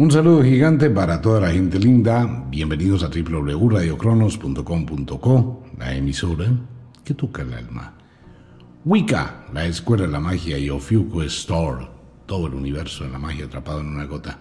Un 0.00 0.12
saludo 0.12 0.44
gigante 0.44 0.90
para 0.90 1.20
toda 1.20 1.40
la 1.40 1.50
gente 1.50 1.76
linda. 1.76 2.44
Bienvenidos 2.48 3.02
a 3.02 3.08
www.radiocronos.com.co, 3.08 5.64
la 5.76 5.92
emisora 5.92 6.46
que 7.04 7.14
toca 7.14 7.42
el 7.42 7.52
alma. 7.52 7.94
Wicca, 8.84 9.46
la 9.52 9.66
escuela 9.66 10.04
de 10.04 10.12
la 10.12 10.20
magia 10.20 10.56
y 10.56 10.70
Ofiuco 10.70 11.24
Store, 11.24 11.88
todo 12.26 12.46
el 12.46 12.54
universo 12.54 13.02
de 13.02 13.10
la 13.10 13.18
magia 13.18 13.46
atrapado 13.46 13.80
en 13.80 13.88
una 13.88 14.04
gota. 14.04 14.38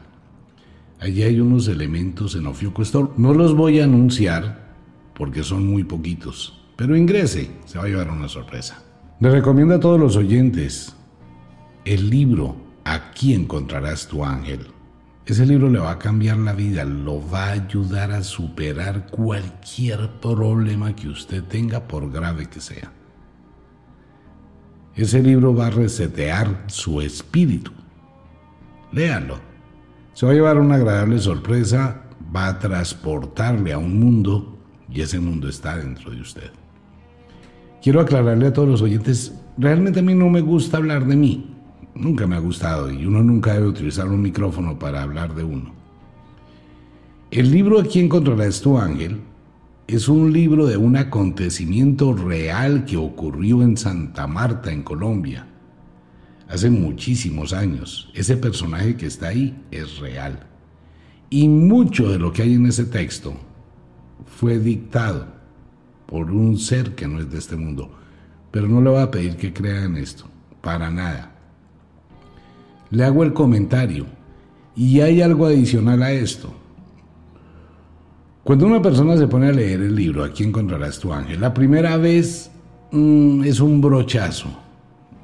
Allí 1.00 1.23
hay 1.23 1.39
unos 1.39 1.68
elementos 1.68 2.36
en 2.36 2.46
Ofiuco 2.46 2.84
Store. 2.84 3.10
No 3.18 3.34
los 3.34 3.55
voy 3.55 3.80
a 3.80 3.86
anunciar 3.86 4.76
porque 5.16 5.42
son 5.42 5.66
muy 5.66 5.84
poquitos, 5.84 6.68
pero 6.76 6.96
ingrese, 6.96 7.50
se 7.66 7.80
va 7.80 7.86
a 7.86 7.88
llevar 7.88 8.12
una 8.12 8.28
sorpresa. 8.28 8.84
Le 9.20 9.32
recomiendo 9.32 9.74
a 9.74 9.80
todos 9.80 10.00
los 10.00 10.18
oyentes 10.18 10.96
el 11.84 12.12
libro 12.12 12.68
Aquí 12.88 13.34
encontrarás 13.34 14.08
tu 14.08 14.24
ángel 14.24 14.68
ese 15.34 15.46
libro 15.46 15.70
le 15.70 15.80
va 15.80 15.91
a 15.91 16.00
cambiar 16.00 16.38
la 16.38 16.54
vida, 16.54 16.86
lo 16.86 17.22
va 17.30 17.48
a 17.48 17.52
ayudar 17.52 18.12
a 18.12 18.23
superar 18.23 19.08
cualquier 19.08 20.09
problema 20.22 20.95
que 20.95 21.09
usted 21.09 21.44
tenga, 21.44 21.86
por 21.86 22.09
grave 22.09 22.45
que 22.45 22.62
sea. 22.62 22.94
Ese 24.95 25.22
libro 25.22 25.53
va 25.53 25.67
a 25.67 25.72
resetear 25.72 26.63
su 26.67 27.02
espíritu. 27.02 27.72
Léalo. 28.94 29.40
Se 30.13 30.26
va 30.26 30.31
a 30.31 30.36
llevar 30.36 30.58
una 30.59 30.76
agradable 30.76 31.20
sorpresa, 31.20 32.03
va 32.34 32.48
a 32.48 32.59
transportarle 32.59 33.73
a 33.73 33.78
un 33.78 34.00
mundo 34.00 34.58
y 34.89 35.02
ese 35.02 35.20
mundo 35.20 35.50
está 35.50 35.75
dentro 35.75 36.12
de 36.12 36.22
usted. 36.22 36.52
Quiero 37.81 38.00
aclararle 38.00 38.48
a 38.48 38.53
todos 38.53 38.70
los 38.70 38.81
oyentes, 38.81 39.38
realmente 39.58 40.00
a 40.00 40.03
mí 40.03 40.16
no 40.16 40.30
me 40.30 40.39
gusta 40.39 40.78
hablar 40.78 41.05
de 41.05 41.17
mí 41.17 41.56
nunca 42.00 42.28
me 42.28 42.36
ha 42.36 42.40
gustado 42.40 42.92
y 42.92 43.06
uno 43.06 43.24
nunca 43.24 43.54
debe 43.54 43.68
utilizar 43.68 44.08
un 44.08 44.22
micrófono 44.22 44.78
para 44.78 45.04
hablar 45.04 45.36
de 45.36 45.44
uno. 45.44 45.74
El 47.32 47.52
libro 47.52 47.80
Aquí 47.80 48.00
encontrarás 48.00 48.62
tu 48.62 48.78
ángel 48.78 49.20
es 49.88 50.08
un 50.08 50.31
libro 50.31 50.66
de 50.66 50.78
un 50.78 50.98
acontecimiento 50.98 52.14
real 52.14 52.86
que 52.86 52.98
ocurrió 52.98 53.62
en 53.62 53.78
Santa 53.78 54.28
Marta, 54.28 54.72
en 54.72 54.84
Colombia, 54.84 55.48
hace 56.48 56.70
muchísimos 56.70 57.54
años. 57.54 58.11
Ese 58.14 58.38
personaje 58.38 58.95
que 58.95 59.06
está 59.06 59.30
ahí 59.30 59.61
es 59.72 60.00
real. 60.00 60.48
Y 61.30 61.48
mucho 61.48 62.09
de 62.09 62.20
lo 62.20 62.32
que 62.32 62.44
hay 62.44 62.54
en 62.54 62.66
ese 62.67 62.86
texto 62.86 63.34
fue 64.26 64.59
dictado 64.59 65.28
por 66.06 66.32
un 66.32 66.58
ser 66.58 66.95
que 66.95 67.08
no 67.08 67.20
es 67.20 67.30
de 67.30 67.38
este 67.38 67.56
mundo. 67.56 67.92
Pero 68.52 68.67
no 68.67 68.82
le 68.82 68.89
voy 68.89 69.02
a 69.02 69.11
pedir 69.11 69.36
que 69.36 69.54
crea 69.54 69.84
en 69.84 69.98
esto, 69.98 70.26
para 70.61 70.89
nada 70.89 71.36
le 72.89 73.03
hago 73.03 73.23
el 73.23 73.33
comentario. 73.33 74.05
Y 74.75 75.02
hay 75.02 75.21
algo 75.21 75.45
adicional 75.45 76.03
a 76.03 76.11
esto. 76.11 76.53
Cuando 78.43 78.66
una 78.66 78.81
persona 78.81 79.17
se 79.17 79.27
pone 79.27 79.47
a 79.47 79.52
leer 79.52 79.81
el 79.81 79.95
libro, 79.95 80.23
aquí 80.23 80.43
encontrarás 80.43 80.99
tu 80.99 81.11
ángel, 81.11 81.41
la 81.41 81.53
primera 81.53 81.97
vez 81.97 82.49
mm, 82.91 83.43
es 83.43 83.59
un 83.59 83.81
brochazo. 83.81 84.47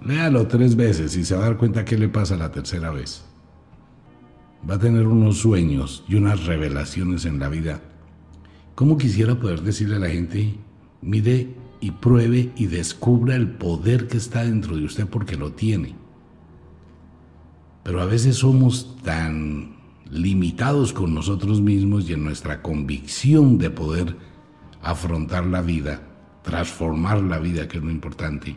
Léalo 0.06 0.47
tres 0.47 0.75
veces 0.75 1.16
y 1.16 1.23
se 1.23 1.34
va 1.34 1.44
a 1.44 1.50
dar 1.50 1.58
cuenta 1.58 1.86
qué 1.86 1.97
le 1.97 2.09
pasa 2.09 2.36
la 2.36 2.52
tercera 2.52 2.91
vez. 2.91 3.23
Va 4.69 4.75
a 4.75 4.80
tener 4.80 5.08
unos 5.08 5.38
sueños 5.38 6.03
y 6.08 6.16
unas 6.16 6.45
revelaciones 6.45 7.23
en 7.23 7.39
la 7.39 7.47
vida. 7.47 7.80
¿Cómo 8.75 8.97
quisiera 8.97 9.39
poder 9.39 9.61
decirle 9.61 9.95
a 9.95 10.00
la 10.00 10.09
gente, 10.09 10.56
mire 11.02 11.47
y 11.80 11.91
pruebe 11.91 12.52
y 12.58 12.66
descubra 12.66 13.36
el 13.36 13.52
poder 13.52 14.08
que 14.08 14.17
está 14.17 14.44
dentro 14.44 14.75
de 14.75 14.84
usted 14.84 15.08
porque 15.08 15.38
lo 15.38 15.53
tiene? 15.53 15.95
Pero 17.84 18.02
a 18.02 18.06
veces 18.06 18.38
somos 18.38 18.98
tan 19.03 19.76
limitados 20.09 20.94
con 20.94 21.14
nosotros 21.14 21.62
mismos 21.62 22.09
y 22.09 22.14
en 22.14 22.23
nuestra 22.23 22.62
convicción 22.62 23.58
de 23.58 23.70
poder 23.70 24.16
afrontar 24.81 25.45
la 25.45 25.62
vida, 25.62 26.02
transformar 26.44 27.22
la 27.22 27.40
vida, 27.40 27.68
que 27.68 27.78
es 27.78 27.84
lo 27.84 27.91
importante, 27.91 28.56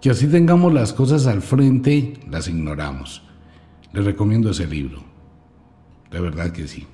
que 0.00 0.10
así 0.10 0.26
tengamos 0.28 0.72
las 0.72 0.92
cosas 0.92 1.26
al 1.26 1.42
frente, 1.42 2.14
las 2.30 2.48
ignoramos. 2.48 3.22
Les 3.92 4.04
recomiendo 4.04 4.50
ese 4.50 4.66
libro. 4.66 4.98
De 6.10 6.20
verdad 6.20 6.52
que 6.52 6.68
sí. 6.68 6.86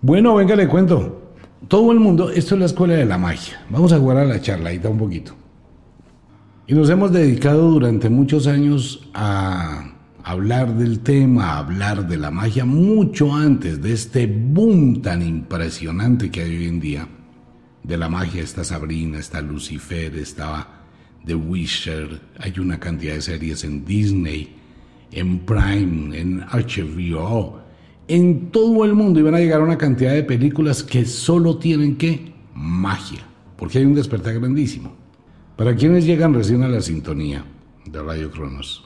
Bueno, 0.00 0.34
venga, 0.34 0.56
le 0.56 0.66
cuento. 0.66 1.34
Todo 1.68 1.92
el 1.92 2.00
mundo, 2.00 2.30
esto 2.30 2.54
es 2.54 2.60
la 2.60 2.66
escuela 2.66 2.94
de 2.94 3.04
la 3.04 3.18
magia. 3.18 3.64
Vamos 3.68 3.92
a 3.92 3.98
jugar 3.98 4.16
a 4.16 4.24
la 4.24 4.40
charladita 4.40 4.88
un 4.88 4.98
poquito. 4.98 5.34
Y 6.70 6.74
nos 6.74 6.88
hemos 6.88 7.10
dedicado 7.10 7.68
durante 7.68 8.08
muchos 8.08 8.46
años 8.46 9.10
a 9.12 9.90
hablar 10.22 10.76
del 10.76 11.00
tema, 11.00 11.46
a 11.46 11.58
hablar 11.58 12.06
de 12.06 12.16
la 12.16 12.30
magia, 12.30 12.64
mucho 12.64 13.34
antes 13.34 13.82
de 13.82 13.92
este 13.92 14.28
boom 14.28 15.02
tan 15.02 15.20
impresionante 15.20 16.30
que 16.30 16.42
hay 16.42 16.58
hoy 16.58 16.66
en 16.68 16.78
día. 16.78 17.08
De 17.82 17.96
la 17.96 18.08
magia 18.08 18.40
está 18.40 18.62
Sabrina, 18.62 19.18
está 19.18 19.40
Lucifer, 19.40 20.14
está 20.14 20.84
The 21.26 21.34
Witcher, 21.34 22.20
hay 22.38 22.56
una 22.60 22.78
cantidad 22.78 23.14
de 23.14 23.22
series 23.22 23.64
en 23.64 23.84
Disney, 23.84 24.54
en 25.10 25.40
Prime, 25.40 26.16
en 26.16 26.38
HBO, 26.42 27.62
en 28.06 28.52
todo 28.52 28.84
el 28.84 28.94
mundo 28.94 29.18
iban 29.18 29.34
a 29.34 29.40
llegar 29.40 29.60
una 29.60 29.76
cantidad 29.76 30.12
de 30.12 30.22
películas 30.22 30.84
que 30.84 31.04
solo 31.04 31.58
tienen 31.58 31.96
que 31.96 32.32
magia, 32.54 33.26
porque 33.56 33.78
hay 33.78 33.86
un 33.86 33.96
despertar 33.96 34.38
grandísimo. 34.38 34.99
Para 35.60 35.76
quienes 35.76 36.06
llegan 36.06 36.32
recién 36.32 36.62
a 36.62 36.68
la 36.68 36.80
sintonía 36.80 37.44
de 37.84 38.02
Radio 38.02 38.30
Cronos, 38.30 38.82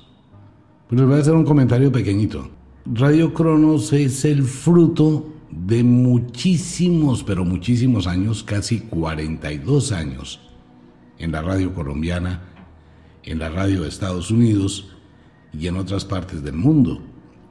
pues 0.88 1.00
les 1.00 1.08
voy 1.08 1.18
a 1.18 1.20
hacer 1.20 1.34
un 1.34 1.44
comentario 1.44 1.92
pequeñito. 1.92 2.50
Radio 2.84 3.32
Cronos 3.32 3.92
es 3.92 4.24
el 4.24 4.42
fruto 4.42 5.32
de 5.52 5.84
muchísimos, 5.84 7.22
pero 7.22 7.44
muchísimos 7.44 8.08
años, 8.08 8.42
casi 8.42 8.80
42 8.80 9.92
años, 9.92 10.40
en 11.20 11.30
la 11.30 11.42
radio 11.42 11.72
colombiana, 11.72 12.42
en 13.22 13.38
la 13.38 13.50
radio 13.50 13.82
de 13.82 13.88
Estados 13.88 14.32
Unidos 14.32 14.96
y 15.52 15.68
en 15.68 15.76
otras 15.76 16.04
partes 16.04 16.42
del 16.42 16.56
mundo. 16.56 17.00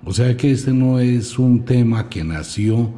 O 0.04 0.12
sea 0.12 0.36
que 0.36 0.52
este 0.52 0.74
no 0.74 1.00
es 1.00 1.40
un 1.40 1.64
tema 1.64 2.10
que 2.10 2.26
nació 2.26 2.92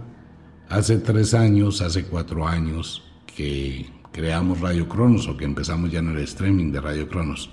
hace 0.69 0.97
tres 0.97 1.35
años, 1.35 1.81
hace 1.81 2.05
cuatro 2.05 2.47
años, 2.47 3.03
que 3.27 3.93
creamos 4.15 4.61
Radio 4.61 4.87
Cronos 4.87 5.27
o 5.27 5.35
que 5.35 5.43
empezamos 5.43 5.91
ya 5.91 5.99
en 5.99 6.07
el 6.07 6.19
streaming 6.19 6.71
de 6.71 6.79
Radio 6.79 7.09
Cronos. 7.09 7.49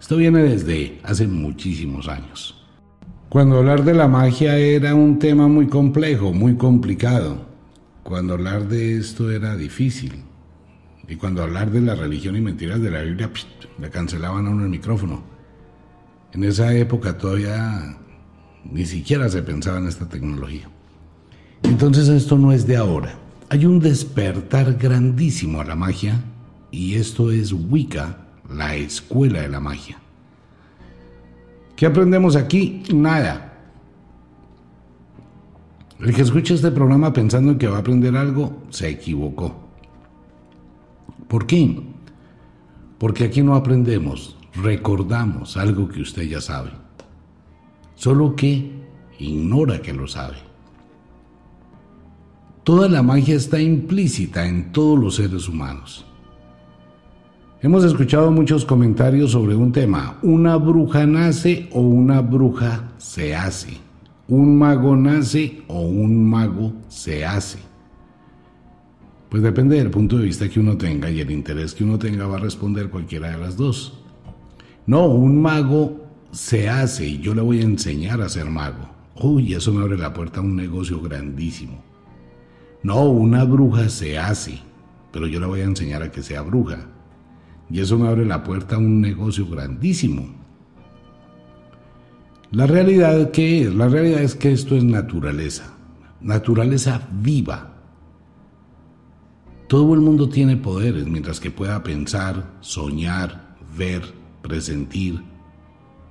Esto 0.00 0.16
viene 0.16 0.42
desde 0.42 0.98
hace 1.04 1.28
muchísimos 1.28 2.08
años. 2.08 2.60
Cuando 3.28 3.58
hablar 3.58 3.84
de 3.84 3.94
la 3.94 4.08
magia 4.08 4.58
era 4.58 4.96
un 4.96 5.20
tema 5.20 5.46
muy 5.46 5.68
complejo, 5.68 6.32
muy 6.32 6.56
complicado. 6.56 7.46
Cuando 8.02 8.34
hablar 8.34 8.66
de 8.66 8.96
esto 8.96 9.30
era 9.30 9.54
difícil. 9.54 10.24
Y 11.06 11.14
cuando 11.14 11.44
hablar 11.44 11.70
de 11.70 11.80
la 11.80 11.94
religión 11.94 12.34
y 12.34 12.40
mentiras 12.40 12.80
de 12.80 12.90
la 12.90 13.02
Biblia, 13.02 13.30
le 13.78 13.88
cancelaban 13.88 14.44
a 14.48 14.50
uno 14.50 14.64
el 14.64 14.70
micrófono. 14.70 15.22
En 16.32 16.42
esa 16.42 16.74
época 16.74 17.16
todavía 17.16 17.96
ni 18.64 18.86
siquiera 18.86 19.28
se 19.28 19.40
pensaba 19.40 19.78
en 19.78 19.86
esta 19.86 20.08
tecnología. 20.08 20.68
Entonces 21.62 22.08
esto 22.08 22.36
no 22.36 22.50
es 22.50 22.66
de 22.66 22.76
ahora. 22.76 23.25
Hay 23.48 23.64
un 23.64 23.78
despertar 23.78 24.74
grandísimo 24.74 25.60
a 25.60 25.64
la 25.64 25.76
magia 25.76 26.20
y 26.72 26.94
esto 26.94 27.30
es 27.30 27.52
Wicca, 27.52 28.26
la 28.50 28.74
escuela 28.74 29.40
de 29.40 29.48
la 29.48 29.60
magia. 29.60 29.98
¿Qué 31.76 31.86
aprendemos 31.86 32.34
aquí? 32.34 32.82
Nada. 32.92 33.54
El 36.00 36.12
que 36.12 36.22
escucha 36.22 36.54
este 36.54 36.72
programa 36.72 37.12
pensando 37.12 37.52
en 37.52 37.58
que 37.58 37.68
va 37.68 37.76
a 37.76 37.80
aprender 37.80 38.16
algo, 38.16 38.64
se 38.70 38.88
equivocó. 38.88 39.54
¿Por 41.28 41.46
qué? 41.46 41.80
Porque 42.98 43.24
aquí 43.24 43.42
no 43.42 43.54
aprendemos, 43.54 44.36
recordamos 44.54 45.56
algo 45.56 45.88
que 45.88 46.00
usted 46.00 46.22
ya 46.22 46.40
sabe, 46.40 46.70
solo 47.94 48.34
que 48.34 48.72
ignora 49.18 49.80
que 49.80 49.92
lo 49.92 50.08
sabe. 50.08 50.45
Toda 52.66 52.88
la 52.88 53.00
magia 53.00 53.36
está 53.36 53.60
implícita 53.60 54.44
en 54.44 54.72
todos 54.72 54.98
los 54.98 55.14
seres 55.14 55.48
humanos. 55.48 56.04
Hemos 57.62 57.84
escuchado 57.84 58.32
muchos 58.32 58.64
comentarios 58.64 59.30
sobre 59.30 59.54
un 59.54 59.70
tema. 59.70 60.18
¿Una 60.22 60.56
bruja 60.56 61.06
nace 61.06 61.68
o 61.70 61.80
una 61.82 62.22
bruja 62.22 62.90
se 62.98 63.36
hace? 63.36 63.78
¿Un 64.26 64.58
mago 64.58 64.96
nace 64.96 65.62
o 65.68 65.82
un 65.82 66.28
mago 66.28 66.72
se 66.88 67.24
hace? 67.24 67.60
Pues 69.28 69.44
depende 69.44 69.76
del 69.76 69.90
punto 69.92 70.18
de 70.18 70.24
vista 70.24 70.48
que 70.48 70.58
uno 70.58 70.76
tenga 70.76 71.08
y 71.08 71.20
el 71.20 71.30
interés 71.30 71.72
que 71.72 71.84
uno 71.84 72.00
tenga 72.00 72.26
va 72.26 72.38
a 72.38 72.40
responder 72.40 72.90
cualquiera 72.90 73.30
de 73.30 73.38
las 73.38 73.56
dos. 73.56 74.00
No, 74.88 75.06
un 75.06 75.40
mago 75.40 76.04
se 76.32 76.68
hace 76.68 77.06
y 77.06 77.20
yo 77.20 77.32
le 77.32 77.42
voy 77.42 77.60
a 77.60 77.64
enseñar 77.64 78.20
a 78.22 78.28
ser 78.28 78.46
mago. 78.46 78.88
Uy, 79.14 79.54
eso 79.54 79.72
me 79.72 79.82
abre 79.82 79.96
la 79.96 80.12
puerta 80.12 80.40
a 80.40 80.42
un 80.42 80.56
negocio 80.56 81.00
grandísimo. 81.00 81.95
No, 82.86 83.02
una 83.06 83.42
bruja 83.42 83.88
se 83.88 84.16
hace, 84.16 84.60
pero 85.10 85.26
yo 85.26 85.40
le 85.40 85.46
voy 85.46 85.58
a 85.58 85.64
enseñar 85.64 86.04
a 86.04 86.12
que 86.12 86.22
sea 86.22 86.42
bruja. 86.42 86.86
Y 87.68 87.80
eso 87.80 87.98
me 87.98 88.06
abre 88.06 88.24
la 88.24 88.44
puerta 88.44 88.76
a 88.76 88.78
un 88.78 89.00
negocio 89.00 89.44
grandísimo. 89.48 90.32
La 92.52 92.68
realidad, 92.68 93.32
¿qué 93.32 93.62
es? 93.62 93.74
La 93.74 93.88
realidad 93.88 94.22
es 94.22 94.36
que 94.36 94.52
esto 94.52 94.76
es 94.76 94.84
naturaleza, 94.84 95.74
naturaleza 96.20 97.08
viva. 97.10 97.74
Todo 99.66 99.92
el 99.94 100.00
mundo 100.00 100.28
tiene 100.28 100.56
poderes 100.56 101.08
mientras 101.08 101.40
que 101.40 101.50
pueda 101.50 101.82
pensar, 101.82 102.52
soñar, 102.60 103.56
ver, 103.76 104.02
presentir. 104.42 105.24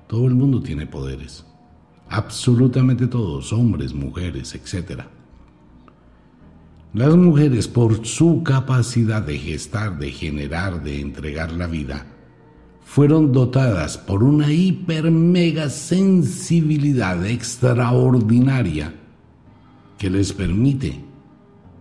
Todo 0.08 0.26
el 0.26 0.34
mundo 0.34 0.60
tiene 0.60 0.86
poderes. 0.86 1.46
Absolutamente 2.10 3.06
todos, 3.06 3.50
hombres, 3.50 3.94
mujeres, 3.94 4.54
etc. 4.54 5.15
Las 6.96 7.14
mujeres, 7.14 7.68
por 7.68 8.06
su 8.06 8.42
capacidad 8.42 9.20
de 9.20 9.36
gestar, 9.36 9.98
de 9.98 10.10
generar, 10.10 10.82
de 10.82 11.02
entregar 11.02 11.52
la 11.52 11.66
vida, 11.66 12.06
fueron 12.86 13.32
dotadas 13.32 13.98
por 13.98 14.22
una 14.22 14.50
hiper 14.50 15.10
mega 15.10 15.68
sensibilidad 15.68 17.22
extraordinaria 17.26 18.94
que 19.98 20.08
les 20.08 20.32
permite 20.32 21.04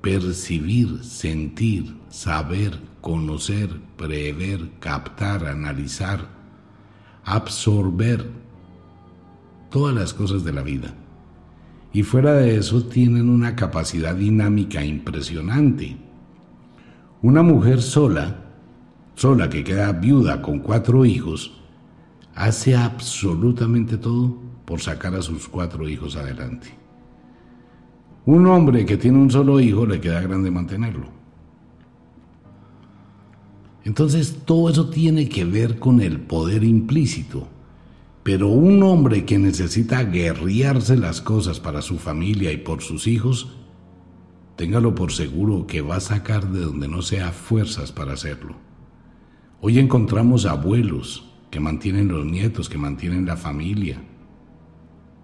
percibir, 0.01 1.01
sentir, 1.01 1.95
saber, 2.09 2.77
conocer, 3.00 3.69
prever, 3.95 4.69
captar, 4.81 5.45
analizar, 5.45 6.27
absorber 7.23 8.29
todas 9.71 9.95
las 9.95 10.13
cosas 10.13 10.44
de 10.44 10.51
la 10.51 10.61
vida. 10.61 10.94
Y 11.95 12.03
fuera 12.03 12.33
de 12.33 12.57
eso 12.57 12.83
tienen 12.83 13.30
una 13.30 13.56
capacidad 13.56 14.13
dinámica 14.13 14.83
impresionante. 14.83 15.95
Una 17.21 17.42
mujer 17.42 17.81
sola 17.81 18.42
sola 19.15 19.50
que 19.50 19.63
queda 19.63 19.94
viuda 19.94 20.42
con 20.42 20.59
cuatro 20.59 21.06
hijos, 21.06 21.53
hace 22.36 22.75
absolutamente 22.75 23.95
todo 23.97 24.36
por 24.65 24.81
sacar 24.81 25.15
a 25.15 25.21
sus 25.21 25.47
cuatro 25.47 25.88
hijos 25.88 26.18
adelante. 26.18 26.68
Un 28.25 28.45
hombre 28.47 28.86
que 28.86 28.97
tiene 28.97 29.18
un 29.18 29.31
solo 29.31 29.62
hijo 29.62 29.86
le 29.86 30.01
queda 30.01 30.19
grande 30.19 30.51
mantenerlo. 30.51 31.07
Entonces 33.86 34.42
todo 34.44 34.69
eso 34.69 34.89
tiene 34.89 35.30
que 35.30 35.45
ver 35.45 35.80
con 35.80 36.01
el 36.01 36.19
poder 36.19 36.65
implícito. 36.65 37.55
Pero 38.25 38.48
un 38.48 38.81
hombre 38.81 39.24
que 39.24 39.38
necesita 39.38 40.04
guerrearse 40.04 40.98
las 40.98 41.22
cosas 41.22 41.60
para 41.60 41.83
su 41.83 42.00
familia 42.00 42.51
y 42.51 42.57
por 42.57 42.81
sus 42.81 43.06
hijos, 43.06 43.56
téngalo 44.56 44.95
por 44.95 45.12
seguro 45.12 45.68
que 45.68 45.81
va 45.81 45.98
a 45.98 46.00
sacar 46.00 46.50
de 46.50 46.62
donde 46.62 46.88
no 46.88 47.04
sea 47.04 47.31
fuerzas 47.31 47.92
para 47.92 48.13
hacerlo. 48.13 48.56
Hoy 49.62 49.77
encontramos 49.77 50.48
abuelos 50.48 51.36
que 51.51 51.60
mantienen 51.60 52.07
los 52.07 52.25
nietos, 52.25 52.68
que 52.68 52.80
mantienen 52.80 53.27
la 53.27 53.38
familia. 53.38 54.01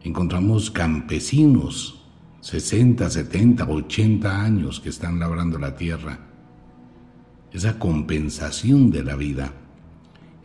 Encontramos 0.04 0.70
campesinos, 0.70 2.06
60, 2.42 3.10
70, 3.10 3.66
80 3.66 4.44
años 4.44 4.80
que 4.80 4.90
están 4.90 5.18
labrando 5.18 5.58
la 5.58 5.76
tierra. 5.76 6.20
Esa 7.52 7.80
compensación 7.80 8.92
de 8.92 9.04
la 9.04 9.16
vida. 9.16 9.54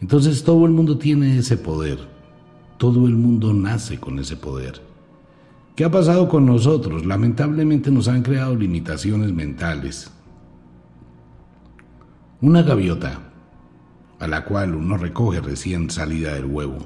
Entonces 0.00 0.42
todo 0.42 0.64
el 0.64 0.72
mundo 0.72 0.96
tiene 0.96 1.36
ese 1.36 1.58
poder. 1.58 2.15
Todo 2.78 3.06
el 3.06 3.16
mundo 3.16 3.52
nace 3.52 3.98
con 3.98 4.18
ese 4.18 4.36
poder. 4.36 4.82
¿Qué 5.74 5.84
ha 5.84 5.90
pasado 5.90 6.28
con 6.28 6.46
nosotros? 6.46 7.04
Lamentablemente 7.06 7.90
nos 7.90 8.08
han 8.08 8.22
creado 8.22 8.54
limitaciones 8.54 9.32
mentales. 9.32 10.10
Una 12.40 12.62
gaviota 12.62 13.26
a 14.18 14.26
la 14.26 14.44
cual 14.44 14.74
uno 14.74 14.96
recoge 14.96 15.40
recién 15.40 15.90
salida 15.90 16.34
del 16.34 16.46
huevo, 16.46 16.78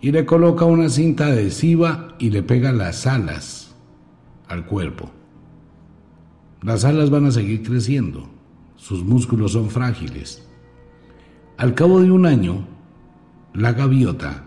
y 0.00 0.12
le 0.12 0.24
coloca 0.24 0.64
una 0.64 0.88
cinta 0.88 1.26
adhesiva 1.26 2.14
y 2.18 2.30
le 2.30 2.42
pega 2.42 2.72
las 2.72 3.06
alas 3.06 3.74
al 4.48 4.66
cuerpo. 4.66 5.10
Las 6.62 6.84
alas 6.84 7.10
van 7.10 7.26
a 7.26 7.30
seguir 7.30 7.62
creciendo, 7.62 8.28
sus 8.76 9.04
músculos 9.04 9.52
son 9.52 9.70
frágiles. 9.70 10.46
Al 11.56 11.74
cabo 11.74 12.00
de 12.00 12.10
un 12.10 12.26
año, 12.26 12.66
la 13.52 13.72
gaviota, 13.72 14.44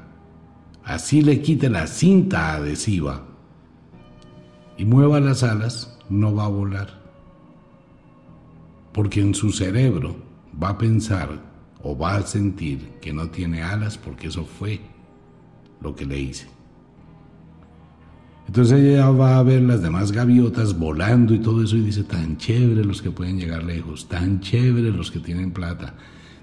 así 0.85 1.21
le 1.21 1.41
quite 1.41 1.69
la 1.69 1.87
cinta 1.87 2.53
adhesiva 2.53 3.25
y 4.77 4.85
mueva 4.85 5.19
las 5.19 5.43
alas, 5.43 5.97
no 6.09 6.33
va 6.33 6.45
a 6.45 6.49
volar, 6.49 7.01
porque 8.91 9.21
en 9.21 9.33
su 9.33 9.51
cerebro 9.51 10.15
va 10.61 10.69
a 10.69 10.77
pensar 10.77 11.29
o 11.81 11.97
va 11.97 12.15
a 12.15 12.21
sentir 12.23 12.89
que 13.01 13.13
no 13.13 13.29
tiene 13.29 13.61
alas 13.61 13.97
porque 13.97 14.27
eso 14.27 14.45
fue 14.45 14.79
lo 15.81 15.95
que 15.95 16.05
le 16.05 16.19
hice. 16.19 16.47
Entonces 18.47 18.79
ella 18.79 19.09
va 19.09 19.37
a 19.37 19.43
ver 19.43 19.61
las 19.61 19.81
demás 19.81 20.11
gaviotas 20.11 20.77
volando 20.77 21.33
y 21.33 21.39
todo 21.39 21.63
eso 21.63 21.77
y 21.77 21.81
dice, 21.81 22.03
tan 22.03 22.37
chévere 22.37 22.83
los 22.83 23.01
que 23.01 23.11
pueden 23.11 23.39
llegar 23.39 23.63
lejos, 23.63 24.07
tan 24.07 24.41
chévere 24.41 24.91
los 24.91 25.11
que 25.11 25.19
tienen 25.19 25.51
plata, 25.51 25.95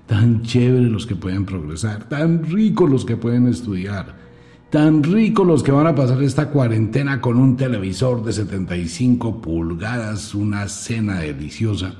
tan 0.06 0.42
chévere 0.42 0.88
los 0.88 1.06
que 1.06 1.14
pueden 1.14 1.44
progresar, 1.44 2.08
tan 2.08 2.44
ricos 2.44 2.90
los 2.90 3.04
que 3.04 3.16
pueden 3.16 3.46
estudiar, 3.48 4.16
tan 4.70 5.02
ricos 5.02 5.46
los 5.46 5.62
que 5.62 5.72
van 5.72 5.86
a 5.86 5.94
pasar 5.94 6.22
esta 6.22 6.50
cuarentena 6.50 7.20
con 7.20 7.36
un 7.36 7.56
televisor 7.56 8.24
de 8.24 8.32
75 8.32 9.40
pulgadas, 9.40 10.34
una 10.34 10.68
cena 10.68 11.20
deliciosa 11.20 11.94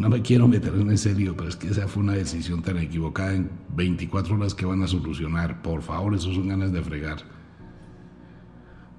no 0.00 0.08
me 0.08 0.22
quiero 0.22 0.48
meter 0.48 0.74
en 0.74 0.90
ese 0.90 1.14
pero 1.14 1.48
es 1.48 1.56
que 1.56 1.68
esa 1.68 1.86
fue 1.86 2.02
una 2.02 2.14
decisión 2.14 2.62
tan 2.62 2.78
equivocada 2.78 3.34
en 3.34 3.50
24 3.76 4.34
horas 4.34 4.54
que 4.54 4.64
van 4.64 4.82
a 4.82 4.88
solucionar. 4.88 5.60
Por 5.62 5.82
favor, 5.82 6.14
eso 6.14 6.32
son 6.32 6.48
ganas 6.48 6.72
de 6.72 6.82
fregar. 6.82 7.18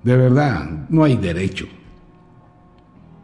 De 0.03 0.15
verdad, 0.15 0.87
no 0.89 1.03
hay 1.03 1.17
derecho. 1.17 1.65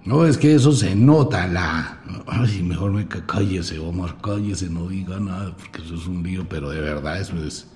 No, 0.06 0.26
es 0.26 0.38
que 0.38 0.56
eso 0.56 0.72
se 0.72 0.96
nota 0.96 1.46
la... 1.48 2.02
Ay, 2.28 2.64
mejor 2.64 2.94
me 2.94 3.08
cállese, 3.08 3.78
Omar, 3.78 4.18
cállese, 4.24 4.70
no 4.70 4.88
diga 4.88 5.20
nada, 5.20 5.56
porque 5.56 5.82
eso 5.82 5.96
es 5.96 6.08
un 6.08 6.24
lío, 6.24 6.48
pero 6.50 6.70
de 6.70 6.82
verdad 6.82 7.20
eso 7.20 7.36
es... 7.44 7.70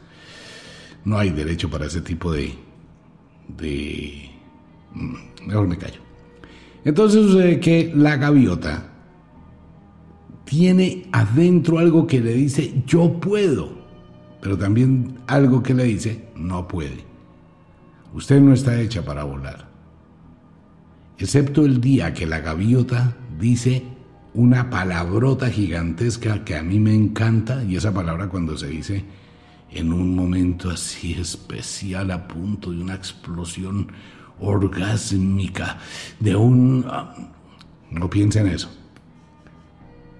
No 1.06 1.18
hay 1.18 1.32
derecho 1.32 1.70
para 1.70 1.86
ese 1.86 2.02
tipo 2.02 2.32
de... 2.32 2.54
de... 3.48 4.30
Mm, 4.94 5.48
mejor 5.48 5.68
me 5.68 5.78
callo. 5.78 6.00
Entonces 6.84 7.26
sucede 7.26 7.60
que 7.60 7.92
la 7.96 8.18
gaviota 8.18 8.88
tiene 10.46 11.08
adentro 11.12 11.80
algo 11.80 12.08
que 12.08 12.20
le 12.20 12.34
dice 12.34 12.84
yo 12.86 13.20
puedo, 13.20 13.70
pero 14.42 14.58
también 14.58 15.20
algo 15.28 15.64
que 15.64 15.74
le 15.74 15.84
dice 15.86 16.26
no 16.36 16.68
puede. 16.68 17.06
Usted 18.14 18.42
no 18.42 18.54
está 18.54 18.80
hecha 18.82 19.06
para 19.06 19.24
volar. 19.24 19.70
Excepto 21.18 21.66
el 21.66 21.80
día 21.80 22.14
que 22.14 22.26
la 22.26 22.40
gaviota 22.40 23.16
dice 23.40 23.84
una 24.34 24.70
palabrota 24.70 25.50
gigantesca 25.50 26.44
que 26.44 26.56
a 26.56 26.64
mí 26.64 26.80
me 26.80 26.96
encanta, 26.96 27.64
y 27.64 27.76
esa 27.76 27.94
palabra 27.94 28.28
cuando 28.28 28.58
se 28.58 28.68
dice 28.68 29.04
en 29.72 29.94
un 29.94 30.16
momento 30.16 30.70
así 30.70 31.14
especial 31.14 32.12
a 32.12 32.28
punto 32.28 32.72
de 32.72 32.82
una 32.82 32.96
explosión 32.96 33.92
orgásmica, 34.40 35.78
de 36.20 36.36
un... 36.36 36.86
Ah, 36.88 37.14
no 37.90 38.10
piense 38.10 38.40
en 38.40 38.48
eso. 38.48 38.70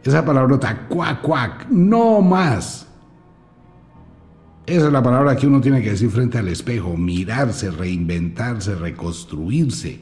Esa 0.04 0.26
palabrota, 0.26 0.88
cuac, 0.88 1.22
cuac, 1.22 1.68
no 1.70 2.22
más. 2.22 2.88
Esa 4.66 4.88
es 4.88 4.94
la 4.94 5.04
palabra 5.04 5.36
que 5.36 5.48
uno 5.48 5.60
tiene 5.60 5.82
que 5.82 5.92
decir 5.92 6.10
frente 6.10 6.38
al 6.38 6.48
espejo, 6.48 6.96
mirarse, 6.96 7.72
reinventarse, 7.72 8.76
reconstruirse. 8.76 10.02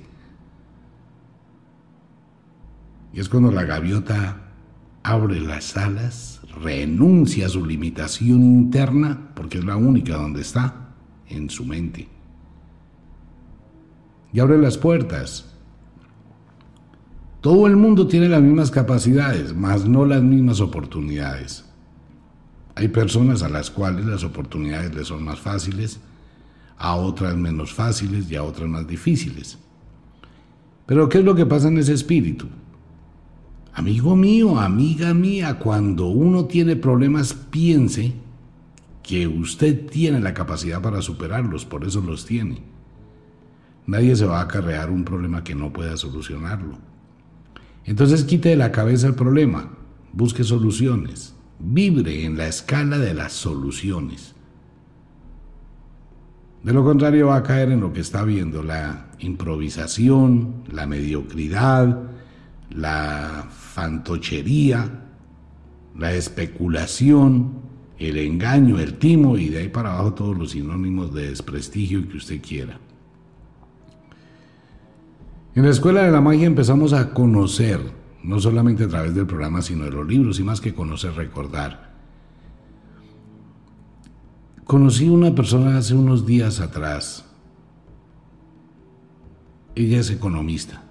Y 3.13 3.19
es 3.19 3.27
cuando 3.27 3.51
la 3.51 3.63
gaviota 3.63 4.48
abre 5.03 5.39
las 5.39 5.77
alas, 5.77 6.41
renuncia 6.61 7.45
a 7.45 7.49
su 7.49 7.65
limitación 7.65 8.43
interna, 8.43 9.31
porque 9.35 9.59
es 9.59 9.65
la 9.65 9.77
única 9.77 10.17
donde 10.17 10.41
está, 10.41 10.93
en 11.27 11.49
su 11.49 11.65
mente. 11.65 12.07
Y 14.33 14.39
abre 14.39 14.57
las 14.57 14.77
puertas 14.77 15.49
todo 17.41 17.67
el 17.67 17.77
mundo 17.77 18.05
tiene 18.07 18.27
las 18.27 18.41
mismas 18.41 18.69
capacidades, 18.69 19.55
mas 19.55 19.87
no 19.87 20.05
las 20.05 20.21
mismas 20.21 20.59
oportunidades. 20.59 21.63
Hay 22.75 22.89
personas 22.89 23.43
a 23.43 23.49
las 23.49 23.71
cuales 23.71 24.05
las 24.05 24.25
oportunidades 24.25 24.93
les 24.93 25.07
son 25.07 25.23
más 25.23 25.39
fáciles, 25.39 26.01
a 26.77 26.95
otras 26.95 27.37
menos 27.37 27.73
fáciles 27.73 28.29
y 28.29 28.35
a 28.35 28.43
otras 28.43 28.67
más 28.67 28.85
difíciles. 28.85 29.57
Pero 30.85 31.07
¿qué 31.07 31.19
es 31.19 31.23
lo 31.23 31.33
que 31.33 31.45
pasa 31.45 31.69
en 31.69 31.77
ese 31.77 31.93
espíritu? 31.93 32.47
Amigo 33.73 34.15
mío, 34.15 34.59
amiga 34.59 35.13
mía, 35.13 35.59
cuando 35.59 36.07
uno 36.07 36.45
tiene 36.45 36.75
problemas, 36.75 37.33
piense 37.33 38.13
que 39.03 39.27
usted 39.27 39.87
tiene 39.87 40.19
la 40.19 40.33
capacidad 40.33 40.81
para 40.81 41.01
superarlos, 41.01 41.65
por 41.65 41.85
eso 41.85 42.01
los 42.01 42.25
tiene. 42.25 42.61
Nadie 43.85 44.15
se 44.15 44.25
va 44.25 44.39
a 44.39 44.43
acarrear 44.43 44.91
un 44.91 45.03
problema 45.03 45.43
que 45.43 45.55
no 45.55 45.73
pueda 45.73 45.97
solucionarlo. 45.97 46.77
Entonces 47.85 48.23
quite 48.23 48.49
de 48.49 48.55
la 48.55 48.71
cabeza 48.71 49.07
el 49.07 49.15
problema, 49.15 49.71
busque 50.13 50.43
soluciones, 50.43 51.33
vibre 51.59 52.25
en 52.25 52.37
la 52.37 52.47
escala 52.47 52.99
de 52.99 53.13
las 53.13 53.33
soluciones. 53.33 54.35
De 56.63 56.73
lo 56.73 56.83
contrario 56.83 57.27
va 57.27 57.37
a 57.37 57.43
caer 57.43 57.71
en 57.71 57.79
lo 57.79 57.93
que 57.93 58.01
está 58.01 58.23
viendo, 58.23 58.61
la 58.61 59.07
improvisación, 59.19 60.65
la 60.71 60.85
mediocridad, 60.85 62.09
la 62.71 63.47
fantochería, 63.49 64.89
la 65.97 66.13
especulación, 66.13 67.59
el 67.97 68.17
engaño, 68.17 68.79
el 68.79 68.95
timo 68.95 69.37
y 69.37 69.49
de 69.49 69.59
ahí 69.59 69.69
para 69.69 69.93
abajo 69.93 70.13
todos 70.13 70.37
los 70.37 70.51
sinónimos 70.51 71.13
de 71.13 71.29
desprestigio 71.29 72.07
que 72.07 72.17
usted 72.17 72.41
quiera. 72.41 72.79
En 75.55 75.63
la 75.63 75.71
Escuela 75.71 76.03
de 76.03 76.11
la 76.11 76.21
Magia 76.21 76.45
empezamos 76.45 76.93
a 76.93 77.13
conocer, 77.13 77.81
no 78.23 78.39
solamente 78.39 78.85
a 78.85 78.87
través 78.87 79.13
del 79.15 79.25
programa, 79.25 79.61
sino 79.61 79.85
de 79.85 79.91
los 79.91 80.07
libros 80.07 80.39
y 80.39 80.43
más 80.43 80.61
que 80.61 80.73
conocer, 80.73 81.13
recordar. 81.13 81.89
Conocí 84.63 85.09
una 85.09 85.33
persona 85.33 85.77
hace 85.77 85.95
unos 85.95 86.25
días 86.25 86.59
atrás. 86.59 87.25
Ella 89.75 89.99
es 89.99 90.11
economista 90.11 90.88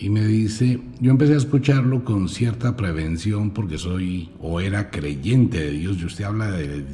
y 0.00 0.10
me 0.10 0.24
dice, 0.24 0.80
yo 1.00 1.10
empecé 1.10 1.34
a 1.34 1.38
escucharlo 1.38 2.04
con 2.04 2.28
cierta 2.28 2.76
prevención 2.76 3.50
porque 3.50 3.78
soy 3.78 4.30
o 4.40 4.60
era 4.60 4.90
creyente 4.90 5.58
de 5.58 5.70
Dios 5.72 5.98
y 6.00 6.04
usted 6.04 6.24
habla 6.24 6.52
de, 6.52 6.84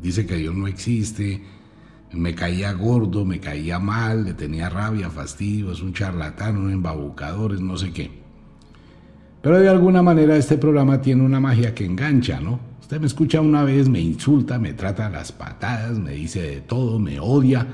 dice 0.00 0.24
que 0.24 0.36
Dios 0.36 0.54
no 0.54 0.68
existe, 0.68 1.42
me 2.12 2.34
caía 2.36 2.72
gordo, 2.72 3.24
me 3.24 3.40
caía 3.40 3.80
mal, 3.80 4.24
le 4.24 4.34
tenía 4.34 4.68
rabia, 4.68 5.10
fastidio, 5.10 5.72
es 5.72 5.82
un 5.82 5.92
charlatán, 5.92 6.56
un 6.56 6.70
embabucador, 6.70 7.54
es 7.54 7.60
no 7.60 7.76
sé 7.76 7.92
qué. 7.92 8.10
Pero 9.42 9.58
de 9.58 9.68
alguna 9.68 10.02
manera 10.02 10.36
este 10.36 10.56
programa 10.56 11.00
tiene 11.00 11.24
una 11.24 11.40
magia 11.40 11.74
que 11.74 11.84
engancha, 11.84 12.40
¿no? 12.40 12.60
Usted 12.80 13.00
me 13.00 13.06
escucha 13.06 13.40
una 13.40 13.64
vez, 13.64 13.88
me 13.88 14.00
insulta, 14.00 14.60
me 14.60 14.74
trata 14.74 15.06
a 15.06 15.10
las 15.10 15.32
patadas, 15.32 15.98
me 15.98 16.12
dice 16.12 16.40
de 16.40 16.60
todo, 16.60 17.00
me 17.00 17.18
odia, 17.18 17.66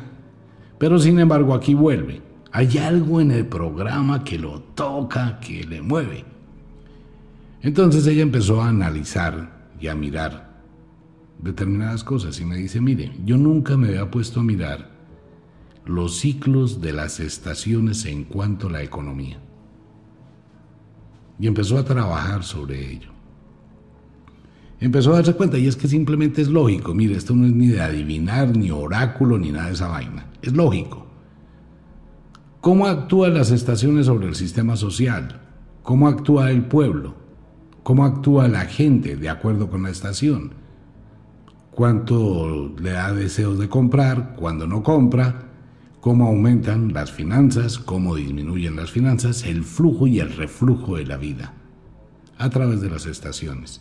pero 0.79 0.99
sin 0.99 1.19
embargo 1.19 1.53
aquí 1.53 1.75
vuelve. 1.75 2.30
Hay 2.53 2.79
algo 2.79 3.21
en 3.21 3.31
el 3.31 3.47
programa 3.47 4.25
que 4.25 4.39
lo 4.39 4.61
toca, 4.61 5.39
que 5.41 5.65
le 5.65 5.83
mueve. 5.83 6.25
Entonces 7.63 8.07
ella 8.07 8.23
empezó 8.23 8.61
a 8.61 8.69
analizar 8.69 9.71
y 9.81 9.87
a 9.87 9.95
mirar 9.95 10.51
determinadas 11.39 12.05
cosas 12.05 12.41
y 12.41 12.45
me 12.45 12.57
dice, 12.57 12.81
mire, 12.81 13.13
yo 13.25 13.37
nunca 13.37 13.77
me 13.77 13.89
había 13.89 14.11
puesto 14.11 14.41
a 14.41 14.43
mirar 14.43 14.91
los 15.85 16.19
ciclos 16.19 16.81
de 16.81 16.93
las 16.93 17.21
estaciones 17.21 18.05
en 18.05 18.25
cuanto 18.25 18.69
a 18.69 18.73
la 18.73 18.83
economía. 18.83 19.39
Y 21.39 21.47
empezó 21.47 21.79
a 21.79 21.85
trabajar 21.85 22.45
sobre 22.45 22.93
ello. 22.93 23.11
Empezó 24.79 25.13
a 25.13 25.17
darse 25.17 25.35
cuenta 25.35 25.59
y 25.59 25.67
es 25.67 25.77
que 25.77 25.89
simplemente 25.89 26.41
es 26.41 26.49
lógico, 26.49 26.95
mire, 26.95 27.15
esto 27.15 27.35
no 27.35 27.47
es 27.47 27.53
ni 27.53 27.69
de 27.69 27.83
adivinar, 27.83 28.57
ni 28.57 28.71
oráculo, 28.71 29.39
ni 29.39 29.51
nada 29.51 29.67
de 29.67 29.75
esa 29.75 29.89
vaina. 29.89 30.27
Es 30.41 30.55
lógico. 30.55 31.10
¿Cómo 32.61 32.87
actúan 32.87 33.33
las 33.33 33.51
estaciones 33.53 34.05
sobre 34.05 34.29
el 34.29 34.35
sistema 34.35 34.77
social? 34.77 35.41
¿Cómo 35.83 36.09
actúa 36.09 36.51
el 36.51 36.67
pueblo? 36.67 37.15
¿Cómo 37.83 38.05
actúa 38.05 38.49
la 38.49 38.67
gente 38.67 39.17
de 39.17 39.31
acuerdo 39.31 39.71
con 39.71 39.83
la 39.85 39.89
estación? 39.89 40.53
¿Cuánto 41.71 42.75
le 42.79 42.91
da 42.91 43.15
deseos 43.15 43.59
de 43.59 43.71
comprar? 43.71 44.35
¿Cuándo 44.37 44.67
no 44.67 44.83
compra? 44.83 45.49
¿Cómo 46.03 46.27
aumentan 46.27 46.93
las 46.93 47.11
finanzas? 47.11 47.79
¿Cómo 47.79 48.15
disminuyen 48.15 48.77
las 48.77 48.91
finanzas? 48.91 49.45
El 49.45 49.65
flujo 49.65 50.07
y 50.07 50.21
el 50.21 50.31
reflujo 50.31 50.97
de 50.97 51.07
la 51.07 51.17
vida 51.17 51.55
a 52.37 52.51
través 52.51 52.83
de 52.83 52.91
las 52.91 53.07
estaciones. 53.07 53.81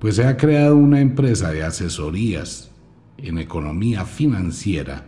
Pues 0.00 0.16
se 0.16 0.26
ha 0.26 0.36
creado 0.36 0.74
una 0.76 1.00
empresa 1.00 1.52
de 1.52 1.62
asesorías 1.62 2.72
en 3.16 3.38
economía 3.38 4.04
financiera 4.04 5.06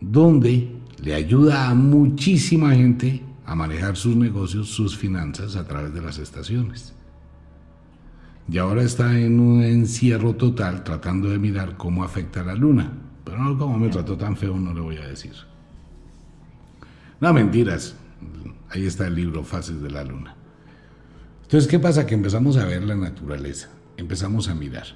donde 0.00 0.75
le 1.02 1.14
ayuda 1.14 1.68
a 1.68 1.74
muchísima 1.74 2.74
gente 2.74 3.22
a 3.44 3.54
manejar 3.54 3.96
sus 3.96 4.16
negocios, 4.16 4.68
sus 4.68 4.96
finanzas 4.96 5.56
a 5.56 5.66
través 5.66 5.94
de 5.94 6.02
las 6.02 6.18
estaciones. 6.18 6.94
Y 8.48 8.58
ahora 8.58 8.82
está 8.82 9.18
en 9.18 9.40
un 9.40 9.62
encierro 9.62 10.34
total 10.34 10.84
tratando 10.84 11.30
de 11.30 11.38
mirar 11.38 11.76
cómo 11.76 12.04
afecta 12.04 12.44
la 12.44 12.54
luna. 12.54 12.92
Pero 13.24 13.38
no 13.38 13.58
como 13.58 13.78
me 13.78 13.88
trató 13.88 14.16
tan 14.16 14.36
feo, 14.36 14.56
no 14.56 14.72
le 14.72 14.80
voy 14.80 14.96
a 14.98 15.08
decir. 15.08 15.32
No, 17.20 17.32
mentiras. 17.32 17.96
Ahí 18.70 18.86
está 18.86 19.06
el 19.06 19.14
libro 19.14 19.42
Fases 19.42 19.82
de 19.82 19.90
la 19.90 20.04
Luna. 20.04 20.34
Entonces, 21.42 21.68
¿qué 21.68 21.78
pasa? 21.78 22.06
Que 22.06 22.14
empezamos 22.14 22.56
a 22.56 22.64
ver 22.64 22.82
la 22.82 22.96
naturaleza, 22.96 23.68
empezamos 23.96 24.48
a 24.48 24.54
mirar. 24.54 24.86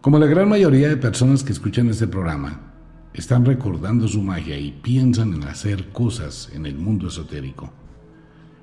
Como 0.00 0.18
la 0.18 0.26
gran 0.26 0.48
mayoría 0.48 0.88
de 0.88 0.96
personas 0.96 1.44
que 1.44 1.52
escuchan 1.52 1.88
este 1.88 2.06
programa, 2.06 2.73
están 3.14 3.44
recordando 3.44 4.08
su 4.08 4.20
magia 4.22 4.58
y 4.58 4.72
piensan 4.72 5.34
en 5.34 5.44
hacer 5.44 5.90
cosas 5.92 6.50
en 6.52 6.66
el 6.66 6.76
mundo 6.76 7.06
esotérico. 7.06 7.72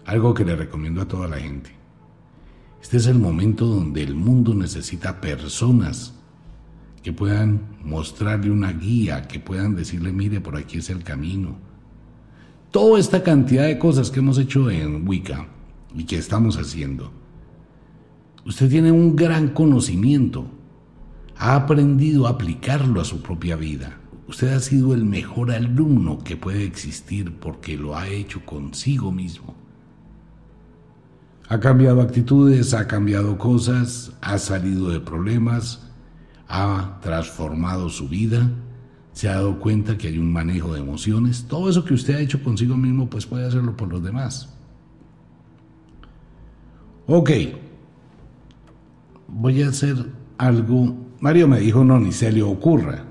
Algo 0.06 0.34
que 0.34 0.44
le 0.44 0.58
recomiendo 0.58 1.02
a 1.02 1.08
toda 1.08 1.30
la 1.30 1.38
gente. 1.38 1.72
Este 2.82 2.98
es 2.98 3.08
el 3.08 3.18
momento 3.18 3.66
donde 3.66 4.04
el 4.04 4.14
mundo 4.14 4.54
necesita 4.54 5.22
personas 5.22 6.14
que 7.02 7.14
puedan 7.14 7.62
mostrarle 7.84 8.52
una 8.52 8.74
guía, 8.74 9.28
que 9.28 9.40
puedan 9.40 9.76
decirle, 9.76 10.12
mire, 10.12 10.42
por 10.42 10.58
aquí 10.58 10.80
es 10.80 10.90
el 10.90 11.04
camino. 11.04 11.56
Toda 12.72 13.00
esta 13.00 13.24
cantidad 13.24 13.66
de 13.66 13.80
cosas 13.80 14.12
que 14.12 14.20
hemos 14.20 14.38
hecho 14.38 14.70
en 14.70 15.08
Wicca 15.08 15.48
y 15.96 16.04
que 16.04 16.18
estamos 16.18 16.58
haciendo. 16.58 17.12
Usted 18.46 18.70
tiene 18.70 18.92
un 18.92 19.16
gran 19.16 19.50
conocimiento, 19.50 20.46
ha 21.38 21.56
aprendido 21.56 22.28
a 22.28 22.32
aplicarlo 22.32 23.00
a 23.00 23.06
su 23.06 23.22
propia 23.22 23.56
vida. 23.56 24.01
Usted 24.32 24.54
ha 24.54 24.62
sido 24.62 24.94
el 24.94 25.04
mejor 25.04 25.52
alumno 25.52 26.20
que 26.24 26.38
puede 26.38 26.64
existir 26.64 27.38
porque 27.38 27.76
lo 27.76 27.98
ha 27.98 28.08
hecho 28.08 28.46
consigo 28.46 29.12
mismo. 29.12 29.54
Ha 31.50 31.60
cambiado 31.60 32.00
actitudes, 32.00 32.74
ha 32.74 32.88
cambiado 32.88 33.38
cosas, 33.38 34.14
ha 34.22 34.38
salido 34.38 34.90
de 34.90 35.02
problemas, 35.02 35.92
ha 36.48 36.98
transformado 37.02 37.90
su 37.90 38.08
vida, 38.08 38.50
se 39.12 39.28
ha 39.28 39.34
dado 39.34 39.60
cuenta 39.60 39.98
que 39.98 40.08
hay 40.08 40.18
un 40.18 40.32
manejo 40.32 40.74
de 40.76 40.80
emociones. 40.80 41.44
Todo 41.50 41.70
eso 41.70 41.84
que 41.84 41.94
usted 41.94 42.16
ha 42.16 42.22
hecho 42.22 42.42
consigo 42.42 42.78
mismo, 42.78 43.10
pues 43.10 43.26
puede 43.26 43.46
hacerlo 43.46 43.76
por 43.76 43.90
los 43.90 44.02
demás. 44.02 44.58
Ok, 47.06 47.32
voy 49.28 49.62
a 49.62 49.68
hacer 49.68 50.06
algo. 50.38 50.96
Mario 51.20 51.50
me 51.50 51.60
dijo, 51.60 51.84
no, 51.84 52.00
ni 52.00 52.14
se 52.14 52.32
le 52.32 52.44
ocurra. 52.44 53.11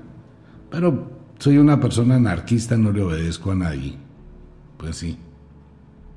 Pero 0.71 1.11
soy 1.37 1.57
una 1.57 1.79
persona 1.79 2.15
anarquista, 2.15 2.77
no 2.77 2.91
le 2.91 3.03
obedezco 3.03 3.51
a 3.51 3.55
nadie. 3.55 3.93
Pues 4.77 4.95
sí, 4.95 5.17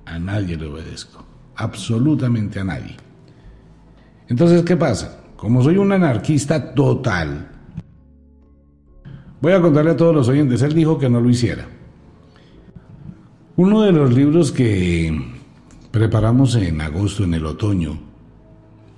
a 0.06 0.18
nadie 0.18 0.56
le 0.56 0.66
obedezco. 0.66 1.24
Absolutamente 1.56 2.60
a 2.60 2.64
nadie. 2.64 2.96
Entonces, 4.28 4.62
¿qué 4.62 4.76
pasa? 4.76 5.20
Como 5.36 5.62
soy 5.62 5.76
un 5.76 5.92
anarquista 5.92 6.72
total, 6.72 7.50
voy 9.40 9.52
a 9.52 9.60
contarle 9.60 9.90
a 9.90 9.96
todos 9.96 10.14
los 10.14 10.28
oyentes, 10.28 10.62
él 10.62 10.72
dijo 10.72 10.98
que 10.98 11.10
no 11.10 11.20
lo 11.20 11.28
hiciera. 11.28 11.66
Uno 13.56 13.82
de 13.82 13.92
los 13.92 14.14
libros 14.14 14.52
que 14.52 15.34
preparamos 15.90 16.54
en 16.56 16.80
agosto, 16.80 17.24
en 17.24 17.34
el 17.34 17.44
otoño, 17.44 17.98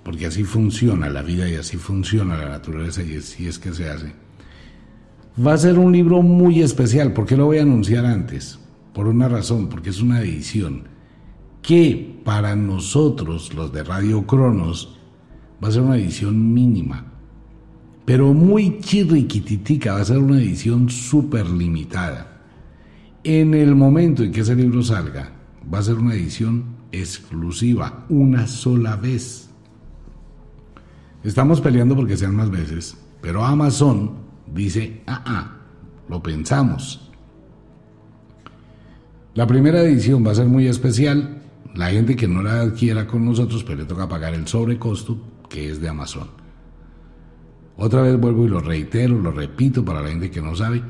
porque 0.05 0.27
así 0.27 0.45
funciona 0.45 1.09
la 1.09 1.23
vida 1.23 1.49
y 1.49 1.55
así 1.55 1.77
funciona 1.77 2.37
la 2.37 2.49
naturaleza 2.49 3.03
y 3.03 3.17
así 3.17 3.49
es 3.49 3.59
que 3.59 3.73
se 3.73 3.91
hace 3.91 4.26
Va 5.45 5.53
a 5.53 5.59
ser 5.59 5.79
un 5.79 5.93
libro 5.93 6.23
muy 6.23 6.63
especial. 6.63 7.13
¿Por 7.13 7.27
qué 7.27 7.37
lo 7.37 7.45
voy 7.45 7.59
a 7.59 7.63
anunciar 7.63 8.07
antes? 8.07 8.59
Por 8.95 9.07
una 9.07 9.29
razón, 9.29 9.69
porque 9.69 9.91
es 9.91 10.01
una 10.01 10.23
edición 10.23 10.85
que 11.61 12.21
para 12.25 12.57
nosotros, 12.57 13.53
los 13.53 13.71
de 13.71 13.83
Radio 13.83 14.27
Cronos, 14.27 14.97
va 15.63 15.69
a 15.69 15.73
ser 15.73 15.83
una 15.83 15.99
edición 15.99 16.55
mínima, 16.55 17.13
pero 18.07 18.33
muy 18.33 18.79
chirriquititica, 18.81 19.93
va 19.93 20.01
a 20.01 20.05
ser 20.07 20.19
una 20.19 20.41
edición 20.41 20.89
súper 20.89 21.51
limitada. 21.51 22.41
En 23.23 23.53
el 23.53 23.75
momento 23.75 24.23
en 24.23 24.33
que 24.33 24.41
ese 24.41 24.57
libro 24.57 24.83
salga, 24.83 25.33
va 25.73 25.81
a 25.81 25.83
ser 25.83 25.97
una 25.97 26.15
edición 26.15 26.77
exclusiva, 26.93 28.07
una 28.09 28.47
sola 28.47 28.97
vez. 28.97 29.51
Estamos 31.25 31.61
peleando 31.61 31.95
porque 31.95 32.17
sean 32.17 32.35
más 32.35 32.51
veces, 32.51 32.97
pero 33.21 33.45
Amazon 33.45 34.26
dice, 34.53 35.03
ah, 35.07 35.23
ah, 35.27 35.57
lo 36.09 36.23
pensamos. 36.23 37.11
La 39.35 39.47
primera 39.47 39.81
edición 39.83 40.27
va 40.27 40.33
a 40.33 40.37
ser 40.37 40.47
muy 40.47 40.67
especial. 40.67 41.43
La 41.75 41.91
gente 41.91 42.17
que 42.17 42.27
no 42.27 42.43
la 42.43 42.61
adquiera 42.61 43.07
con 43.07 43.25
nosotros, 43.25 43.65
pues 43.65 43.77
le 43.77 43.85
toca 43.85 44.09
pagar 44.09 44.33
el 44.35 44.47
sobrecosto 44.47 45.19
que 45.49 45.71
es 45.71 45.81
de 45.81 45.89
Amazon. 45.89 46.29
Otra 47.77 48.01
vez 48.01 48.19
vuelvo 48.19 48.47
y 48.47 48.49
lo 48.49 48.61
reitero, 48.61 49.21
lo 49.21 49.31
repito 49.31 49.85
para 49.85 50.01
la 50.01 50.09
gente 50.09 50.31
que 50.31 50.41
no 50.41 50.57
sabe. 50.57 50.83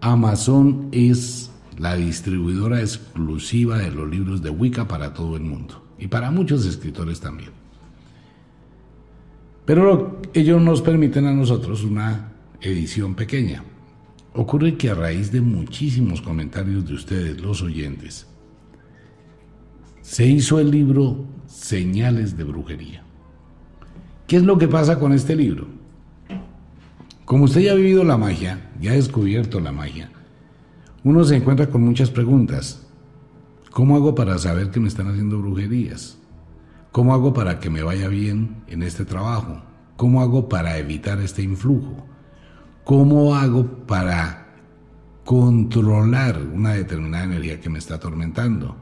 Amazon 0.00 0.88
es 0.90 1.52
la 1.78 1.94
distribuidora 1.94 2.80
exclusiva 2.80 3.78
de 3.78 3.92
los 3.92 4.08
libros 4.08 4.42
de 4.42 4.50
Wicca 4.50 4.88
para 4.88 5.14
todo 5.14 5.36
el 5.36 5.42
mundo 5.42 5.86
y 5.98 6.08
para 6.08 6.30
muchos 6.30 6.66
escritores 6.66 7.20
también. 7.20 7.50
Pero 9.64 10.20
ellos 10.34 10.60
nos 10.60 10.82
permiten 10.82 11.26
a 11.26 11.32
nosotros 11.32 11.84
una 11.84 12.32
edición 12.60 13.14
pequeña. 13.14 13.62
Ocurre 14.34 14.76
que 14.76 14.90
a 14.90 14.94
raíz 14.94 15.32
de 15.32 15.40
muchísimos 15.40 16.20
comentarios 16.20 16.86
de 16.86 16.94
ustedes, 16.94 17.40
los 17.40 17.62
oyentes, 17.62 18.26
se 20.02 20.26
hizo 20.26 20.58
el 20.58 20.70
libro 20.70 21.24
Señales 21.46 22.36
de 22.36 22.44
Brujería. 22.44 23.02
¿Qué 24.26 24.36
es 24.36 24.42
lo 24.42 24.58
que 24.58 24.68
pasa 24.68 24.98
con 24.98 25.12
este 25.12 25.34
libro? 25.34 25.66
Como 27.24 27.44
usted 27.44 27.60
ya 27.60 27.72
ha 27.72 27.76
vivido 27.76 28.04
la 28.04 28.16
magia, 28.16 28.70
ya 28.80 28.92
ha 28.92 28.94
descubierto 28.94 29.60
la 29.60 29.72
magia, 29.72 30.10
uno 31.04 31.24
se 31.24 31.36
encuentra 31.36 31.68
con 31.68 31.82
muchas 31.82 32.10
preguntas. 32.10 32.86
¿Cómo 33.70 33.96
hago 33.96 34.14
para 34.14 34.38
saber 34.38 34.70
que 34.70 34.80
me 34.80 34.88
están 34.88 35.08
haciendo 35.08 35.38
brujerías? 35.38 36.18
¿Cómo 36.90 37.14
hago 37.14 37.32
para 37.32 37.60
que 37.60 37.70
me 37.70 37.82
vaya 37.82 38.08
bien 38.08 38.64
en 38.66 38.82
este 38.82 39.04
trabajo? 39.04 39.62
¿Cómo 39.96 40.20
hago 40.20 40.48
para 40.48 40.78
evitar 40.78 41.20
este 41.20 41.42
influjo? 41.42 42.06
¿Cómo 42.88 43.34
hago 43.34 43.66
para 43.86 44.46
controlar 45.22 46.40
una 46.40 46.72
determinada 46.72 47.24
energía 47.24 47.60
que 47.60 47.68
me 47.68 47.78
está 47.78 47.96
atormentando? 47.96 48.76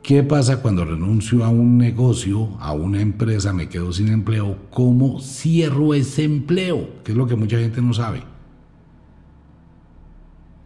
¿Qué 0.00 0.22
pasa 0.22 0.62
cuando 0.62 0.84
renuncio 0.84 1.44
a 1.44 1.48
un 1.48 1.76
negocio, 1.76 2.56
a 2.60 2.72
una 2.72 3.00
empresa, 3.00 3.52
me 3.52 3.68
quedo 3.68 3.92
sin 3.92 4.10
empleo? 4.10 4.68
¿Cómo 4.70 5.20
cierro 5.20 5.92
ese 5.92 6.22
empleo? 6.22 7.02
Que 7.02 7.10
es 7.10 7.18
lo 7.18 7.26
que 7.26 7.34
mucha 7.34 7.58
gente 7.58 7.82
no 7.82 7.92
sabe. 7.92 8.22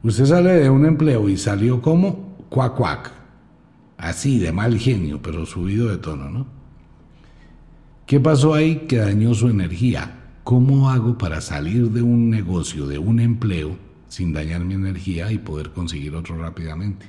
Usted 0.03 0.27
sale 0.27 0.51
de 0.51 0.69
un 0.69 0.85
empleo 0.85 1.31
y 1.31 1.39
salió 1.39 1.81
como 1.81 2.37
cuac 2.51 2.77
cuac, 2.77 3.11
así 3.97 4.39
de 4.39 4.53
mal 4.53 4.79
genio, 4.79 5.23
pero 5.23 5.47
subido 5.47 5.89
de 5.89 5.97
tono, 5.97 6.29
¿no? 6.29 6.47
¿Qué 8.05 8.21
pasó 8.21 8.53
ahí 8.53 8.81
que 8.87 8.99
dañó 8.99 9.33
su 9.33 9.49
energía? 9.49 10.18
¿Cómo 10.49 10.89
hago 10.89 11.19
para 11.19 11.43
salir 11.43 11.91
de 11.91 12.01
un 12.01 12.31
negocio, 12.31 12.87
de 12.87 12.97
un 12.97 13.21
empleo, 13.21 13.77
sin 14.09 14.33
dañar 14.33 14.65
mi 14.65 14.73
energía 14.73 15.31
y 15.31 15.37
poder 15.37 15.73
conseguir 15.73 16.15
otro 16.15 16.39
rápidamente? 16.39 17.05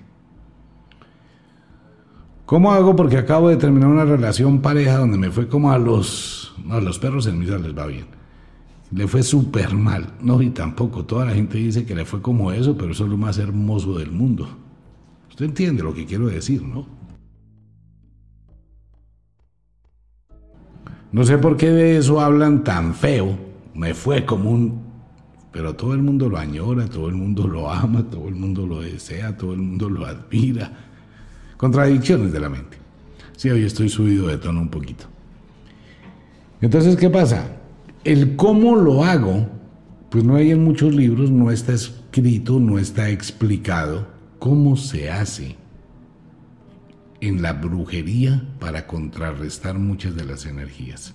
¿Cómo 2.46 2.74
hago? 2.74 2.98
Porque 2.98 3.16
acabo 3.16 3.48
de 3.48 3.56
terminar 3.56 3.88
una 3.88 4.04
relación 4.04 4.60
pareja 4.60 4.98
donde 4.98 5.18
me 5.18 5.32
fue 5.32 5.48
como 5.48 5.72
a 5.72 5.78
los... 5.78 6.54
No, 6.66 6.74
a 6.74 6.82
los 6.82 7.00
perros 7.00 7.28
en 7.28 7.40
misa 7.40 7.58
les 7.58 7.78
va 7.78 7.86
bien. 7.86 8.08
Le 8.92 9.08
fue 9.08 9.24
súper 9.24 9.74
mal. 9.74 10.16
No, 10.20 10.42
y 10.42 10.50
tampoco. 10.50 11.06
Toda 11.06 11.24
la 11.24 11.32
gente 11.34 11.60
dice 11.60 11.86
que 11.86 11.96
le 11.96 12.04
fue 12.04 12.22
como 12.22 12.52
eso, 12.52 12.76
pero 12.78 12.92
eso 12.92 13.06
es 13.06 13.10
lo 13.10 13.18
más 13.18 13.38
hermoso 13.38 13.98
del 13.98 14.12
mundo. 14.12 14.50
Usted 15.30 15.46
entiende 15.46 15.82
lo 15.82 15.94
que 15.94 16.06
quiero 16.06 16.28
decir, 16.28 16.62
¿no? 16.62 16.99
No 21.12 21.24
sé 21.24 21.38
por 21.38 21.58
qué 21.58 21.72
de 21.72 21.98
eso 21.98 22.22
hablan 22.22 22.64
tan 22.64 22.94
feo. 22.94 23.38
Me 23.74 23.94
fue 23.94 24.26
como 24.26 24.52
un... 24.52 24.90
Pero 25.52 25.76
todo 25.76 25.94
el 25.94 26.04
mundo 26.04 26.30
lo 26.30 26.38
añora, 26.38 26.86
todo 26.88 27.10
el 27.10 27.16
mundo 27.16 27.48
lo 27.48 27.72
ama, 27.72 28.04
todo 28.04 28.28
el 28.28 28.36
mundo 28.36 28.68
lo 28.68 28.82
desea, 28.82 29.36
todo 29.36 29.54
el 29.54 29.60
mundo 29.60 29.90
lo 29.90 30.06
admira. 30.06 30.72
Contradicciones 31.58 32.32
de 32.32 32.40
la 32.40 32.50
mente. 32.50 32.78
Sí, 33.36 33.50
hoy 33.50 33.64
estoy 33.64 33.90
subido 33.90 34.28
de 34.28 34.38
tono 34.38 34.62
un 34.62 34.70
poquito. 34.70 35.06
Entonces, 36.62 36.96
¿qué 36.98 37.10
pasa? 37.10 37.58
El 38.04 38.36
cómo 38.36 38.76
lo 38.76 39.04
hago, 39.04 39.48
pues 40.10 40.24
no 40.24 40.36
hay 40.36 40.52
en 40.52 40.64
muchos 40.64 40.94
libros, 40.94 41.32
no 41.32 41.50
está 41.50 41.74
escrito, 41.74 42.60
no 42.60 42.78
está 42.78 43.10
explicado 43.10 44.08
cómo 44.38 44.78
se 44.78 45.10
hace 45.10 45.56
en 47.22 47.42
la 47.42 47.54
brujería 47.54 48.44
para 48.60 48.88
contrarrestar 48.88 49.78
muchas 49.78 50.16
de 50.16 50.26
las 50.26 50.46
energías. 50.46 51.14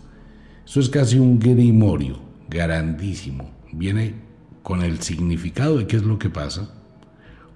Eso 0.66 0.80
es 0.80 0.88
casi 0.88 1.18
un 1.18 1.38
grimorio 1.38 2.18
grandísimo. 2.48 3.50
Viene 3.72 4.14
con 4.62 4.82
el 4.82 5.00
significado 5.00 5.78
de 5.78 5.86
qué 5.86 5.96
es 5.96 6.02
lo 6.02 6.18
que 6.18 6.30
pasa, 6.30 6.70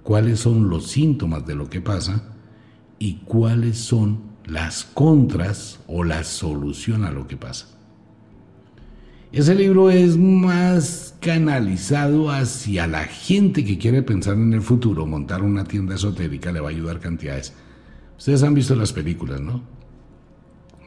cuáles 0.03 0.39
son 0.39 0.69
los 0.69 0.87
síntomas 0.87 1.45
de 1.45 1.55
lo 1.55 1.69
que 1.69 1.81
pasa 1.81 2.23
y 2.97 3.15
cuáles 3.25 3.77
son 3.77 4.29
las 4.45 4.83
contras 4.83 5.79
o 5.87 6.03
la 6.03 6.23
solución 6.23 7.03
a 7.03 7.11
lo 7.11 7.27
que 7.27 7.37
pasa. 7.37 7.67
Ese 9.31 9.53
libro 9.53 9.91
es 9.91 10.17
más 10.17 11.15
canalizado 11.19 12.31
hacia 12.31 12.87
la 12.87 13.03
gente 13.03 13.63
que 13.63 13.77
quiere 13.77 14.01
pensar 14.01 14.33
en 14.33 14.53
el 14.53 14.61
futuro, 14.61 15.05
montar 15.05 15.43
una 15.43 15.65
tienda 15.65 15.95
esotérica 15.95 16.51
le 16.51 16.59
va 16.59 16.69
a 16.69 16.71
ayudar 16.71 16.99
cantidades 16.99 17.53
Ustedes 18.19 18.43
han 18.43 18.53
visto 18.53 18.75
las 18.75 18.91
películas, 18.91 19.39
¿no? 19.39 19.61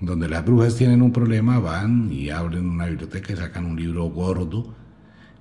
Donde 0.02 0.28
las 0.28 0.44
brujas 0.44 0.76
tienen 0.76 1.00
un 1.00 1.12
problema, 1.12 1.58
van 1.60 2.12
y 2.12 2.28
abren 2.28 2.68
una 2.68 2.84
biblioteca 2.84 3.32
y 3.32 3.36
sacan 3.36 3.64
un 3.64 3.74
libro 3.74 4.04
gordo, 4.04 4.74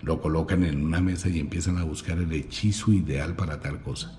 lo 0.01 0.21
colocan 0.21 0.63
en 0.63 0.85
una 0.85 1.01
mesa 1.01 1.27
y 1.27 1.37
empiezan 1.37 1.77
a 1.77 1.83
buscar 1.83 2.17
el 2.17 2.31
hechizo 2.31 2.93
ideal 2.93 3.35
para 3.35 3.59
tal 3.59 3.81
cosa. 3.81 4.17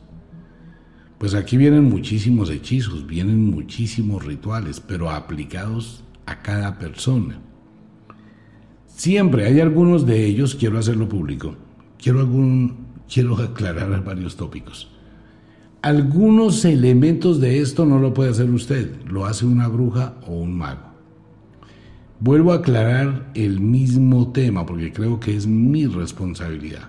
Pues 1.17 1.33
aquí 1.33 1.57
vienen 1.57 1.85
muchísimos 1.85 2.51
hechizos, 2.51 3.07
vienen 3.07 3.51
muchísimos 3.51 4.23
rituales, 4.23 4.79
pero 4.79 5.09
aplicados 5.09 6.05
a 6.27 6.43
cada 6.43 6.79
persona. 6.79 7.41
Siempre 8.87 9.47
hay 9.47 9.61
algunos 9.61 10.05
de 10.05 10.27
ellos, 10.27 10.57
quiero 10.57 10.79
hacerlo 10.79 11.09
público, 11.09 11.57
quiero, 11.99 12.21
algún, 12.21 12.89
quiero 13.09 13.39
aclarar 13.39 14.05
varios 14.05 14.37
tópicos. 14.37 14.92
Algunos 15.83 16.65
elementos 16.65 17.41
de 17.41 17.59
esto 17.59 17.85
no 17.85 17.99
lo 17.99 18.15
puede 18.15 18.31
hacer 18.31 18.49
usted, 18.49 19.03
lo 19.05 19.27
hace 19.27 19.47
una 19.47 19.67
bruja 19.67 20.15
o 20.29 20.35
un 20.35 20.57
mago. 20.57 20.93
Vuelvo 22.21 22.53
a 22.53 22.57
aclarar 22.57 23.33
el 23.35 23.59
mismo 23.59 24.31
tema 24.31 24.65
porque 24.65 24.93
creo 24.93 25.19
que 25.19 25.37
es 25.37 25.45
mi 25.49 25.87
responsabilidad. 25.87 26.89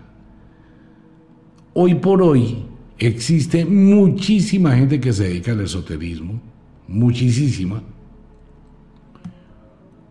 Hoy 1.73 1.95
por 1.95 2.21
hoy 2.21 2.67
existe 2.99 3.65
muchísima 3.65 4.75
gente 4.75 4.99
que 4.99 5.11
se 5.11 5.23
dedica 5.23 5.53
al 5.53 5.61
esoterismo, 5.61 6.39
muchísima. 6.87 7.81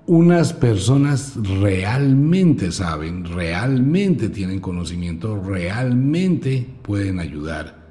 Unas 0.08 0.52
personas 0.52 1.36
realmente 1.36 2.72
saben, 2.72 3.26
realmente 3.26 4.28
tienen 4.28 4.58
conocimiento, 4.58 5.40
realmente 5.40 6.66
pueden 6.82 7.20
ayudar 7.20 7.81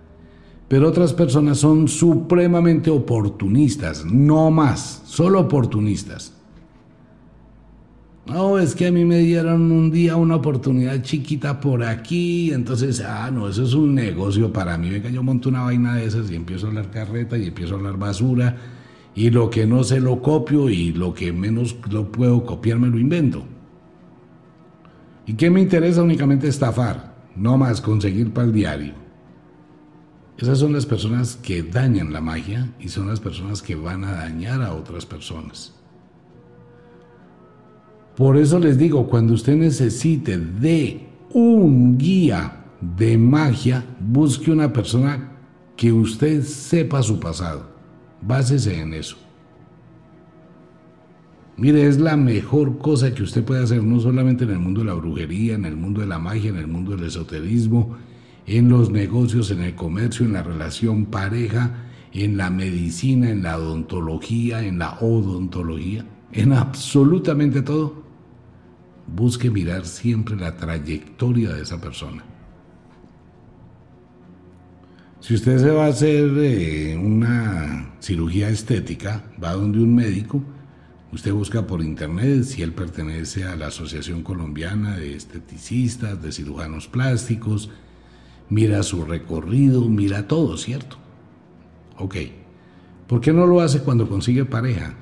pero 0.71 0.87
otras 0.87 1.11
personas 1.11 1.57
son 1.57 1.89
supremamente 1.89 2.89
oportunistas, 2.89 4.05
no 4.05 4.49
más, 4.51 5.01
solo 5.03 5.41
oportunistas. 5.41 6.33
No, 8.25 8.57
es 8.57 8.73
que 8.73 8.87
a 8.87 8.91
mí 8.93 9.03
me 9.03 9.17
dieron 9.17 9.69
un 9.69 9.91
día 9.91 10.15
una 10.15 10.37
oportunidad 10.37 11.01
chiquita 11.01 11.59
por 11.59 11.83
aquí, 11.83 12.53
entonces, 12.53 13.03
ah, 13.05 13.29
no, 13.33 13.49
eso 13.49 13.65
es 13.65 13.73
un 13.73 13.93
negocio 13.93 14.53
para 14.53 14.77
mí. 14.77 14.89
Venga, 14.89 15.09
yo 15.09 15.21
monto 15.21 15.49
una 15.49 15.63
vaina 15.63 15.97
de 15.97 16.05
esas 16.05 16.31
y 16.31 16.35
empiezo 16.35 16.67
a 16.67 16.69
hablar 16.69 16.89
carreta 16.89 17.37
y 17.37 17.47
empiezo 17.47 17.73
a 17.73 17.77
hablar 17.77 17.97
basura, 17.97 18.55
y 19.13 19.29
lo 19.29 19.49
que 19.49 19.67
no 19.67 19.83
sé 19.83 19.99
lo 19.99 20.21
copio 20.21 20.69
y 20.69 20.93
lo 20.93 21.13
que 21.13 21.33
menos 21.33 21.75
lo 21.91 22.13
puedo 22.13 22.45
copiar 22.45 22.79
me 22.79 22.87
lo 22.87 22.97
invento. 22.97 23.43
¿Y 25.27 25.33
qué 25.33 25.49
me 25.49 25.59
interesa 25.59 26.01
únicamente 26.01 26.47
estafar? 26.47 27.13
No 27.35 27.57
más 27.57 27.81
conseguir 27.81 28.31
para 28.31 28.47
el 28.47 28.53
diario. 28.53 29.10
Esas 30.41 30.57
son 30.57 30.73
las 30.73 30.87
personas 30.87 31.35
que 31.35 31.61
dañan 31.61 32.11
la 32.11 32.19
magia 32.19 32.73
y 32.79 32.89
son 32.89 33.07
las 33.07 33.19
personas 33.19 33.61
que 33.61 33.75
van 33.75 34.03
a 34.03 34.13
dañar 34.13 34.63
a 34.63 34.73
otras 34.73 35.05
personas. 35.05 35.75
Por 38.17 38.37
eso 38.37 38.57
les 38.57 38.75
digo, 38.75 39.07
cuando 39.07 39.33
usted 39.33 39.55
necesite 39.55 40.39
de 40.39 41.07
un 41.31 41.95
guía 41.95 42.65
de 42.81 43.19
magia, 43.19 43.85
busque 43.99 44.49
una 44.49 44.73
persona 44.73 45.31
que 45.77 45.91
usted 45.93 46.41
sepa 46.41 47.03
su 47.03 47.19
pasado. 47.19 47.69
Básese 48.23 48.79
en 48.79 48.95
eso. 48.95 49.17
Mire, 51.55 51.85
es 51.85 51.99
la 51.99 52.17
mejor 52.17 52.79
cosa 52.79 53.13
que 53.13 53.21
usted 53.21 53.43
puede 53.43 53.63
hacer, 53.63 53.83
no 53.83 53.99
solamente 53.99 54.45
en 54.45 54.49
el 54.49 54.59
mundo 54.59 54.81
de 54.81 54.87
la 54.87 54.95
brujería, 54.95 55.53
en 55.53 55.65
el 55.65 55.75
mundo 55.75 56.01
de 56.01 56.07
la 56.07 56.17
magia, 56.17 56.49
en 56.49 56.57
el 56.57 56.67
mundo 56.67 56.95
del 56.95 57.05
esoterismo, 57.05 57.95
en 58.57 58.67
los 58.67 58.91
negocios, 58.91 59.49
en 59.51 59.61
el 59.61 59.75
comercio, 59.75 60.25
en 60.25 60.33
la 60.33 60.43
relación 60.43 61.05
pareja, 61.05 61.85
en 62.11 62.35
la 62.35 62.49
medicina, 62.49 63.29
en 63.29 63.43
la 63.43 63.57
odontología, 63.57 64.61
en 64.61 64.77
la 64.77 64.99
odontología, 64.99 66.05
en 66.33 66.51
absolutamente 66.51 67.61
todo. 67.61 68.03
Busque 69.07 69.49
mirar 69.49 69.85
siempre 69.85 70.35
la 70.35 70.57
trayectoria 70.57 71.53
de 71.53 71.61
esa 71.61 71.79
persona. 71.79 72.25
Si 75.21 75.33
usted 75.33 75.57
se 75.57 75.71
va 75.71 75.85
a 75.85 75.89
hacer 75.89 76.29
eh, 76.37 76.97
una 76.97 77.93
cirugía 78.01 78.49
estética, 78.49 79.23
va 79.41 79.53
donde 79.53 79.79
un 79.79 79.95
médico, 79.95 80.43
usted 81.13 81.31
busca 81.31 81.65
por 81.65 81.81
internet 81.81 82.43
si 82.43 82.63
él 82.63 82.73
pertenece 82.73 83.45
a 83.45 83.55
la 83.55 83.67
Asociación 83.67 84.23
Colombiana 84.23 84.97
de 84.97 85.15
Esteticistas, 85.15 86.21
de 86.21 86.33
Cirujanos 86.33 86.89
Plásticos, 86.89 87.69
mira 88.51 88.83
su 88.83 89.05
recorrido, 89.05 89.87
mira 89.87 90.27
todo, 90.27 90.57
¿cierto? 90.57 90.97
Ok. 91.97 92.17
¿Por 93.07 93.21
qué 93.21 93.33
no 93.33 93.47
lo 93.47 93.61
hace 93.61 93.81
cuando 93.81 94.07
consigue 94.07 94.45
pareja? 94.45 94.93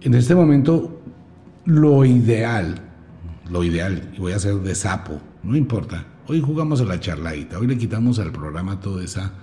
En 0.00 0.14
este 0.14 0.34
momento, 0.34 1.02
lo 1.66 2.04
ideal, 2.06 2.80
lo 3.50 3.62
ideal, 3.62 4.14
voy 4.18 4.32
a 4.32 4.36
hacer 4.36 4.54
de 4.56 4.74
sapo, 4.74 5.20
no 5.42 5.56
importa. 5.56 6.06
Hoy 6.26 6.40
jugamos 6.40 6.80
a 6.80 6.84
la 6.84 6.98
charladita, 6.98 7.58
hoy 7.58 7.66
le 7.66 7.76
quitamos 7.76 8.18
al 8.18 8.32
programa 8.32 8.80
todo, 8.80 9.00
esa, 9.00 9.34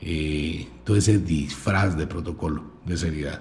eh, 0.00 0.68
todo 0.84 0.98
ese 0.98 1.18
disfraz 1.18 1.96
de 1.96 2.06
protocolo, 2.06 2.64
de 2.84 2.96
seriedad. 2.98 3.40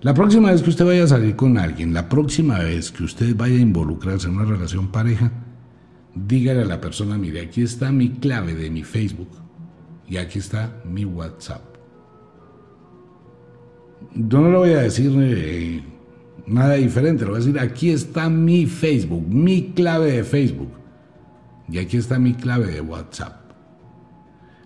La 0.00 0.14
próxima 0.14 0.52
vez 0.52 0.62
que 0.62 0.70
usted 0.70 0.84
vaya 0.84 1.02
a 1.04 1.08
salir 1.08 1.34
con 1.34 1.58
alguien, 1.58 1.92
la 1.92 2.08
próxima 2.08 2.60
vez 2.60 2.92
que 2.92 3.02
usted 3.02 3.34
vaya 3.34 3.56
a 3.56 3.60
involucrarse 3.60 4.28
en 4.28 4.36
una 4.36 4.44
relación 4.44 4.92
pareja, 4.92 5.32
dígale 6.14 6.62
a 6.62 6.66
la 6.66 6.80
persona, 6.80 7.18
mire, 7.18 7.40
aquí 7.40 7.62
está 7.62 7.90
mi 7.90 8.10
clave 8.10 8.54
de 8.54 8.70
mi 8.70 8.84
Facebook 8.84 9.30
y 10.06 10.18
aquí 10.18 10.38
está 10.38 10.80
mi 10.84 11.04
WhatsApp. 11.04 11.62
Yo 14.14 14.40
no 14.40 14.52
le 14.52 14.58
voy 14.58 14.70
a 14.70 14.82
decir 14.82 15.12
eh, 15.18 15.82
nada 16.46 16.74
diferente, 16.74 17.24
le 17.24 17.30
voy 17.30 17.40
a 17.40 17.44
decir, 17.44 17.58
aquí 17.58 17.90
está 17.90 18.30
mi 18.30 18.66
Facebook, 18.66 19.26
mi 19.26 19.72
clave 19.72 20.12
de 20.12 20.22
Facebook 20.22 20.70
y 21.68 21.78
aquí 21.78 21.96
está 21.96 22.20
mi 22.20 22.34
clave 22.34 22.68
de 22.68 22.80
WhatsApp. 22.80 23.50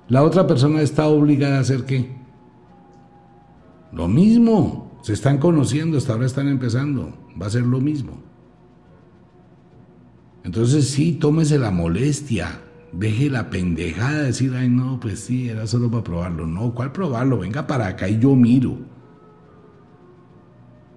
La 0.09 0.23
otra 0.23 0.47
persona 0.47 0.83
está 0.83 1.07
obligada 1.07 1.57
a 1.57 1.61
hacer 1.61 1.87
qué? 1.87 2.15
Lo 3.93 4.09
mismo. 4.09 4.92
Se 5.03 5.13
están 5.13 5.39
conociendo, 5.39 5.99
hasta 5.99 6.13
ahora 6.13 6.27
están 6.27 6.49
empezando. 6.49 7.13
Va 7.41 7.47
a 7.47 7.51
ser 7.51 7.65
lo 7.65 7.81
mismo. 7.81 8.23
Entonces 10.45 10.89
sí, 10.89 11.13
tómese 11.13 11.59
la 11.59 11.71
molestia. 11.71 12.61
Deje 12.93 13.31
la 13.31 13.51
pendejada 13.51 14.19
de 14.19 14.27
decir, 14.27 14.55
ay 14.55 14.69
no, 14.69 15.01
pues 15.01 15.21
sí, 15.21 15.49
era 15.49 15.67
solo 15.67 15.91
para 15.91 16.05
probarlo. 16.05 16.47
No, 16.47 16.73
¿cuál 16.73 16.93
probarlo? 16.93 17.39
Venga 17.39 17.67
para 17.67 17.89
acá 17.89 18.09
y 18.09 18.19
yo 18.19 18.37
miro. 18.37 18.79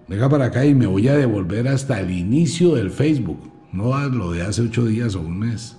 Venga 0.08 0.30
para 0.30 0.46
acá 0.46 0.66
y 0.66 0.76
me 0.76 0.86
voy 0.86 1.08
a 1.08 1.16
devolver 1.16 1.68
hasta 1.68 2.00
el 2.00 2.12
inicio 2.12 2.76
del 2.76 2.92
Facebook. 2.92 3.52
No 3.72 3.96
a 3.96 4.06
lo 4.06 4.32
de 4.32 4.44
hace 4.44 4.62
ocho 4.62 4.86
días 4.86 5.16
o 5.16 5.22
un 5.22 5.40
mes. 5.40 5.78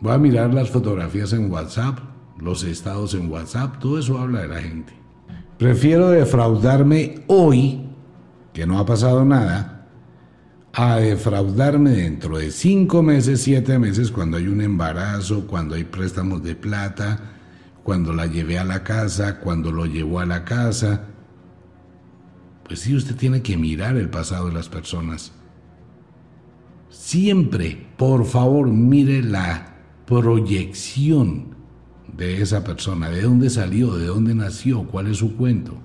Voy 0.00 0.12
a 0.12 0.18
mirar 0.18 0.52
las 0.52 0.68
fotografías 0.68 1.32
en 1.32 1.50
WhatsApp, 1.50 2.00
los 2.38 2.64
estados 2.64 3.14
en 3.14 3.30
WhatsApp, 3.30 3.78
todo 3.78 3.98
eso 3.98 4.18
habla 4.18 4.42
de 4.42 4.48
la 4.48 4.60
gente. 4.60 5.01
Prefiero 5.62 6.10
defraudarme 6.10 7.22
hoy, 7.28 7.86
que 8.52 8.66
no 8.66 8.80
ha 8.80 8.84
pasado 8.84 9.24
nada, 9.24 9.86
a 10.72 10.96
defraudarme 10.96 11.90
dentro 11.90 12.38
de 12.38 12.50
cinco 12.50 13.00
meses, 13.00 13.42
siete 13.42 13.78
meses, 13.78 14.10
cuando 14.10 14.38
hay 14.38 14.48
un 14.48 14.60
embarazo, 14.60 15.46
cuando 15.46 15.76
hay 15.76 15.84
préstamos 15.84 16.42
de 16.42 16.56
plata, 16.56 17.20
cuando 17.84 18.12
la 18.12 18.26
llevé 18.26 18.58
a 18.58 18.64
la 18.64 18.82
casa, 18.82 19.38
cuando 19.38 19.70
lo 19.70 19.86
llevó 19.86 20.18
a 20.18 20.26
la 20.26 20.44
casa. 20.44 21.04
Pues 22.64 22.80
sí, 22.80 22.96
usted 22.96 23.14
tiene 23.14 23.40
que 23.40 23.56
mirar 23.56 23.96
el 23.96 24.10
pasado 24.10 24.48
de 24.48 24.54
las 24.54 24.68
personas. 24.68 25.30
Siempre, 26.90 27.86
por 27.96 28.24
favor, 28.24 28.66
mire 28.66 29.22
la 29.22 29.76
proyección 30.06 31.51
de 32.16 32.42
esa 32.42 32.64
persona, 32.64 33.08
de 33.10 33.22
dónde 33.22 33.50
salió, 33.50 33.96
de 33.96 34.06
dónde 34.06 34.34
nació, 34.34 34.84
cuál 34.84 35.08
es 35.08 35.18
su 35.18 35.36
cuento. 35.36 35.76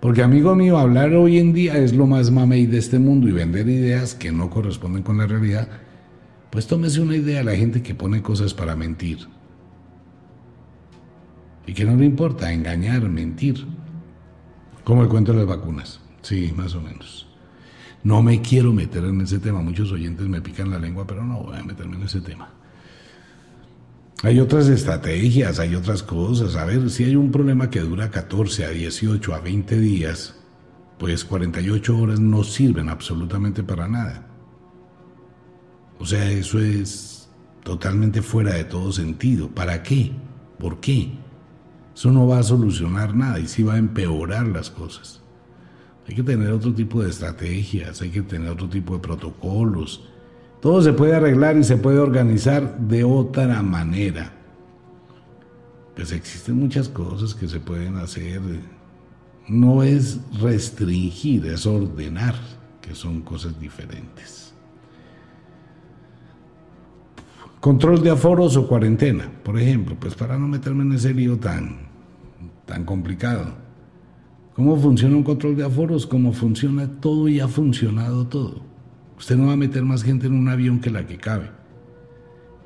Porque 0.00 0.22
amigo 0.22 0.54
mío, 0.54 0.78
hablar 0.78 1.14
hoy 1.14 1.38
en 1.38 1.52
día 1.52 1.78
es 1.78 1.94
lo 1.94 2.06
más 2.06 2.30
mamey 2.30 2.66
de 2.66 2.78
este 2.78 2.98
mundo 2.98 3.28
y 3.28 3.32
vender 3.32 3.68
ideas 3.68 4.14
que 4.14 4.30
no 4.30 4.50
corresponden 4.50 5.02
con 5.02 5.18
la 5.18 5.26
realidad, 5.26 5.68
pues 6.50 6.66
tómese 6.66 7.00
una 7.00 7.16
idea 7.16 7.40
a 7.40 7.44
la 7.44 7.56
gente 7.56 7.82
que 7.82 7.94
pone 7.94 8.22
cosas 8.22 8.54
para 8.54 8.76
mentir. 8.76 9.26
Y 11.66 11.72
que 11.72 11.84
no 11.84 11.96
le 11.96 12.06
importa 12.06 12.52
engañar, 12.52 13.08
mentir. 13.08 13.66
Como 14.84 15.02
el 15.02 15.08
cuento 15.08 15.32
de 15.32 15.38
las 15.38 15.48
vacunas. 15.48 16.00
Sí, 16.22 16.52
más 16.56 16.74
o 16.74 16.80
menos. 16.80 17.26
No 18.04 18.22
me 18.22 18.40
quiero 18.40 18.72
meter 18.72 19.04
en 19.04 19.20
ese 19.20 19.40
tema. 19.40 19.60
Muchos 19.60 19.90
oyentes 19.90 20.28
me 20.28 20.40
pican 20.40 20.70
la 20.70 20.78
lengua, 20.78 21.04
pero 21.06 21.24
no 21.24 21.42
voy 21.42 21.56
a 21.56 21.64
meterme 21.64 21.96
en 21.96 22.04
ese 22.04 22.20
tema. 22.20 22.50
Hay 24.26 24.40
otras 24.40 24.66
estrategias, 24.66 25.60
hay 25.60 25.76
otras 25.76 26.02
cosas. 26.02 26.56
A 26.56 26.64
ver, 26.64 26.90
si 26.90 27.04
hay 27.04 27.14
un 27.14 27.30
problema 27.30 27.70
que 27.70 27.78
dura 27.78 28.10
14 28.10 28.64
a 28.64 28.70
18 28.70 29.32
a 29.32 29.38
20 29.38 29.78
días, 29.78 30.34
pues 30.98 31.24
48 31.24 31.96
horas 31.96 32.18
no 32.18 32.42
sirven 32.42 32.88
absolutamente 32.88 33.62
para 33.62 33.86
nada. 33.86 34.26
O 36.00 36.04
sea, 36.04 36.28
eso 36.28 36.58
es 36.58 37.28
totalmente 37.62 38.20
fuera 38.20 38.54
de 38.54 38.64
todo 38.64 38.90
sentido. 38.90 39.48
¿Para 39.48 39.84
qué? 39.84 40.10
¿Por 40.58 40.80
qué? 40.80 41.12
Eso 41.94 42.10
no 42.10 42.26
va 42.26 42.40
a 42.40 42.42
solucionar 42.42 43.14
nada 43.14 43.38
y 43.38 43.46
sí 43.46 43.62
va 43.62 43.74
a 43.74 43.78
empeorar 43.78 44.48
las 44.48 44.70
cosas. 44.70 45.22
Hay 46.08 46.16
que 46.16 46.24
tener 46.24 46.50
otro 46.50 46.74
tipo 46.74 47.00
de 47.00 47.10
estrategias, 47.10 48.02
hay 48.02 48.10
que 48.10 48.22
tener 48.22 48.50
otro 48.50 48.68
tipo 48.68 48.94
de 48.94 49.00
protocolos 49.02 50.02
todo 50.66 50.82
se 50.82 50.92
puede 50.92 51.14
arreglar 51.14 51.56
y 51.56 51.62
se 51.62 51.76
puede 51.76 52.00
organizar 52.00 52.76
de 52.76 53.04
otra 53.04 53.62
manera. 53.62 54.32
Pues 55.94 56.10
existen 56.10 56.56
muchas 56.56 56.88
cosas 56.88 57.36
que 57.36 57.46
se 57.46 57.60
pueden 57.60 57.94
hacer. 57.98 58.40
No 59.46 59.84
es 59.84 60.18
restringir, 60.40 61.46
es 61.46 61.66
ordenar, 61.66 62.34
que 62.82 62.96
son 62.96 63.20
cosas 63.20 63.60
diferentes. 63.60 64.52
Control 67.60 68.02
de 68.02 68.10
aforos 68.10 68.56
o 68.56 68.66
cuarentena, 68.66 69.30
por 69.44 69.60
ejemplo, 69.60 69.94
pues 70.00 70.16
para 70.16 70.36
no 70.36 70.48
meterme 70.48 70.82
en 70.82 70.94
ese 70.94 71.14
lío 71.14 71.38
tan, 71.38 71.76
tan 72.64 72.84
complicado. 72.84 73.54
¿Cómo 74.56 74.76
funciona 74.76 75.14
un 75.14 75.22
control 75.22 75.54
de 75.54 75.64
aforos? 75.64 76.08
¿Cómo 76.08 76.32
funciona 76.32 76.90
todo 77.00 77.28
y 77.28 77.38
ha 77.38 77.46
funcionado 77.46 78.26
todo? 78.26 78.65
Usted 79.16 79.36
no 79.36 79.46
va 79.46 79.54
a 79.54 79.56
meter 79.56 79.82
más 79.84 80.02
gente 80.02 80.26
en 80.26 80.34
un 80.34 80.48
avión 80.48 80.80
que 80.80 80.90
la 80.90 81.06
que 81.06 81.16
cabe. 81.16 81.50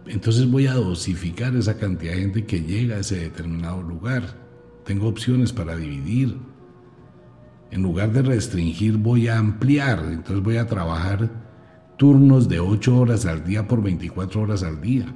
Entonces 0.07 0.51
voy 0.51 0.67
a 0.67 0.75
dosificar 0.75 1.55
esa 1.55 1.77
cantidad 1.77 2.13
de 2.13 2.21
gente 2.21 2.47
que 2.47 2.63
llega 2.63 2.97
a 2.97 3.01
ese 3.01 3.17
determinado 3.17 3.83
lugar. 3.83 4.25
Tengo 4.85 5.09
opciones 5.09 5.53
para 5.53 5.77
dividir. 5.77 6.37
En 7.71 7.83
lugar 7.83 8.13
de 8.13 8.23
restringir, 8.23 8.97
voy 8.97 9.29
a 9.29 9.39
ampliar. 9.39 10.05
Entonces 10.11 10.43
voy 10.43 10.57
a 10.57 10.67
trabajar 10.67 11.31
turnos 11.97 12.49
de 12.49 12.61
8 12.61 12.97
horas 12.97 13.27
al 13.27 13.45
día 13.45 13.69
por 13.69 13.83
24 13.83 14.41
horas 14.41 14.63
al 14.63 14.81
día. 14.81 15.07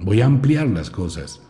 Voy 0.00 0.20
a 0.20 0.26
ampliar 0.26 0.68
las 0.68 0.90
cosas. 0.90 1.42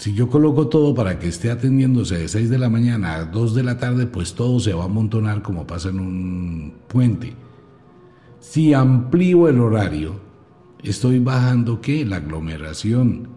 Si 0.00 0.14
yo 0.14 0.30
coloco 0.30 0.68
todo 0.68 0.94
para 0.94 1.18
que 1.18 1.28
esté 1.28 1.50
atendiéndose 1.50 2.16
de 2.16 2.26
6 2.26 2.48
de 2.48 2.56
la 2.56 2.70
mañana 2.70 3.16
a 3.16 3.24
2 3.26 3.54
de 3.54 3.62
la 3.62 3.76
tarde, 3.76 4.06
pues 4.06 4.32
todo 4.32 4.58
se 4.58 4.72
va 4.72 4.84
a 4.84 4.86
amontonar 4.86 5.42
como 5.42 5.66
pasa 5.66 5.90
en 5.90 6.00
un 6.00 6.74
puente. 6.88 7.34
Si 8.38 8.72
amplío 8.72 9.46
el 9.46 9.60
horario, 9.60 10.18
estoy 10.82 11.18
bajando 11.18 11.82
qué? 11.82 12.06
La 12.06 12.16
aglomeración 12.16 13.28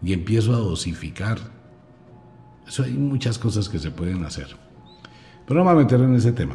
y 0.00 0.12
empiezo 0.12 0.54
a 0.54 0.58
dosificar. 0.58 1.38
Eso 2.68 2.84
hay 2.84 2.92
muchas 2.92 3.36
cosas 3.36 3.68
que 3.68 3.80
se 3.80 3.90
pueden 3.90 4.24
hacer. 4.24 4.46
Pero 5.44 5.58
no 5.58 5.64
me 5.64 5.72
voy 5.72 5.80
a 5.80 5.84
meter 5.86 6.00
en 6.02 6.14
ese 6.14 6.30
tema. 6.30 6.54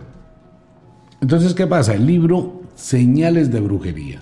Entonces, 1.19 1.53
¿qué 1.53 1.67
pasa? 1.67 1.93
El 1.93 2.05
libro 2.05 2.61
Señales 2.75 3.51
de 3.51 3.59
Brujería 3.59 4.21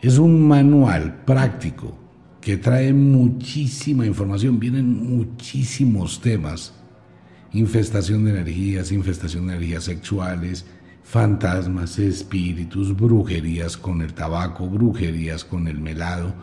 es 0.00 0.18
un 0.18 0.48
manual 0.48 1.22
práctico 1.24 1.99
que 2.40 2.56
trae 2.56 2.92
muchísima 2.92 4.06
información, 4.06 4.58
vienen 4.58 5.16
muchísimos 5.16 6.20
temas. 6.20 6.74
Infestación 7.52 8.24
de 8.24 8.30
energías, 8.30 8.92
infestación 8.92 9.46
de 9.46 9.54
energías 9.54 9.84
sexuales, 9.84 10.64
fantasmas, 11.02 11.98
espíritus, 11.98 12.96
brujerías 12.96 13.76
con 13.76 14.00
el 14.00 14.14
tabaco, 14.14 14.68
brujerías 14.68 15.44
con 15.44 15.68
el 15.68 15.80
melado, 15.80 16.34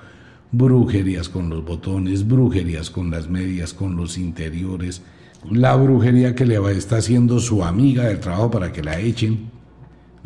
brujerías 0.52 1.30
con 1.30 1.50
los 1.50 1.64
botones, 1.64 2.28
brujerías 2.28 2.90
con 2.90 3.10
las 3.10 3.30
medias, 3.30 3.74
con 3.74 3.96
los 3.96 4.18
interiores, 4.18 5.02
la 5.50 5.76
brujería 5.76 6.36
que 6.36 6.46
le 6.46 6.58
está 6.72 6.98
haciendo 6.98 7.40
su 7.40 7.64
amiga 7.64 8.06
del 8.06 8.20
trabajo 8.20 8.52
para 8.52 8.72
que 8.72 8.84
la 8.84 9.00
echen, 9.00 9.57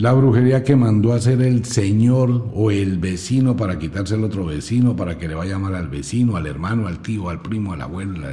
la 0.02 0.14
brujería 0.14 0.64
que 0.64 0.76
mandó 0.76 1.14
a 1.14 1.18
hacer 1.18 1.44
el 1.44 1.64
señor 1.64 2.50
o 2.56 2.72
el 2.72 2.98
vecino 2.98 3.56
para 3.56 3.78
quitarse 3.78 4.16
al 4.16 4.24
otro 4.24 4.48
vecino, 4.48 4.96
para 4.96 5.20
que 5.20 5.28
le 5.28 5.36
vaya 5.36 5.60
mal 5.60 5.76
al 5.76 5.90
vecino, 5.90 6.38
al 6.38 6.48
hermano, 6.48 6.88
al 6.88 7.04
tío, 7.04 7.30
al 7.30 7.44
primo, 7.44 7.72
al 7.72 7.84
abuelo, 7.84 8.28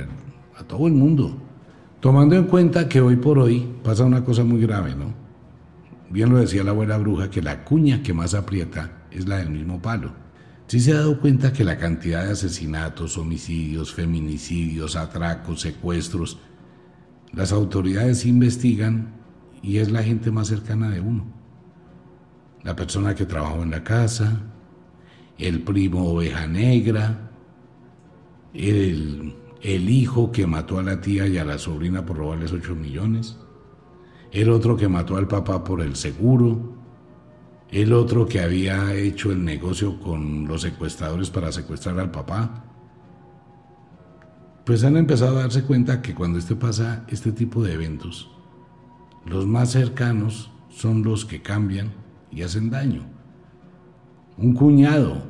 a 0.56 0.64
todo 0.64 0.86
el 0.86 0.94
mundo. 0.94 1.36
Tomando 2.00 2.36
en 2.36 2.44
cuenta 2.44 2.88
que 2.88 3.02
hoy 3.02 3.16
por 3.16 3.38
hoy 3.38 3.68
pasa 3.84 4.04
una 4.04 4.24
cosa 4.24 4.44
muy 4.44 4.62
grave, 4.62 4.96
¿no? 4.96 5.12
Bien 6.08 6.30
lo 6.30 6.38
decía 6.38 6.64
la 6.64 6.70
abuela 6.70 6.96
bruja, 6.96 7.28
que 7.28 7.42
la 7.42 7.64
cuña 7.64 8.02
que 8.02 8.14
más 8.14 8.32
aprieta 8.32 9.02
es 9.10 9.28
la 9.28 9.36
del 9.36 9.50
mismo 9.50 9.82
palo. 9.82 10.12
Sí 10.68 10.80
se 10.80 10.92
ha 10.92 11.00
dado 11.00 11.20
cuenta 11.20 11.52
que 11.52 11.64
la 11.64 11.76
cantidad 11.76 12.24
de 12.24 12.32
asesinatos, 12.32 13.18
homicidios, 13.18 13.92
feminicidios, 13.92 14.96
atracos, 14.96 15.60
secuestros, 15.60 16.38
las 17.34 17.52
autoridades 17.52 18.24
investigan 18.24 19.16
y 19.62 19.76
es 19.76 19.90
la 19.90 20.02
gente 20.02 20.30
más 20.30 20.48
cercana 20.48 20.88
de 20.88 21.00
uno 21.00 21.37
la 22.68 22.76
persona 22.76 23.14
que 23.14 23.24
trabajó 23.24 23.62
en 23.62 23.70
la 23.70 23.82
casa, 23.82 24.40
el 25.38 25.62
primo 25.62 26.10
oveja 26.10 26.46
negra, 26.46 27.30
el 28.52 29.34
el 29.62 29.90
hijo 29.90 30.30
que 30.30 30.46
mató 30.46 30.78
a 30.78 30.82
la 30.82 31.00
tía 31.00 31.26
y 31.26 31.38
a 31.38 31.44
la 31.44 31.58
sobrina 31.58 32.04
por 32.04 32.18
robarles 32.18 32.52
8 32.52 32.74
millones, 32.74 33.36
el 34.32 34.50
otro 34.50 34.76
que 34.76 34.88
mató 34.88 35.16
al 35.16 35.26
papá 35.26 35.64
por 35.64 35.80
el 35.80 35.96
seguro, 35.96 36.74
el 37.70 37.92
otro 37.92 38.26
que 38.26 38.40
había 38.40 38.94
hecho 38.94 39.32
el 39.32 39.44
negocio 39.44 39.98
con 40.00 40.46
los 40.46 40.62
secuestradores 40.62 41.30
para 41.30 41.52
secuestrar 41.52 41.98
al 41.98 42.10
papá. 42.10 42.64
Pues 44.64 44.84
han 44.84 44.96
empezado 44.96 45.38
a 45.38 45.42
darse 45.42 45.64
cuenta 45.64 46.02
que 46.02 46.14
cuando 46.14 46.38
este 46.38 46.54
pasa 46.54 47.04
este 47.08 47.32
tipo 47.32 47.62
de 47.62 47.72
eventos, 47.72 48.30
los 49.24 49.46
más 49.46 49.72
cercanos 49.72 50.50
son 50.68 51.02
los 51.02 51.24
que 51.24 51.42
cambian 51.42 51.92
y 52.30 52.42
hacen 52.42 52.70
daño. 52.70 53.02
Un 54.36 54.54
cuñado, 54.54 55.22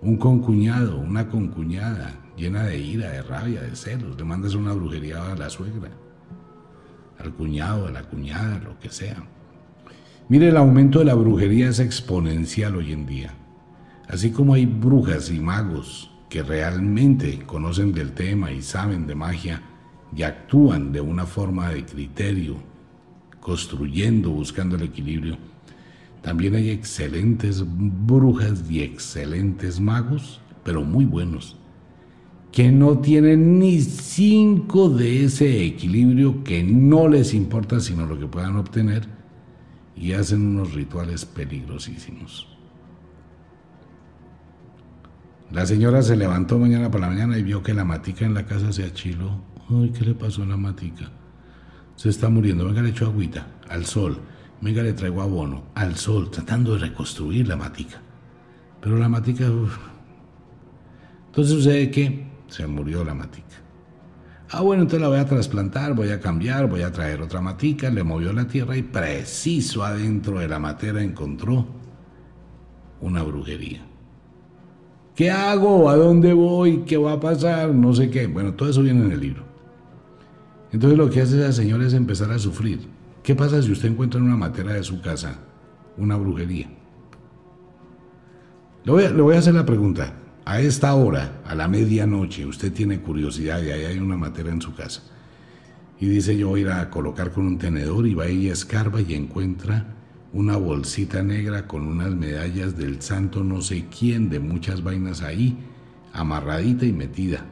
un 0.00 0.16
concuñado, 0.16 0.98
una 0.98 1.28
concuñada 1.28 2.14
llena 2.36 2.64
de 2.64 2.78
ira, 2.78 3.10
de 3.10 3.22
rabia, 3.22 3.62
de 3.62 3.76
celos, 3.76 4.16
le 4.16 4.24
mandas 4.24 4.54
una 4.54 4.72
brujería 4.72 5.32
a 5.32 5.36
la 5.36 5.50
suegra, 5.50 5.90
al 7.18 7.32
cuñado, 7.34 7.86
a 7.86 7.90
la 7.90 8.02
cuñada, 8.02 8.58
lo 8.58 8.78
que 8.78 8.90
sea. 8.90 9.22
Mire, 10.28 10.48
el 10.48 10.56
aumento 10.56 11.00
de 11.00 11.04
la 11.04 11.14
brujería 11.14 11.68
es 11.68 11.78
exponencial 11.80 12.76
hoy 12.76 12.92
en 12.92 13.06
día. 13.06 13.34
Así 14.08 14.30
como 14.30 14.54
hay 14.54 14.66
brujas 14.66 15.30
y 15.30 15.38
magos 15.38 16.10
que 16.28 16.42
realmente 16.42 17.40
conocen 17.46 17.92
del 17.92 18.12
tema 18.12 18.50
y 18.50 18.62
saben 18.62 19.06
de 19.06 19.14
magia 19.14 19.62
y 20.14 20.22
actúan 20.22 20.92
de 20.92 21.00
una 21.00 21.26
forma 21.26 21.70
de 21.70 21.84
criterio, 21.84 22.56
construyendo, 23.40 24.30
buscando 24.30 24.76
el 24.76 24.82
equilibrio, 24.82 25.36
también 26.24 26.54
hay 26.54 26.70
excelentes 26.70 27.62
brujas 27.66 28.64
y 28.70 28.80
excelentes 28.80 29.78
magos, 29.78 30.40
pero 30.64 30.82
muy 30.82 31.04
buenos, 31.04 31.58
que 32.50 32.72
no 32.72 32.98
tienen 32.98 33.58
ni 33.58 33.78
cinco 33.82 34.88
de 34.88 35.26
ese 35.26 35.66
equilibrio 35.66 36.42
que 36.42 36.64
no 36.64 37.08
les 37.08 37.34
importa 37.34 37.78
sino 37.78 38.06
lo 38.06 38.18
que 38.18 38.26
puedan 38.26 38.56
obtener 38.56 39.06
y 39.94 40.12
hacen 40.12 40.46
unos 40.46 40.72
rituales 40.72 41.26
peligrosísimos. 41.26 42.48
La 45.52 45.66
señora 45.66 46.00
se 46.00 46.16
levantó 46.16 46.58
mañana 46.58 46.90
por 46.90 47.02
la 47.02 47.08
mañana 47.08 47.36
y 47.36 47.42
vio 47.42 47.62
que 47.62 47.74
la 47.74 47.84
matica 47.84 48.24
en 48.24 48.32
la 48.32 48.46
casa 48.46 48.72
se 48.72 48.84
achiló. 48.84 49.42
Ay, 49.68 49.90
¿qué 49.90 50.06
le 50.06 50.14
pasó 50.14 50.42
a 50.42 50.46
la 50.46 50.56
matica? 50.56 51.10
Se 51.96 52.08
está 52.08 52.30
muriendo. 52.30 52.64
Venga, 52.64 52.80
le 52.80 52.88
echo 52.88 53.04
agüita, 53.04 53.46
al 53.68 53.84
sol. 53.84 54.18
Venga, 54.64 54.82
le 54.82 54.94
traigo 54.94 55.20
abono, 55.20 55.64
al 55.74 55.94
sol, 55.96 56.30
tratando 56.30 56.72
de 56.72 56.78
reconstruir 56.78 57.46
la 57.46 57.54
matica. 57.54 58.00
Pero 58.80 58.96
la 58.96 59.10
matica... 59.10 59.44
Entonces 61.26 61.54
sucede 61.54 61.90
que 61.90 62.26
se 62.48 62.66
murió 62.66 63.04
la 63.04 63.12
matica. 63.12 63.44
Ah, 64.50 64.62
bueno, 64.62 64.84
entonces 64.84 65.02
la 65.02 65.08
voy 65.08 65.18
a 65.18 65.26
trasplantar, 65.26 65.92
voy 65.92 66.08
a 66.08 66.18
cambiar, 66.18 66.66
voy 66.66 66.80
a 66.80 66.90
traer 66.90 67.20
otra 67.20 67.42
matica, 67.42 67.90
le 67.90 68.04
movió 68.04 68.32
la 68.32 68.46
tierra 68.46 68.74
y 68.74 68.82
preciso 68.82 69.84
adentro 69.84 70.38
de 70.38 70.48
la 70.48 70.58
matera 70.58 71.02
encontró 71.02 71.66
una 73.02 73.22
brujería. 73.22 73.82
¿Qué 75.14 75.30
hago? 75.30 75.90
¿A 75.90 75.96
dónde 75.96 76.32
voy? 76.32 76.84
¿Qué 76.86 76.96
va 76.96 77.12
a 77.12 77.20
pasar? 77.20 77.68
No 77.74 77.92
sé 77.92 78.08
qué. 78.08 78.28
Bueno, 78.28 78.54
todo 78.54 78.70
eso 78.70 78.80
viene 78.80 79.04
en 79.04 79.12
el 79.12 79.20
libro. 79.20 79.44
Entonces 80.72 80.96
lo 80.96 81.10
que 81.10 81.20
hace 81.20 81.38
esa 81.38 81.52
señora 81.52 81.86
es 81.86 81.92
empezar 81.92 82.32
a 82.32 82.38
sufrir. 82.38 82.93
¿Qué 83.24 83.34
pasa 83.34 83.62
si 83.62 83.72
usted 83.72 83.88
encuentra 83.88 84.20
en 84.20 84.26
una 84.26 84.36
matera 84.36 84.74
de 84.74 84.82
su 84.82 85.00
casa 85.00 85.38
una 85.96 86.14
brujería? 86.14 86.68
Le 88.84 88.92
voy, 88.92 89.04
a, 89.04 89.10
le 89.10 89.22
voy 89.22 89.34
a 89.34 89.38
hacer 89.38 89.54
la 89.54 89.64
pregunta 89.64 90.12
a 90.44 90.60
esta 90.60 90.94
hora, 90.94 91.40
a 91.46 91.54
la 91.54 91.66
medianoche, 91.66 92.44
usted 92.44 92.70
tiene 92.70 93.00
curiosidad 93.00 93.62
y 93.62 93.70
ahí 93.70 93.86
hay 93.86 93.98
una 93.98 94.18
materia 94.18 94.52
en 94.52 94.60
su 94.60 94.74
casa. 94.74 95.04
Y 95.98 96.06
dice 96.06 96.36
yo 96.36 96.48
voy 96.50 96.60
a 96.60 96.62
ir 96.64 96.70
a 96.70 96.90
colocar 96.90 97.32
con 97.32 97.46
un 97.46 97.56
tenedor 97.56 98.06
y 98.06 98.12
va 98.12 98.28
y 98.28 98.50
escarba 98.50 99.00
y 99.00 99.14
encuentra 99.14 99.86
una 100.34 100.58
bolsita 100.58 101.22
negra 101.22 101.66
con 101.66 101.86
unas 101.86 102.14
medallas 102.14 102.76
del 102.76 103.00
santo 103.00 103.42
no 103.42 103.62
sé 103.62 103.86
quién, 103.86 104.28
de 104.28 104.38
muchas 104.38 104.82
vainas 104.82 105.22
ahí, 105.22 105.56
amarradita 106.12 106.84
y 106.84 106.92
metida. 106.92 107.46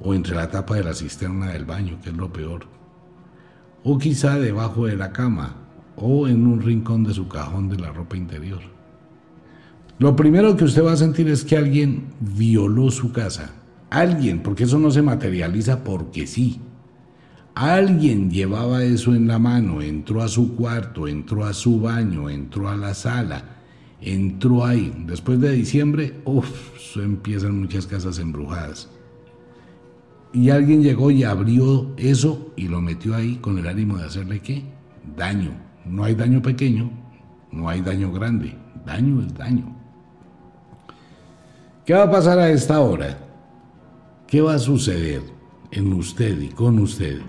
O 0.00 0.14
entre 0.14 0.36
la 0.36 0.50
tapa 0.50 0.76
de 0.76 0.84
la 0.84 0.94
cisterna 0.94 1.48
del 1.52 1.66
baño, 1.66 1.98
que 2.02 2.08
es 2.08 2.16
lo 2.16 2.32
peor. 2.32 2.79
O 3.82 3.98
quizá 3.98 4.38
debajo 4.38 4.86
de 4.86 4.96
la 4.96 5.12
cama, 5.12 5.56
o 5.96 6.28
en 6.28 6.46
un 6.46 6.60
rincón 6.60 7.04
de 7.04 7.14
su 7.14 7.28
cajón 7.28 7.68
de 7.68 7.78
la 7.78 7.92
ropa 7.92 8.16
interior. 8.16 8.60
Lo 9.98 10.16
primero 10.16 10.56
que 10.56 10.64
usted 10.64 10.84
va 10.84 10.92
a 10.92 10.96
sentir 10.96 11.28
es 11.28 11.44
que 11.44 11.56
alguien 11.56 12.06
violó 12.20 12.90
su 12.90 13.12
casa. 13.12 13.52
Alguien, 13.90 14.42
porque 14.42 14.64
eso 14.64 14.78
no 14.78 14.90
se 14.90 15.02
materializa 15.02 15.84
porque 15.84 16.26
sí. 16.26 16.60
Alguien 17.54 18.30
llevaba 18.30 18.82
eso 18.84 19.14
en 19.14 19.26
la 19.26 19.38
mano, 19.38 19.82
entró 19.82 20.22
a 20.22 20.28
su 20.28 20.54
cuarto, 20.54 21.08
entró 21.08 21.44
a 21.44 21.52
su 21.52 21.80
baño, 21.80 22.30
entró 22.30 22.68
a 22.68 22.76
la 22.76 22.94
sala, 22.94 23.58
entró 24.00 24.64
ahí. 24.64 25.04
Después 25.06 25.40
de 25.40 25.52
diciembre, 25.52 26.20
uff, 26.24 26.96
empiezan 26.96 27.60
muchas 27.60 27.86
casas 27.86 28.18
embrujadas. 28.18 28.88
Y 30.32 30.50
alguien 30.50 30.82
llegó 30.82 31.10
y 31.10 31.24
abrió 31.24 31.92
eso 31.96 32.52
y 32.56 32.68
lo 32.68 32.80
metió 32.80 33.14
ahí 33.14 33.36
con 33.36 33.58
el 33.58 33.66
ánimo 33.66 33.98
de 33.98 34.04
hacerle 34.04 34.40
qué? 34.40 34.64
Daño. 35.16 35.50
No 35.84 36.04
hay 36.04 36.14
daño 36.14 36.40
pequeño, 36.40 36.90
no 37.50 37.68
hay 37.68 37.80
daño 37.80 38.12
grande. 38.12 38.56
Daño 38.84 39.22
es 39.22 39.34
daño. 39.34 39.76
¿Qué 41.84 41.94
va 41.94 42.04
a 42.04 42.10
pasar 42.10 42.38
a 42.38 42.50
esta 42.50 42.80
hora? 42.80 43.18
¿Qué 44.26 44.40
va 44.40 44.54
a 44.54 44.58
suceder 44.58 45.22
en 45.72 45.92
usted 45.92 46.40
y 46.40 46.48
con 46.50 46.78
usted 46.78 47.20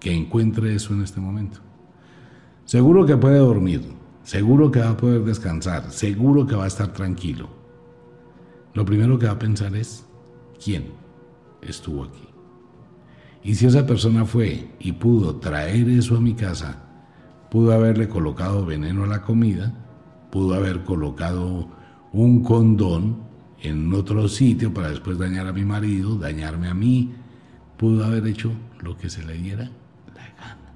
que 0.00 0.14
encuentre 0.14 0.74
eso 0.74 0.94
en 0.94 1.02
este 1.02 1.20
momento? 1.20 1.60
Seguro 2.64 3.04
que 3.04 3.16
puede 3.16 3.38
dormir, 3.38 3.82
seguro 4.22 4.70
que 4.70 4.80
va 4.80 4.90
a 4.90 4.96
poder 4.96 5.22
descansar, 5.22 5.90
seguro 5.90 6.46
que 6.46 6.56
va 6.56 6.64
a 6.64 6.68
estar 6.68 6.92
tranquilo. 6.92 7.48
Lo 8.72 8.84
primero 8.84 9.18
que 9.18 9.26
va 9.26 9.32
a 9.32 9.38
pensar 9.38 9.76
es, 9.76 10.06
¿quién 10.62 10.86
estuvo 11.60 12.04
aquí? 12.04 12.35
Y 13.46 13.54
si 13.54 13.66
esa 13.66 13.86
persona 13.86 14.24
fue 14.24 14.72
y 14.80 14.90
pudo 14.90 15.36
traer 15.36 15.88
eso 15.88 16.16
a 16.16 16.20
mi 16.20 16.34
casa, 16.34 16.82
pudo 17.48 17.72
haberle 17.72 18.08
colocado 18.08 18.66
veneno 18.66 19.04
a 19.04 19.06
la 19.06 19.22
comida, 19.22 19.72
pudo 20.32 20.56
haber 20.56 20.82
colocado 20.82 21.68
un 22.12 22.42
condón 22.42 23.18
en 23.62 23.94
otro 23.94 24.26
sitio 24.26 24.74
para 24.74 24.90
después 24.90 25.16
dañar 25.16 25.46
a 25.46 25.52
mi 25.52 25.64
marido, 25.64 26.18
dañarme 26.18 26.66
a 26.66 26.74
mí, 26.74 27.14
pudo 27.76 28.04
haber 28.04 28.26
hecho 28.26 28.50
lo 28.80 28.96
que 28.96 29.08
se 29.08 29.24
le 29.24 29.34
diera 29.34 29.70
la 30.16 30.26
gana. 30.36 30.72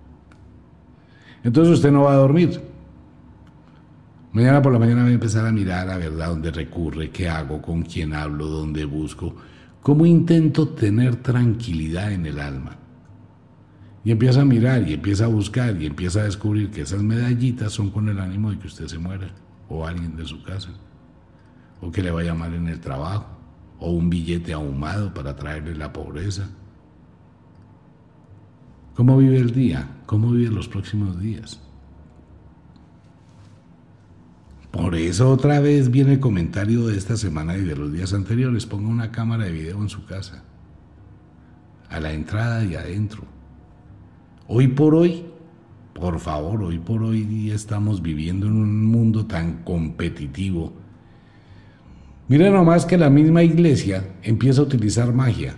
Entonces 1.43 1.75
usted 1.75 1.91
no 1.91 2.03
va 2.03 2.13
a 2.13 2.19
dormir. 2.19 2.61
Mañana 4.31 4.63
por 4.63 4.73
la 4.73 4.79
mañana 4.79 5.03
voy 5.03 5.11
a 5.11 5.15
empezar 5.15 5.45
a 5.45 5.51
mirar 5.51 5.91
a 5.91 5.99
verdad 5.99 6.29
dónde 6.29 6.53
recurre, 6.53 7.11
qué 7.11 7.29
hago, 7.29 7.61
con 7.61 7.83
quién 7.83 8.15
hablo, 8.15 8.47
dónde 8.47 8.85
busco, 8.85 9.35
cómo 9.83 10.07
intento 10.07 10.69
tener 10.69 11.17
tranquilidad 11.17 12.13
en 12.13 12.27
el 12.27 12.41
alma. 12.41 12.77
Y 14.05 14.11
empieza 14.13 14.43
a 14.43 14.47
mirar 14.47 14.89
y 14.89 14.95
empieza 14.95 15.27
a 15.27 15.29
buscar 15.29 15.81
y 15.81 15.87
empieza 15.87 16.21
a 16.21 16.25
descubrir 16.25 16.71
que 16.71 16.83
esas 16.83 17.03
medallitas 17.03 17.73
son 17.73 17.91
con 17.91 18.09
el 18.09 18.19
ánimo 18.19 18.51
de 18.51 18.59
que 18.59 18.67
usted 18.67 18.87
se 18.87 18.99
muera 18.99 19.31
o 19.69 19.87
alguien 19.87 20.17
de 20.17 20.25
su 20.25 20.43
casa 20.43 20.71
o 21.81 21.91
que 21.91 22.03
le 22.03 22.11
vaya 22.11 22.35
mal 22.35 22.55
en 22.55 22.69
el 22.69 22.81
trabajo, 22.81 23.27
o 23.79 23.91
un 23.93 24.11
billete 24.11 24.53
ahumado 24.53 25.13
para 25.15 25.35
traerle 25.35 25.75
la 25.75 25.93
pobreza. 25.93 26.49
¿Cómo 28.95 29.17
vive 29.17 29.39
el 29.39 29.53
día? 29.53 29.89
¿Cómo 30.07 30.33
vive 30.33 30.51
los 30.51 30.69
próximos 30.69 31.19
días? 31.19 31.61
Por 34.71 34.95
eso 34.95 35.31
otra 35.31 35.61
vez 35.61 35.91
viene 35.91 36.15
el 36.15 36.21
comentario 36.21 36.87
de 36.87 36.97
esta 36.97 37.17
semana 37.17 37.57
y 37.57 37.63
de 37.63 37.77
los 37.77 37.93
días 37.93 38.13
anteriores. 38.13 38.67
Ponga 38.67 38.89
una 38.89 39.11
cámara 39.11 39.45
de 39.45 39.53
video 39.53 39.81
en 39.83 39.89
su 39.89 40.05
casa, 40.07 40.45
a 41.89 42.01
la 42.01 42.13
entrada 42.13 42.65
y 42.65 42.77
adentro. 42.77 43.25
Hoy 44.47 44.69
por 44.69 44.95
hoy, 44.95 45.27
por 45.95 46.21
favor, 46.21 46.63
hoy 46.63 46.79
por 46.79 47.03
hoy 47.03 47.51
estamos 47.51 48.01
viviendo 48.01 48.47
en 48.47 48.53
un 48.53 48.85
mundo 48.87 49.27
tan 49.27 49.65
competitivo 49.65 50.73
Mira 52.31 52.49
nomás 52.49 52.87
que 52.87 52.97
la 52.97 53.11
misma 53.11 53.43
iglesia 53.43 54.05
empieza 54.23 54.61
a 54.61 54.63
utilizar 54.63 55.13
magia. 55.13 55.57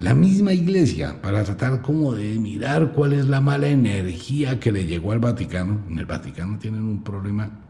La 0.00 0.12
misma 0.12 0.52
iglesia 0.52 1.22
para 1.22 1.44
tratar 1.44 1.82
como 1.82 2.14
de 2.14 2.36
mirar 2.36 2.94
cuál 2.94 3.12
es 3.12 3.26
la 3.26 3.40
mala 3.40 3.68
energía 3.68 4.58
que 4.58 4.72
le 4.72 4.86
llegó 4.86 5.12
al 5.12 5.20
Vaticano. 5.20 5.82
En 5.88 6.00
el 6.00 6.06
Vaticano 6.06 6.58
tienen 6.58 6.82
un 6.82 7.04
problema. 7.04 7.60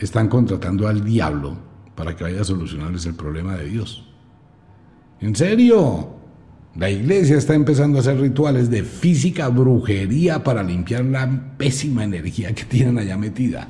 Están 0.00 0.28
contratando 0.28 0.88
al 0.88 1.04
diablo 1.04 1.56
para 1.94 2.16
que 2.16 2.24
vaya 2.24 2.40
a 2.40 2.44
solucionarles 2.44 3.06
el 3.06 3.14
problema 3.14 3.56
de 3.56 3.66
Dios. 3.66 4.08
¿En 5.20 5.36
serio? 5.36 6.16
La 6.76 6.88
iglesia 6.88 7.36
está 7.36 7.54
empezando 7.54 7.98
a 7.98 8.00
hacer 8.00 8.18
rituales 8.18 8.70
de 8.70 8.82
física 8.82 9.48
brujería 9.48 10.42
para 10.42 10.62
limpiar 10.62 11.04
la 11.04 11.56
pésima 11.58 12.04
energía 12.04 12.54
que 12.54 12.64
tienen 12.64 12.98
allá 12.98 13.18
metida. 13.18 13.68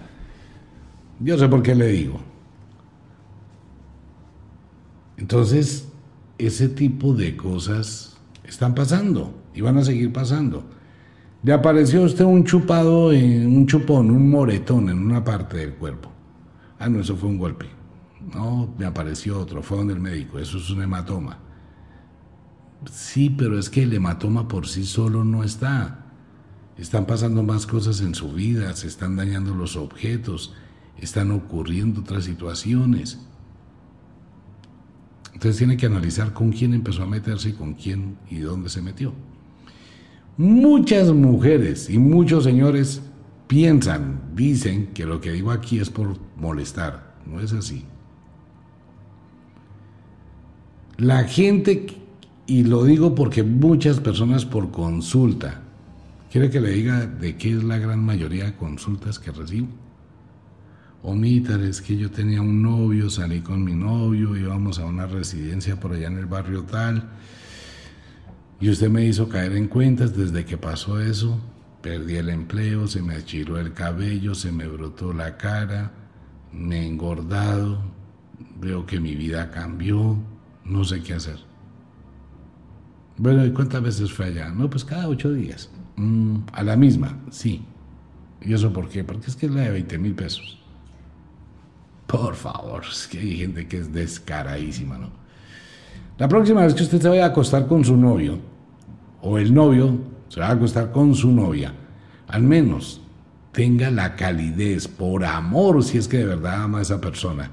Yo 1.19 1.37
sé 1.37 1.49
por 1.49 1.63
qué 1.63 1.75
le 1.75 1.89
digo. 1.89 2.21
Entonces, 5.17 5.89
ese 6.39 6.69
tipo 6.69 7.13
de 7.15 7.37
cosas 7.37 8.17
están 8.45 8.75
pasando 8.75 9.35
y 9.55 9.61
van 9.61 9.79
a 9.79 9.85
seguir 9.85 10.13
pasando. 10.13 10.65
Le 11.43 11.53
apareció 11.53 12.03
usted 12.03 12.25
un 12.25 12.45
chupado, 12.45 13.13
en, 13.13 13.47
un 13.47 13.67
chupón, 13.67 14.11
un 14.11 14.31
moretón 14.31 14.89
en 14.89 14.99
una 14.99 15.25
parte 15.25 15.57
del 15.57 15.75
cuerpo. 15.75 16.11
Ah, 16.81 16.89
no, 16.89 17.01
eso 17.01 17.15
fue 17.15 17.29
un 17.29 17.39
golpe. 17.39 17.67
No, 18.35 18.75
me 18.79 18.87
apareció 18.87 19.39
otro, 19.39 19.63
fue 19.63 19.77
donde 19.77 19.93
el 19.93 20.01
médico, 20.01 20.39
eso 20.39 20.57
es 20.57 20.71
un 20.71 20.83
hematoma. 20.83 21.39
Sí, 22.91 23.29
pero 23.29 23.59
es 23.59 23.69
que 23.69 23.83
el 23.83 23.93
hematoma 23.93 24.49
por 24.49 24.67
sí 24.67 24.85
solo 24.85 25.23
no 25.23 25.45
está. 25.45 26.07
Están 26.79 27.05
pasando 27.05 27.43
más 27.43 27.67
cosas 27.67 28.01
en 28.01 28.15
su 28.15 28.33
vida, 28.33 28.75
se 28.75 28.87
están 28.87 29.15
dañando 29.15 29.55
los 29.55 29.77
objetos, 29.77 30.55
están 30.97 31.31
ocurriendo 31.33 32.01
otras 32.01 32.25
situaciones. 32.25 33.19
Entonces 35.35 35.59
tiene 35.59 35.77
que 35.77 35.87
analizar 35.87 36.33
con 36.33 36.51
quién 36.51 36.73
empezó 36.73 37.03
a 37.03 37.07
meterse 37.07 37.51
y 37.51 37.53
con 37.53 37.75
quién 37.75 38.17
y 38.31 38.39
dónde 38.39 38.71
se 38.71 38.81
metió. 38.81 39.13
Muchas 40.39 41.13
mujeres 41.13 41.91
y 41.91 41.99
muchos 41.99 42.45
señores 42.45 43.03
piensan, 43.51 44.21
dicen 44.37 44.93
que 44.95 45.05
lo 45.05 45.21
que 45.21 45.33
digo 45.33 45.51
aquí 45.51 45.81
es 45.81 45.91
por 45.91 46.17
molestar. 46.37 47.17
No 47.27 47.41
es 47.41 47.53
así. 47.53 47.85
La 50.99 51.25
gente, 51.25 51.87
y 52.47 52.63
lo 52.63 52.85
digo 52.85 53.17
porque 53.17 53.43
muchas 53.43 53.99
personas 53.99 54.47
por 54.47 54.71
consulta, 54.71 55.63
¿quiere 56.31 56.49
que 56.49 56.61
le 56.61 56.71
diga 56.71 57.07
de 57.07 57.37
qué 57.37 57.57
es 57.57 57.65
la 57.65 57.79
gran 57.79 58.05
mayoría 58.05 58.45
de 58.45 58.55
consultas 58.55 59.19
que 59.19 59.33
recibo? 59.33 59.67
Omitar, 61.03 61.61
es 61.61 61.81
que 61.81 61.97
yo 61.97 62.09
tenía 62.09 62.43
un 62.43 62.63
novio, 62.63 63.11
salí 63.11 63.41
con 63.41 63.65
mi 63.65 63.75
novio, 63.75 64.37
íbamos 64.37 64.79
a 64.79 64.85
una 64.85 65.07
residencia 65.07 65.81
por 65.81 65.95
allá 65.95 66.07
en 66.07 66.19
el 66.19 66.27
barrio 66.27 66.63
tal, 66.63 67.09
y 68.61 68.71
usted 68.71 68.91
me 68.91 69.05
hizo 69.07 69.29
caer 69.29 69.57
en 69.57 69.67
cuentas 69.67 70.17
desde 70.17 70.45
que 70.45 70.57
pasó 70.57 71.01
eso, 71.01 71.41
perdí 71.83 72.17
el 72.17 72.29
empleo, 72.29 72.87
se 72.87 73.03
me 73.03 73.15
achiró 73.15 73.59
el 73.59 73.73
cabello, 73.73 74.35
se 74.35 74.53
me 74.53 74.67
brotó 74.67 75.13
la 75.13 75.37
cara, 75.37 75.93
me 76.53 76.81
he 76.81 76.87
engordado, 76.87 77.81
veo 78.61 78.87
que 78.87 79.01
mi 79.01 79.15
vida 79.15 79.51
cambió, 79.51 80.17
no 80.65 80.85
sé 80.85 81.03
qué 81.03 81.15
hacer. 81.15 81.39
Bueno, 83.17 83.45
¿y 83.45 83.53
cuántas 83.53 83.83
veces 83.83 84.13
fue 84.13 84.27
allá? 84.27 84.49
No, 84.51 84.71
pues 84.71 84.85
cada 84.85 85.09
ocho 85.09 85.33
días. 85.33 85.71
Mm, 85.97 86.37
a 86.53 86.63
la 86.63 86.77
misma, 86.77 87.19
sí. 87.31 87.65
¿Y 88.41 88.55
eso 88.55 88.73
por 88.73 88.89
qué? 88.89 89.05
Porque 89.05 89.27
es 89.27 89.37
que 89.37 89.47
es 89.47 89.53
la 89.53 89.63
de 89.63 89.71
20 89.71 89.99
mil 89.99 90.15
pesos. 90.15 90.59
Por 92.07 92.35
favor, 92.35 92.83
es 92.91 93.07
que 93.07 93.19
hay 93.19 93.37
gente 93.37 93.69
que 93.69 93.79
es 93.79 93.93
descaradísima, 93.93 94.99
¿no? 94.99 95.11
La 96.19 96.29
próxima 96.29 96.63
vez 96.63 96.75
que 96.75 96.83
usted 96.83 97.01
se 97.01 97.09
vaya 97.09 97.25
a 97.25 97.29
acostar 97.29 97.67
con 97.67 97.85
su 97.85 97.97
novio, 97.97 98.39
o 99.23 99.39
el 99.39 99.53
novio 99.55 99.99
se 100.31 100.41
va 100.41 100.47
a 100.47 100.53
acostar 100.53 100.93
con 100.93 101.15
su 101.15 101.33
novia, 101.33 101.75
al 102.29 102.45
menos 102.45 103.03
tenga 103.51 103.91
la 103.91 104.15
calidez, 104.15 104.87
por 104.87 105.25
amor, 105.25 105.83
si 105.83 105.99
es 105.99 106.07
que 106.07 106.19
de 106.19 106.25
verdad 106.25 106.63
ama 106.63 106.79
a 106.79 106.83
esa 106.83 107.01
persona, 107.01 107.51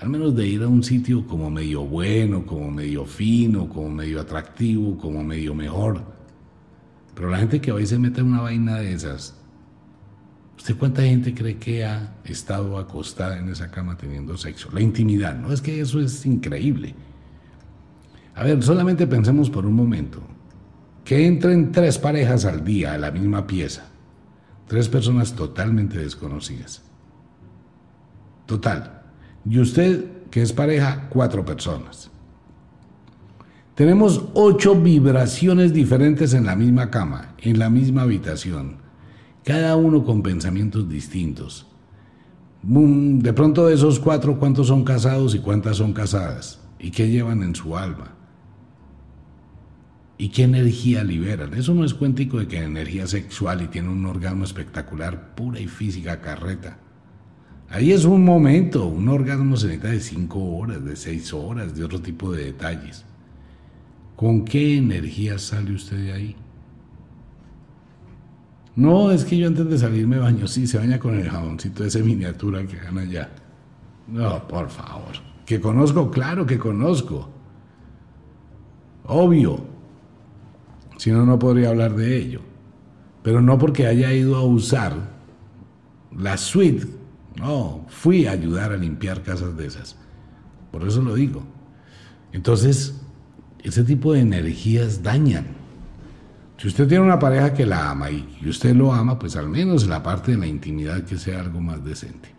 al 0.00 0.08
menos 0.08 0.36
de 0.36 0.46
ir 0.46 0.62
a 0.62 0.68
un 0.68 0.84
sitio 0.84 1.26
como 1.26 1.50
medio 1.50 1.84
bueno, 1.84 2.46
como 2.46 2.70
medio 2.70 3.04
fino, 3.04 3.68
como 3.68 3.90
medio 3.90 4.20
atractivo, 4.20 4.96
como 4.96 5.24
medio 5.24 5.52
mejor. 5.52 6.00
Pero 7.12 7.28
la 7.28 7.38
gente 7.38 7.60
que 7.60 7.72
hoy 7.72 7.86
se 7.86 7.98
mete 7.98 8.20
en 8.20 8.28
una 8.28 8.42
vaina 8.42 8.76
de 8.76 8.92
esas, 8.92 9.34
¿usted 10.56 10.76
cuánta 10.76 11.02
gente 11.02 11.34
cree 11.34 11.56
que 11.56 11.84
ha 11.84 12.14
estado 12.24 12.78
acostada 12.78 13.36
en 13.36 13.48
esa 13.48 13.72
cama 13.72 13.96
teniendo 13.96 14.36
sexo? 14.36 14.68
La 14.72 14.80
intimidad, 14.80 15.36
¿no? 15.36 15.52
Es 15.52 15.60
que 15.60 15.80
eso 15.80 16.00
es 16.00 16.24
increíble. 16.24 16.94
A 18.36 18.44
ver, 18.44 18.62
solamente 18.62 19.08
pensemos 19.08 19.50
por 19.50 19.66
un 19.66 19.74
momento 19.74 20.22
que 21.04 21.26
entren 21.26 21.70
tres 21.70 21.98
parejas 21.98 22.44
al 22.44 22.64
día 22.64 22.94
a 22.94 22.98
la 22.98 23.10
misma 23.10 23.46
pieza. 23.46 23.86
Tres 24.66 24.88
personas 24.88 25.34
totalmente 25.34 25.98
desconocidas. 25.98 26.82
Total. 28.46 29.02
Y 29.48 29.58
usted, 29.58 30.06
que 30.30 30.42
es 30.42 30.52
pareja, 30.52 31.08
cuatro 31.10 31.44
personas. 31.44 32.10
Tenemos 33.74 34.26
ocho 34.34 34.74
vibraciones 34.76 35.72
diferentes 35.72 36.32
en 36.32 36.46
la 36.46 36.56
misma 36.56 36.90
cama, 36.90 37.34
en 37.38 37.58
la 37.58 37.68
misma 37.68 38.02
habitación, 38.02 38.76
cada 39.44 39.76
uno 39.76 40.04
con 40.04 40.22
pensamientos 40.22 40.88
distintos. 40.88 41.66
De 42.62 43.32
pronto 43.32 43.66
de 43.66 43.74
esos 43.74 43.98
cuatro, 43.98 44.38
¿cuántos 44.38 44.68
son 44.68 44.84
casados 44.84 45.34
y 45.34 45.40
cuántas 45.40 45.76
son 45.76 45.92
casadas? 45.92 46.60
¿Y 46.78 46.92
qué 46.92 47.10
llevan 47.10 47.42
en 47.42 47.54
su 47.54 47.76
alma? 47.76 48.13
¿Y 50.16 50.28
qué 50.28 50.44
energía 50.44 51.02
liberan? 51.02 51.54
Eso 51.54 51.74
no 51.74 51.84
es 51.84 51.92
cuéntico 51.92 52.38
de 52.38 52.46
que 52.46 52.58
energía 52.58 53.06
sexual 53.06 53.62
y 53.62 53.66
tiene 53.66 53.88
un 53.88 54.06
orgasmo 54.06 54.44
espectacular, 54.44 55.34
pura 55.34 55.58
y 55.58 55.66
física 55.66 56.20
carreta. 56.20 56.78
Ahí 57.68 57.90
es 57.90 58.04
un 58.04 58.24
momento, 58.24 58.86
un 58.86 59.08
orgasmo 59.08 59.56
se 59.56 59.66
necesita 59.66 59.88
de 59.88 60.00
cinco 60.00 60.38
horas, 60.56 60.84
de 60.84 60.94
seis 60.94 61.32
horas, 61.32 61.74
de 61.74 61.84
otro 61.84 62.00
tipo 62.00 62.30
de 62.30 62.44
detalles. 62.44 63.04
¿Con 64.14 64.44
qué 64.44 64.76
energía 64.76 65.38
sale 65.38 65.74
usted 65.74 65.96
de 65.96 66.12
ahí? 66.12 66.36
No, 68.76 69.10
es 69.10 69.24
que 69.24 69.36
yo 69.36 69.48
antes 69.48 69.68
de 69.68 69.78
salir 69.78 70.06
me 70.06 70.18
baño, 70.18 70.46
sí, 70.46 70.66
se 70.66 70.78
baña 70.78 71.00
con 71.00 71.14
el 71.14 71.28
jaboncito 71.28 71.82
de 71.82 71.88
esa 71.88 71.98
miniatura 72.00 72.64
que 72.66 72.76
gana 72.76 73.02
allá. 73.02 73.30
No, 74.06 74.46
por 74.46 74.68
favor. 74.68 75.12
Que 75.44 75.60
conozco, 75.60 76.10
claro 76.10 76.46
que 76.46 76.58
conozco. 76.58 77.28
Obvio. 79.04 79.73
Si 81.04 81.10
no, 81.10 81.26
no 81.26 81.38
podría 81.38 81.68
hablar 81.68 81.94
de 81.96 82.16
ello. 82.16 82.40
Pero 83.22 83.42
no 83.42 83.58
porque 83.58 83.86
haya 83.86 84.10
ido 84.14 84.36
a 84.36 84.42
usar 84.42 84.94
la 86.16 86.38
suite 86.38 86.86
no, 87.36 87.84
fui 87.88 88.24
a 88.24 88.30
ayudar 88.30 88.72
a 88.72 88.78
limpiar 88.78 89.22
casas 89.22 89.54
de 89.54 89.66
esas. 89.66 89.96
Por 90.72 90.88
eso 90.88 91.02
lo 91.02 91.14
digo. 91.14 91.42
Entonces, 92.32 93.02
ese 93.62 93.84
tipo 93.84 94.14
de 94.14 94.20
energías 94.20 95.02
dañan. 95.02 95.48
Si 96.56 96.68
usted 96.68 96.88
tiene 96.88 97.04
una 97.04 97.18
pareja 97.18 97.52
que 97.52 97.66
la 97.66 97.90
ama 97.90 98.10
y 98.10 98.48
usted 98.48 98.74
lo 98.74 98.94
ama, 98.94 99.18
pues 99.18 99.36
al 99.36 99.50
menos 99.50 99.86
la 99.86 100.02
parte 100.02 100.30
de 100.30 100.38
la 100.38 100.46
intimidad 100.46 101.04
que 101.04 101.18
sea 101.18 101.40
algo 101.40 101.60
más 101.60 101.84
decente. 101.84 102.30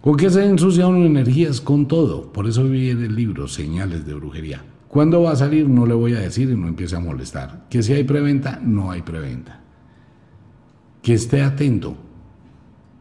¿Con 0.00 0.16
qué 0.16 0.30
se 0.30 0.46
ensucian 0.46 0.96
energías? 0.96 1.60
Con 1.60 1.86
todo. 1.88 2.32
Por 2.32 2.46
eso 2.46 2.64
viene 2.64 3.04
el 3.04 3.14
libro 3.14 3.48
Señales 3.48 4.06
de 4.06 4.14
Brujería. 4.14 4.64
¿Cuándo 4.96 5.20
va 5.20 5.32
a 5.32 5.36
salir? 5.36 5.68
No 5.68 5.84
le 5.84 5.92
voy 5.92 6.14
a 6.14 6.20
decir 6.20 6.48
y 6.48 6.56
no 6.56 6.68
empiece 6.68 6.96
a 6.96 7.00
molestar. 7.00 7.66
Que 7.68 7.82
si 7.82 7.92
hay 7.92 8.04
preventa, 8.04 8.58
no 8.62 8.90
hay 8.90 9.02
preventa. 9.02 9.60
Que 11.02 11.12
esté 11.12 11.42
atento 11.42 11.98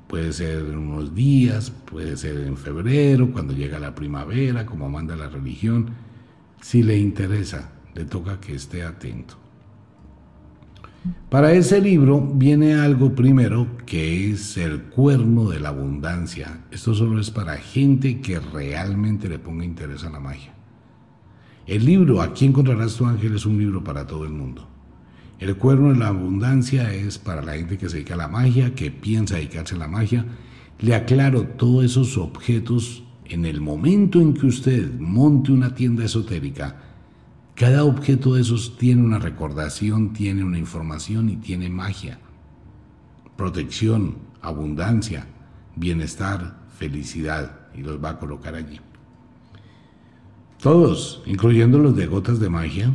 Puede 0.09 0.33
ser 0.33 0.57
en 0.57 0.77
unos 0.77 1.15
días, 1.15 1.71
puede 1.71 2.17
ser 2.17 2.35
en 2.41 2.57
febrero, 2.57 3.31
cuando 3.31 3.53
llega 3.53 3.79
la 3.79 3.95
primavera, 3.95 4.65
como 4.65 4.89
manda 4.89 5.15
la 5.15 5.29
religión. 5.29 5.91
Si 6.59 6.83
le 6.83 6.97
interesa, 6.97 7.71
le 7.93 8.03
toca 8.03 8.41
que 8.41 8.55
esté 8.55 8.83
atento. 8.83 9.37
Para 11.29 11.53
ese 11.53 11.79
libro 11.79 12.19
viene 12.19 12.73
algo 12.73 13.15
primero 13.15 13.67
que 13.85 14.31
es 14.31 14.57
el 14.57 14.81
cuerno 14.81 15.49
de 15.49 15.61
la 15.61 15.69
abundancia. 15.69 16.65
Esto 16.71 16.93
solo 16.93 17.21
es 17.21 17.31
para 17.31 17.55
gente 17.55 18.19
que 18.19 18.41
realmente 18.41 19.29
le 19.29 19.39
ponga 19.39 19.63
interés 19.63 20.03
a 20.03 20.09
la 20.09 20.19
magia. 20.19 20.54
El 21.67 21.83
libro 21.83 22.21
Aquí 22.21 22.45
encontrarás 22.45 22.95
tu 22.95 23.07
ángel 23.07 23.35
es 23.35 23.45
un 23.47 23.57
libro 23.57 23.83
para 23.83 24.05
todo 24.05 24.23
el 24.23 24.31
mundo. 24.31 24.67
El 25.39 25.55
cuerno 25.57 25.91
de 25.91 25.97
la 25.97 26.09
abundancia 26.09 26.93
es 26.93 27.17
para 27.17 27.41
la 27.41 27.53
gente 27.53 27.79
que 27.79 27.89
se 27.89 27.95
dedica 27.95 28.13
a 28.13 28.17
la 28.17 28.27
magia, 28.27 28.75
que 28.75 28.91
piensa 28.91 29.35
dedicarse 29.35 29.73
a 29.73 29.79
la 29.79 29.87
magia. 29.87 30.25
Le 30.79 30.93
aclaro 30.93 31.41
todos 31.43 31.83
esos 31.83 32.19
objetos 32.19 33.03
en 33.25 33.45
el 33.45 33.61
momento 33.61 34.21
en 34.21 34.35
que 34.35 34.45
usted 34.45 34.93
monte 34.99 35.51
una 35.51 35.73
tienda 35.73 36.05
esotérica. 36.05 36.83
Cada 37.55 37.83
objeto 37.83 38.35
de 38.35 38.41
esos 38.41 38.77
tiene 38.77 39.01
una 39.01 39.17
recordación, 39.17 40.13
tiene 40.13 40.43
una 40.43 40.59
información 40.59 41.29
y 41.31 41.37
tiene 41.37 41.69
magia. 41.69 42.19
Protección, 43.35 44.17
abundancia, 44.39 45.25
bienestar, 45.75 46.59
felicidad 46.77 47.59
y 47.73 47.81
los 47.81 48.03
va 48.03 48.11
a 48.11 48.19
colocar 48.19 48.53
allí. 48.53 48.79
Todos, 50.65 51.21
incluyendo 51.27 51.77
los 51.77 51.95
de 51.95 52.07
gotas 52.07 52.39
de 52.39 52.49
magia, 52.49 52.91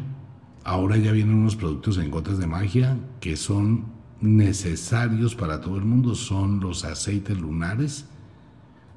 Ahora 0.64 0.96
ya 0.98 1.12
vienen 1.12 1.36
unos 1.36 1.56
productos 1.56 1.96
en 1.98 2.10
gotas 2.10 2.38
de 2.38 2.46
magia 2.46 2.98
que 3.20 3.36
son 3.36 3.86
necesarios 4.20 5.34
para 5.34 5.60
todo 5.60 5.76
el 5.76 5.84
mundo. 5.84 6.14
Son 6.14 6.60
los 6.60 6.84
aceites 6.84 7.40
lunares 7.40 8.06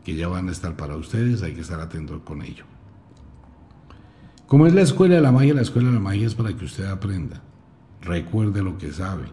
que 0.04 0.16
ya 0.16 0.28
van 0.28 0.50
a 0.50 0.52
estar 0.52 0.76
para 0.76 0.98
ustedes. 0.98 1.42
Hay 1.42 1.54
que 1.54 1.62
estar 1.62 1.80
atentos 1.80 2.22
con 2.24 2.42
ello. 2.42 2.66
Como 4.46 4.68
es 4.68 4.74
la 4.74 4.82
escuela 4.82 5.16
de 5.16 5.22
la 5.22 5.32
magia, 5.32 5.54
la 5.54 5.62
escuela 5.62 5.88
de 5.88 5.96
la 5.96 6.02
magia 6.02 6.28
es 6.28 6.36
para 6.36 6.56
que 6.56 6.66
usted 6.66 6.86
aprenda, 6.86 7.42
recuerde 8.02 8.62
lo 8.62 8.78
que 8.78 8.92
sabe 8.92 9.26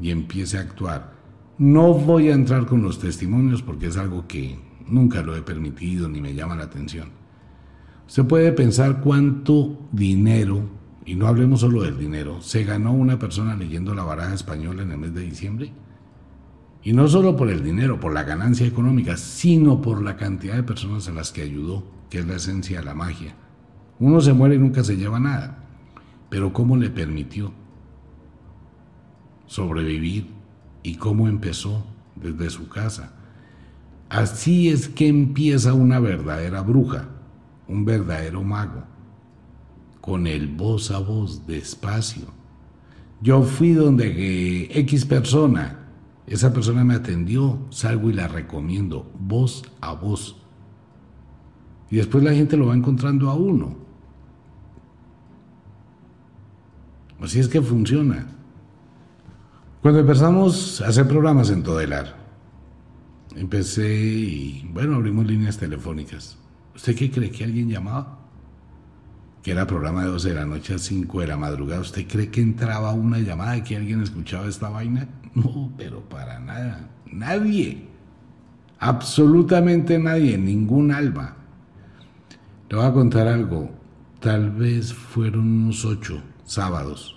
y 0.00 0.10
empiece 0.10 0.58
a 0.58 0.62
actuar. 0.62 1.14
No 1.56 1.94
voy 1.94 2.28
a 2.28 2.34
entrar 2.34 2.66
con 2.66 2.82
los 2.82 2.98
testimonios 2.98 3.62
porque 3.62 3.86
es 3.86 3.96
algo 3.96 4.26
que 4.26 4.58
nunca 4.86 5.22
lo 5.22 5.36
he 5.36 5.42
permitido 5.42 6.08
ni 6.08 6.20
me 6.20 6.34
llama 6.34 6.56
la 6.56 6.64
atención. 6.64 7.17
Usted 8.08 8.24
puede 8.24 8.52
pensar 8.52 9.02
cuánto 9.02 9.78
dinero, 9.92 10.62
y 11.04 11.14
no 11.14 11.26
hablemos 11.26 11.60
solo 11.60 11.82
del 11.82 11.98
dinero, 11.98 12.40
se 12.40 12.64
ganó 12.64 12.92
una 12.94 13.18
persona 13.18 13.54
leyendo 13.54 13.94
la 13.94 14.02
baraja 14.02 14.32
española 14.32 14.82
en 14.82 14.92
el 14.92 14.98
mes 14.98 15.14
de 15.14 15.20
diciembre. 15.20 15.72
Y 16.82 16.94
no 16.94 17.06
solo 17.06 17.36
por 17.36 17.50
el 17.50 17.62
dinero, 17.62 18.00
por 18.00 18.14
la 18.14 18.22
ganancia 18.22 18.66
económica, 18.66 19.18
sino 19.18 19.82
por 19.82 20.02
la 20.02 20.16
cantidad 20.16 20.54
de 20.54 20.62
personas 20.62 21.06
a 21.06 21.12
las 21.12 21.32
que 21.32 21.42
ayudó, 21.42 21.84
que 22.08 22.20
es 22.20 22.26
la 22.26 22.36
esencia 22.36 22.78
de 22.78 22.86
la 22.86 22.94
magia. 22.94 23.34
Uno 23.98 24.22
se 24.22 24.32
muere 24.32 24.54
y 24.54 24.58
nunca 24.58 24.82
se 24.84 24.96
lleva 24.96 25.20
nada, 25.20 25.66
pero 26.30 26.54
¿cómo 26.54 26.78
le 26.78 26.88
permitió 26.88 27.52
sobrevivir 29.46 30.28
y 30.82 30.94
cómo 30.94 31.28
empezó 31.28 31.84
desde 32.16 32.48
su 32.48 32.70
casa? 32.70 33.12
Así 34.08 34.70
es 34.70 34.88
que 34.88 35.08
empieza 35.08 35.74
una 35.74 36.00
verdadera 36.00 36.62
bruja, 36.62 37.08
un 37.68 37.84
verdadero 37.84 38.42
mago, 38.42 38.84
con 40.00 40.26
el 40.26 40.48
voz 40.48 40.90
a 40.90 40.98
voz, 40.98 41.46
despacio. 41.46 42.26
Yo 43.20 43.42
fui 43.42 43.72
donde 43.72 44.70
X 44.72 45.04
persona, 45.04 45.86
esa 46.26 46.52
persona 46.52 46.84
me 46.84 46.94
atendió, 46.94 47.58
salgo 47.70 48.10
y 48.10 48.14
la 48.14 48.28
recomiendo, 48.28 49.10
voz 49.18 49.62
a 49.80 49.92
voz. 49.92 50.36
Y 51.90 51.96
después 51.96 52.24
la 52.24 52.32
gente 52.32 52.56
lo 52.56 52.66
va 52.66 52.74
encontrando 52.74 53.30
a 53.30 53.34
uno. 53.34 53.76
Así 57.20 57.40
es 57.40 57.48
que 57.48 57.60
funciona. 57.60 58.26
Cuando 59.82 60.00
empezamos 60.00 60.80
a 60.80 60.88
hacer 60.88 61.08
programas 61.08 61.50
en 61.50 61.62
Todelar, 61.62 62.16
empecé 63.34 63.94
y 63.94 64.70
bueno, 64.72 64.96
abrimos 64.96 65.26
líneas 65.26 65.58
telefónicas. 65.58 66.37
¿Usted 66.78 66.94
qué 66.94 67.10
cree 67.10 67.28
que 67.28 67.42
alguien 67.42 67.68
llamaba? 67.68 68.20
Que 69.42 69.50
era 69.50 69.66
programa 69.66 70.04
de 70.04 70.10
12 70.10 70.28
de 70.28 70.34
la 70.36 70.46
noche 70.46 70.74
a 70.74 70.78
5 70.78 71.20
de 71.20 71.26
la 71.26 71.36
madrugada. 71.36 71.80
¿Usted 71.80 72.06
cree 72.06 72.30
que 72.30 72.40
entraba 72.40 72.92
una 72.92 73.18
llamada 73.18 73.54
de 73.54 73.64
que 73.64 73.74
alguien 73.74 74.00
escuchaba 74.00 74.46
esta 74.46 74.68
vaina? 74.68 75.08
No, 75.34 75.72
pero 75.76 76.08
para 76.08 76.38
nada. 76.38 76.88
Nadie. 77.10 77.84
Absolutamente 78.78 79.98
nadie. 79.98 80.38
Ningún 80.38 80.92
alma. 80.92 81.34
Le 82.68 82.76
voy 82.76 82.86
a 82.86 82.92
contar 82.92 83.26
algo. 83.26 83.70
Tal 84.20 84.52
vez 84.52 84.94
fueron 84.94 85.64
unos 85.64 85.84
ocho 85.84 86.22
sábados. 86.44 87.16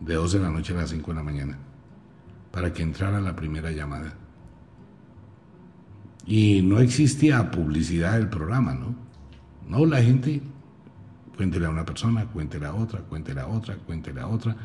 De 0.00 0.16
12 0.16 0.36
de 0.36 0.44
la 0.44 0.50
noche 0.50 0.74
a 0.74 0.76
las 0.76 0.90
5 0.90 1.10
de 1.10 1.16
la 1.16 1.22
mañana. 1.22 1.58
Para 2.50 2.74
que 2.74 2.82
entrara 2.82 3.22
la 3.22 3.34
primera 3.34 3.70
llamada. 3.70 4.12
Y 6.26 6.62
no 6.62 6.80
existía 6.80 7.50
publicidad 7.50 8.14
del 8.18 8.28
programa, 8.28 8.74
¿no? 8.74 8.94
No, 9.68 9.86
la 9.86 10.02
gente, 10.02 10.42
cuéntele 11.36 11.66
a 11.66 11.70
una 11.70 11.84
persona, 11.84 12.26
cuéntele 12.26 12.66
a 12.66 12.74
otra, 12.74 13.00
cuéntele 13.00 13.40
a 13.40 13.46
otra, 13.46 13.76
cuéntele 13.76 14.20
a 14.20 14.26
otra. 14.26 14.56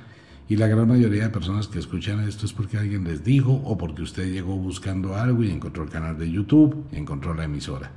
Y 0.48 0.58
la 0.58 0.68
gran 0.68 0.88
mayoría 0.88 1.24
de 1.24 1.30
personas 1.30 1.68
que 1.68 1.80
escuchan 1.80 2.20
esto 2.28 2.46
es 2.46 2.54
porque 2.54 2.78
alguien 2.78 3.04
les 3.04 3.24
dijo 3.24 3.52
o 3.52 3.78
porque 3.78 4.04
usted 4.04 4.32
llegó 4.32 4.56
buscando 4.56 5.16
algo 5.16 5.44
y 5.44 5.50
encontró 5.50 5.84
el 5.84 5.90
canal 5.90 6.20
de 6.20 6.30
YouTube 6.30 6.86
encontró 6.92 7.34
la 7.34 7.46
emisora. 7.46 7.92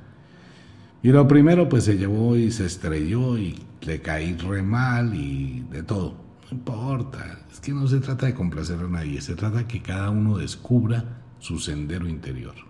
Y 1.03 1.09
lo 1.09 1.27
primero 1.27 1.69
pues 1.69 1.83
se 1.83 1.97
llevó 1.97 2.35
y 2.35 2.51
se 2.51 2.65
estrelló 2.65 3.37
y 3.37 3.55
le 3.81 4.01
caí 4.01 4.35
re 4.35 4.63
mal 4.63 5.13
y 5.13 5.63
de 5.71 5.83
todo. 5.83 6.15
No 6.51 6.57
importa, 6.57 7.39
es 7.51 7.59
que 7.59 7.71
no 7.71 7.87
se 7.87 7.99
trata 7.99 8.25
de 8.25 8.33
complacer 8.33 8.79
a 8.79 8.87
nadie, 8.87 9.21
se 9.21 9.35
trata 9.35 9.59
de 9.59 9.65
que 9.65 9.81
cada 9.81 10.09
uno 10.09 10.37
descubra 10.37 11.21
su 11.39 11.59
sendero 11.59 12.07
interior. 12.07 12.68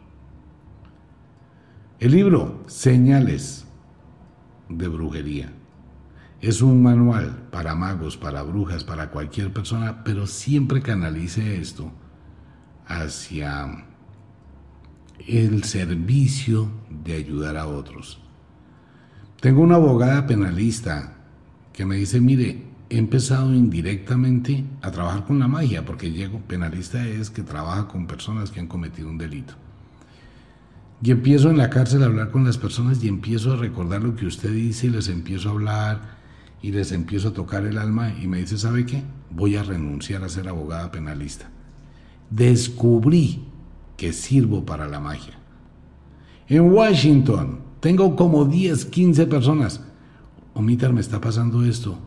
El 2.00 2.12
libro 2.12 2.64
Señales 2.68 3.68
de 4.70 4.88
Brujería 4.88 5.52
es 6.40 6.62
un 6.62 6.82
manual 6.82 7.50
para 7.52 7.76
magos, 7.76 8.16
para 8.16 8.42
brujas, 8.42 8.86
para 8.86 9.12
cualquier 9.12 9.52
persona, 9.52 10.02
pero 10.06 10.26
siempre 10.26 10.82
canalice 10.82 11.60
esto 11.60 11.92
hacia 12.88 13.86
el 15.28 15.66
servicio 15.66 16.72
de 17.04 17.16
ayudar 17.16 17.58
a 17.58 17.68
otros. 17.68 18.22
Tengo 19.42 19.60
una 19.60 19.76
abogada 19.76 20.26
penalista 20.26 21.18
que 21.74 21.86
me 21.86 21.98
dice, 21.98 22.22
mire, 22.22 22.64
he 22.90 22.98
empezado 22.98 23.54
indirectamente 23.54 24.64
a 24.82 24.90
trabajar 24.90 25.26
con 25.26 25.38
la 25.38 25.50
magia, 25.50 25.84
porque 25.84 26.12
llego, 26.12 26.40
penalista 26.48 27.06
es 27.06 27.30
que 27.30 27.44
trabaja 27.44 27.90
con 27.90 28.08
personas 28.08 28.52
que 28.52 28.62
han 28.62 28.68
cometido 28.68 29.10
un 29.10 29.18
delito. 29.18 29.56
Y 31.02 31.12
empiezo 31.12 31.50
en 31.50 31.58
la 31.58 31.70
cárcel 31.70 32.04
a 32.04 32.08
hablar 32.08 32.32
con 32.32 32.44
las 32.44 32.58
personas 32.58 33.04
y 33.04 33.08
empiezo 33.08 33.54
a 33.54 33.56
recordar 33.56 34.04
lo 34.04 34.16
que 34.16 34.26
usted 34.26 34.52
dice 34.52 34.88
y 34.88 34.90
les 34.90 35.08
empiezo 35.08 35.50
a 35.50 35.54
hablar 35.54 36.20
y 36.62 36.72
les 36.72 36.92
empiezo 36.92 37.30
a 37.30 37.34
tocar 37.34 37.66
el 37.66 37.78
alma 37.78 38.14
y 38.22 38.28
me 38.28 38.40
dice, 38.40 38.58
¿sabe 38.58 38.86
qué? 38.86 39.04
Voy 39.30 39.56
a 39.56 39.64
renunciar 39.64 40.24
a 40.24 40.30
ser 40.30 40.50
abogada 40.50 40.92
penalista. 40.92 41.50
Descubrí 42.30 43.46
que 43.96 44.12
sirvo 44.12 44.66
para 44.66 44.88
la 44.88 45.00
magia. 45.00 45.36
En 46.48 46.72
Washington 46.72 47.60
tengo 47.80 48.16
como 48.16 48.44
10, 48.44 48.86
15 48.86 49.26
personas. 49.28 49.82
Omitar, 50.54 50.92
me 50.92 51.00
está 51.00 51.22
pasando 51.22 51.64
esto. 51.64 51.98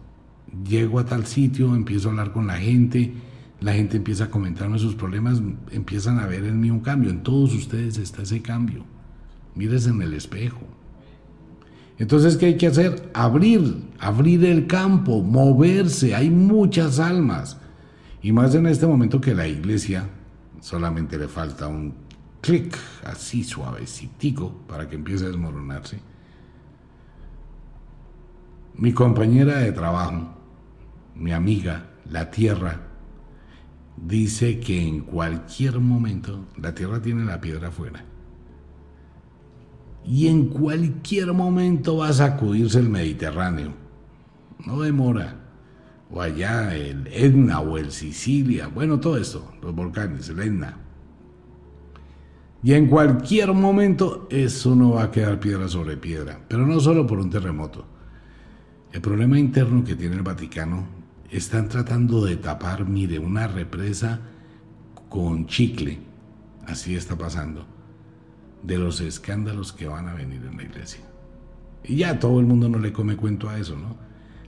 Llego 0.69 0.99
a 0.99 1.07
tal 1.07 1.25
sitio, 1.25 1.75
empiezo 1.75 2.09
a 2.09 2.11
hablar 2.11 2.33
con 2.33 2.47
la 2.47 2.59
gente 2.59 3.15
la 3.63 3.73
gente 3.75 3.97
empieza 3.97 4.25
a 4.25 4.31
comentarme 4.31 4.79
sus 4.79 4.97
problemas, 4.97 5.41
empiezan 5.71 6.19
a 6.19 6.27
ver 6.27 6.45
en 6.45 6.61
mí 6.61 6.71
un 6.71 6.81
cambio. 6.81 7.11
En 7.11 7.23
todos 7.23 7.55
ustedes 7.55 7.97
está 7.97 8.23
ese 8.23 8.43
cambio. 8.43 8.85
Mires 9.55 9.87
en 9.87 10.03
el 10.03 10.15
espejo. 10.15 10.63
Entonces, 11.99 12.37
¿qué 12.37 12.47
hay 12.47 12.57
que 12.57 12.67
hacer? 12.67 13.11
Abrir, 13.15 13.85
abrir 14.01 14.45
el 14.45 14.67
campo, 14.67 15.23
moverse. 15.23 16.15
Hay 16.15 16.29
muchas 16.29 16.99
almas. 16.99 17.57
Y 18.21 18.33
más 18.33 18.55
en 18.57 18.67
este 18.67 18.87
momento 18.87 19.21
que 19.21 19.35
la 19.35 19.47
iglesia 19.47 20.09
solamente 20.61 21.17
le 21.17 21.29
falta 21.29 21.69
un 21.69 21.95
clic 22.41 22.77
así 23.05 23.45
suavecitico 23.45 24.53
para 24.67 24.89
que 24.89 24.97
empiece 24.97 25.25
a 25.25 25.29
desmoronarse. 25.29 26.01
Mi 28.75 28.93
compañera 28.93 29.59
de 29.59 29.71
trabajo, 29.71 30.35
mi 31.15 31.31
amiga, 31.33 31.91
la 32.11 32.31
tierra, 32.31 32.92
dice 33.97 34.61
que 34.61 34.87
en 34.87 35.01
cualquier 35.01 35.79
momento 35.81 36.47
la 36.57 36.75
Tierra 36.75 37.01
tiene 37.01 37.25
la 37.25 37.41
piedra 37.41 37.69
afuera. 37.69 38.05
Y 40.05 40.27
en 40.27 40.49
cualquier 40.49 41.33
momento 41.33 41.99
va 41.99 42.09
a 42.09 42.13
sacudirse 42.13 42.79
el 42.79 42.89
Mediterráneo. 42.89 43.73
No 44.67 44.81
demora. 44.81 45.37
O 46.11 46.21
allá 46.21 46.75
el 46.75 47.07
Etna 47.07 47.61
o 47.61 47.79
el 47.79 47.93
Sicilia. 47.93 48.67
Bueno, 48.67 49.01
todo 49.01 49.17
esto, 49.17 49.53
los 49.63 49.75
volcanes, 49.75 50.29
el 50.29 50.41
Etna. 50.41 50.77
Y 52.65 52.75
en 52.75 52.87
cualquier 52.87 53.53
momento 53.53 54.29
eso 54.31 54.77
no 54.77 54.93
va 54.93 55.05
a 55.05 55.11
quedar 55.11 55.41
piedra 55.41 55.69
sobre 55.69 55.97
piedra. 55.97 56.41
Pero 56.49 56.67
no 56.67 56.79
solo 56.81 57.07
por 57.07 57.19
un 57.19 57.31
terremoto. 57.31 57.85
El 58.93 59.01
problema 59.01 59.39
interno 59.39 59.83
que 59.85 59.97
tiene 59.97 60.17
el 60.17 60.23
Vaticano 60.23 61.02
están 61.33 61.69
tratando 61.69 62.25
de 62.25 62.37
tapar, 62.37 62.87
mire, 62.87 63.19
una 63.19 63.47
represa 63.49 64.21
con 65.09 65.47
chicle. 65.47 65.99
Así 66.67 66.95
está 66.95 67.17
pasando. 67.17 67.67
De 68.63 68.77
los 68.77 69.01
escándalos 69.01 69.73
que 69.73 69.89
van 69.89 70.09
a 70.09 70.15
venir 70.15 70.43
en 70.45 70.59
la 70.59 70.63
iglesia. 70.63 71.01
Y 71.85 71.97
ya 71.97 72.19
todo 72.19 72.39
el 72.39 72.47
mundo 72.47 72.69
no 72.69 72.79
le 72.79 72.93
come 72.93 73.17
cuento 73.17 73.49
a 73.49 73.59
eso, 73.59 73.77
¿no? 73.77 73.97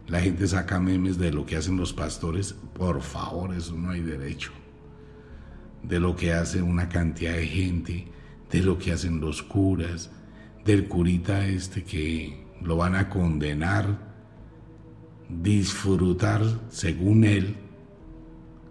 La 0.07 0.21
gente 0.21 0.47
saca 0.47 0.79
memes 0.79 1.19
de 1.19 1.33
lo 1.33 1.47
que 1.47 1.57
hacen 1.57 1.79
los 1.79 1.95
pastores. 1.95 2.53
Por 2.53 3.01
favor, 3.01 3.55
eso 3.55 3.75
no 3.75 3.91
hay 3.91 4.03
derecho. 4.03 4.53
De 5.83 5.99
lo 5.99 6.15
que 6.15 6.35
hace 6.35 6.61
una 6.61 6.91
cantidad 6.91 7.33
de 7.33 7.47
gente, 7.47 8.09
de 8.51 8.61
lo 8.61 8.79
que 8.79 8.93
hacen 8.93 9.21
los 9.21 9.43
curas, 9.43 10.11
del 10.67 10.87
curita 10.87 11.47
este 11.47 11.83
que 11.83 12.47
lo 12.61 12.77
van 12.77 12.95
a 12.95 13.09
condenar 13.09 14.14
disfrutar, 15.43 16.43
según 16.71 17.25
él, 17.25 17.57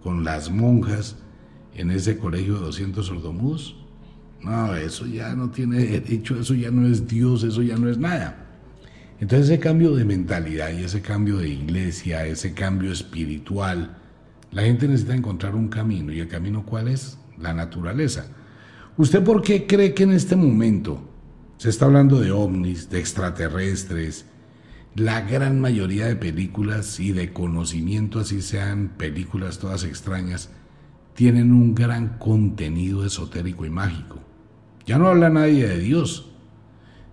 con 0.02 0.24
las 0.24 0.50
monjas 0.50 1.16
en 1.74 1.90
ese 1.90 2.18
colegio 2.18 2.54
de 2.54 2.60
200 2.60 3.06
sordomudos. 3.06 3.76
No, 4.42 4.74
eso 4.74 5.06
ya 5.06 5.34
no 5.34 5.50
tiene 5.50 5.78
derecho, 5.78 6.38
eso 6.38 6.54
ya 6.54 6.70
no 6.70 6.86
es 6.86 7.08
Dios, 7.08 7.42
eso 7.44 7.62
ya 7.62 7.76
no 7.76 7.88
es 7.88 7.98
nada. 7.98 8.44
Entonces 9.20 9.48
ese 9.48 9.58
cambio 9.58 9.94
de 9.94 10.04
mentalidad 10.04 10.70
y 10.70 10.84
ese 10.84 11.00
cambio 11.00 11.38
de 11.38 11.48
iglesia, 11.48 12.26
ese 12.26 12.52
cambio 12.52 12.92
espiritual, 12.92 13.96
la 14.52 14.62
gente 14.62 14.86
necesita 14.86 15.14
encontrar 15.14 15.54
un 15.54 15.68
camino. 15.68 16.12
¿Y 16.12 16.20
el 16.20 16.28
camino 16.28 16.64
cuál 16.64 16.88
es? 16.88 17.18
La 17.38 17.54
naturaleza. 17.54 18.26
¿Usted 18.96 19.24
por 19.24 19.42
qué 19.42 19.66
cree 19.66 19.94
que 19.94 20.04
en 20.04 20.12
este 20.12 20.36
momento 20.36 21.00
se 21.56 21.70
está 21.70 21.86
hablando 21.86 22.20
de 22.20 22.30
ovnis, 22.30 22.90
de 22.90 23.00
extraterrestres, 23.00 24.26
la 24.94 25.22
gran 25.22 25.60
mayoría 25.60 26.06
de 26.06 26.16
películas 26.16 27.00
y 27.00 27.12
de 27.12 27.32
conocimiento, 27.32 28.20
así 28.20 28.42
sean 28.42 28.92
películas 28.96 29.58
todas 29.58 29.84
extrañas, 29.84 30.50
tienen 31.14 31.52
un 31.52 31.74
gran 31.74 32.18
contenido 32.18 33.04
esotérico 33.04 33.64
y 33.64 33.70
mágico. 33.70 34.20
Ya 34.86 34.98
no 34.98 35.08
habla 35.08 35.30
nadie 35.30 35.66
de 35.66 35.78
Dios, 35.78 36.30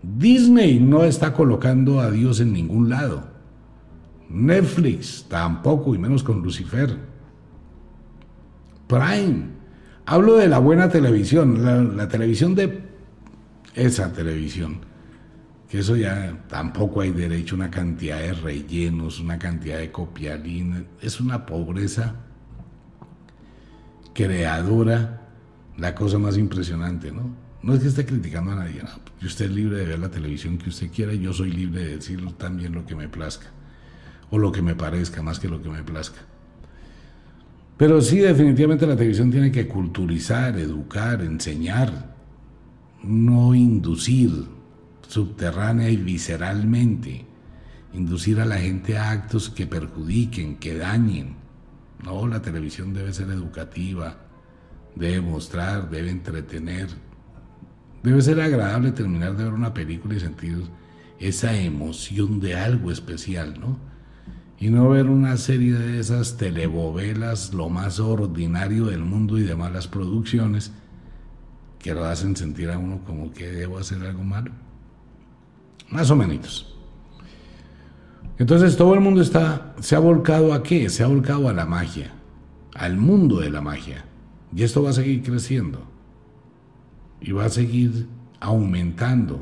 Disney 0.03 0.79
no 0.79 1.03
está 1.03 1.33
colocando 1.33 1.99
a 1.99 2.11
Dios 2.11 2.39
en 2.39 2.53
ningún 2.53 2.89
lado. 2.89 3.29
Netflix 4.29 5.25
tampoco, 5.27 5.93
y 5.93 5.97
menos 5.97 6.23
con 6.23 6.41
Lucifer. 6.41 6.97
Prime. 8.87 9.51
Hablo 10.05 10.37
de 10.37 10.47
la 10.47 10.59
buena 10.59 10.89
televisión, 10.89 11.63
la, 11.63 11.81
la 11.81 12.07
televisión 12.07 12.55
de 12.55 12.81
esa 13.75 14.11
televisión. 14.11 14.90
Que 15.71 15.79
eso 15.79 15.95
ya 15.95 16.37
tampoco 16.49 16.99
hay 16.99 17.11
derecho, 17.11 17.55
una 17.55 17.71
cantidad 17.71 18.19
de 18.19 18.33
rellenos, 18.33 19.21
una 19.21 19.39
cantidad 19.39 19.77
de 19.77 19.89
copialines. 19.89 20.83
Es 21.01 21.21
una 21.21 21.45
pobreza 21.45 22.13
creadora, 24.13 25.29
la 25.77 25.95
cosa 25.95 26.19
más 26.19 26.37
impresionante, 26.37 27.13
¿no? 27.13 27.33
No 27.63 27.73
es 27.73 27.79
que 27.79 27.87
esté 27.87 28.05
criticando 28.05 28.51
a 28.51 28.55
nadie, 28.55 28.83
no. 28.83 28.89
Usted 29.25 29.45
es 29.45 29.51
libre 29.51 29.77
de 29.77 29.85
ver 29.85 29.99
la 29.99 30.11
televisión 30.11 30.57
que 30.57 30.67
usted 30.67 30.91
quiera 30.91 31.13
yo 31.13 31.31
soy 31.31 31.53
libre 31.53 31.85
de 31.85 31.95
decir 31.95 32.21
también 32.33 32.73
lo 32.73 32.85
que 32.85 32.97
me 32.97 33.07
plazca. 33.07 33.47
O 34.29 34.37
lo 34.37 34.51
que 34.51 34.61
me 34.61 34.75
parezca, 34.75 35.21
más 35.21 35.39
que 35.39 35.47
lo 35.47 35.61
que 35.61 35.69
me 35.69 35.83
plazca. 35.83 36.19
Pero 37.77 38.01
sí, 38.01 38.17
definitivamente 38.19 38.85
la 38.85 38.97
televisión 38.97 39.31
tiene 39.31 39.53
que 39.53 39.69
culturizar, 39.69 40.59
educar, 40.59 41.21
enseñar, 41.21 42.13
no 43.03 43.55
inducir 43.55 44.59
subterránea 45.11 45.89
y 45.89 45.97
visceralmente, 45.97 47.25
inducir 47.91 48.39
a 48.39 48.45
la 48.45 48.57
gente 48.57 48.97
a 48.97 49.11
actos 49.11 49.49
que 49.49 49.67
perjudiquen, 49.67 50.55
que 50.55 50.77
dañen. 50.77 51.35
No, 52.01 52.27
la 52.27 52.41
televisión 52.41 52.93
debe 52.93 53.11
ser 53.11 53.29
educativa, 53.29 54.15
debe 54.95 55.19
mostrar, 55.19 55.89
debe 55.89 56.11
entretener, 56.11 56.87
debe 58.01 58.21
ser 58.21 58.39
agradable 58.39 58.93
terminar 58.93 59.35
de 59.35 59.43
ver 59.43 59.53
una 59.53 59.73
película 59.73 60.15
y 60.15 60.21
sentir 60.21 60.63
esa 61.19 61.57
emoción 61.57 62.39
de 62.39 62.55
algo 62.55 62.89
especial, 62.89 63.59
¿no? 63.59 63.77
Y 64.59 64.69
no 64.69 64.87
ver 64.87 65.07
una 65.07 65.35
serie 65.35 65.73
de 65.73 65.99
esas 65.99 66.37
telebovelas, 66.37 67.53
lo 67.53 67.67
más 67.67 67.99
ordinario 67.99 68.85
del 68.85 69.03
mundo 69.03 69.37
y 69.37 69.43
de 69.43 69.57
malas 69.57 69.89
producciones, 69.89 70.71
que 71.79 71.93
lo 71.93 72.05
hacen 72.05 72.37
sentir 72.37 72.69
a 72.69 72.77
uno 72.77 73.03
como 73.03 73.33
que 73.33 73.51
debo 73.51 73.77
hacer 73.77 74.05
algo 74.05 74.23
malo. 74.23 74.51
Más 75.91 76.09
o 76.09 76.15
menos. 76.15 76.73
Entonces 78.37 78.75
todo 78.75 78.95
el 78.95 79.01
mundo 79.01 79.21
está, 79.21 79.75
se 79.81 79.95
ha 79.95 79.99
volcado 79.99 80.53
a 80.53 80.63
qué? 80.63 80.89
Se 80.89 81.03
ha 81.03 81.07
volcado 81.07 81.47
a 81.47 81.53
la 81.53 81.65
magia, 81.65 82.11
al 82.73 82.97
mundo 82.97 83.39
de 83.39 83.51
la 83.51 83.61
magia. 83.61 84.05
Y 84.55 84.63
esto 84.63 84.81
va 84.81 84.89
a 84.89 84.93
seguir 84.93 85.21
creciendo. 85.21 85.85
Y 87.19 87.33
va 87.33 87.45
a 87.45 87.49
seguir 87.49 88.07
aumentando. 88.39 89.41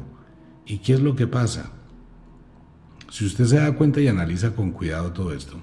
¿Y 0.66 0.80
qué 0.80 0.94
es 0.94 1.00
lo 1.00 1.16
que 1.16 1.28
pasa? 1.28 1.72
Si 3.10 3.26
usted 3.26 3.46
se 3.46 3.58
da 3.58 3.76
cuenta 3.76 4.02
y 4.02 4.08
analiza 4.08 4.56
con 4.56 4.72
cuidado 4.72 5.14
todo 5.14 5.34
esto, 5.34 5.58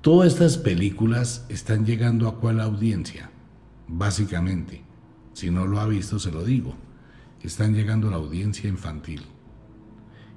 todas 0.00 0.32
estas 0.32 0.58
películas 0.58 1.46
están 1.48 1.86
llegando 1.86 2.28
a 2.28 2.38
cuál 2.38 2.60
audiencia, 2.60 3.30
básicamente. 3.88 4.84
Si 5.32 5.50
no 5.50 5.66
lo 5.66 5.80
ha 5.80 5.86
visto, 5.86 6.18
se 6.18 6.32
lo 6.32 6.44
digo. 6.44 6.74
Están 7.42 7.74
llegando 7.74 8.08
a 8.08 8.10
la 8.10 8.16
audiencia 8.16 8.68
infantil. 8.68 9.22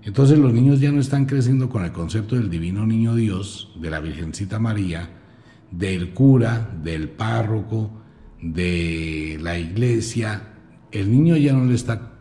Entonces 0.03 0.37
los 0.39 0.53
niños 0.53 0.79
ya 0.79 0.91
no 0.91 1.01
están 1.01 1.25
creciendo 1.25 1.69
con 1.69 1.83
el 1.83 1.91
concepto 1.91 2.35
del 2.35 2.49
divino 2.49 2.85
niño 2.85 3.15
Dios, 3.15 3.73
de 3.79 3.89
la 3.89 3.99
Virgencita 3.99 4.59
María, 4.59 5.09
del 5.71 6.13
cura, 6.13 6.69
del 6.81 7.09
párroco, 7.09 7.91
de 8.41 9.37
la 9.41 9.57
iglesia. 9.57 10.53
El 10.91 11.11
niño 11.11 11.35
ya 11.35 11.53
no 11.53 11.65
le 11.65 11.75
está, 11.75 12.13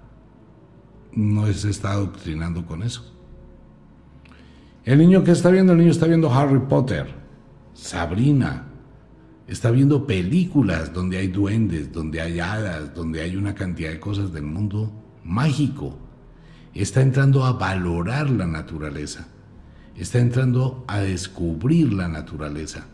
no 1.13 1.47
se 1.53 1.71
está 1.71 1.93
adoctrinando 1.93 2.67
con 2.67 2.83
eso. 2.83 3.15
El 4.85 4.99
niño 4.99 5.23
que 5.23 5.33
está 5.33 5.51
viendo, 5.51 5.73
el 5.73 5.79
niño 5.79 5.91
está 5.91 6.07
viendo 6.07 6.33
Harry 6.33 6.61
Potter, 6.61 7.07
Sabrina, 7.75 8.67
está 9.47 9.71
viendo 9.71 10.07
películas 10.07 10.93
donde 10.93 11.19
hay 11.19 11.29
duendes, 11.29 11.93
donde 11.93 12.21
hay 12.21 12.41
hadas, 12.41 12.95
donde 12.95 13.21
hay 13.21 13.37
una 13.37 13.55
cantidad 13.55 13.91
de 13.91 14.01
cosas 14.01 14.33
del 14.33 14.45
mundo 14.45 14.93
mágico. 15.25 16.08
Está 16.79 17.03
entrando 17.03 17.45
a 17.45 17.55
valorar 17.55 18.31
la 18.31 18.47
naturaleza. 18.47 19.27
Está 19.97 20.21
entrando 20.21 20.85
a 20.87 21.01
descubrir 21.01 21.93
la 21.93 22.07
naturaleza. 22.07 22.87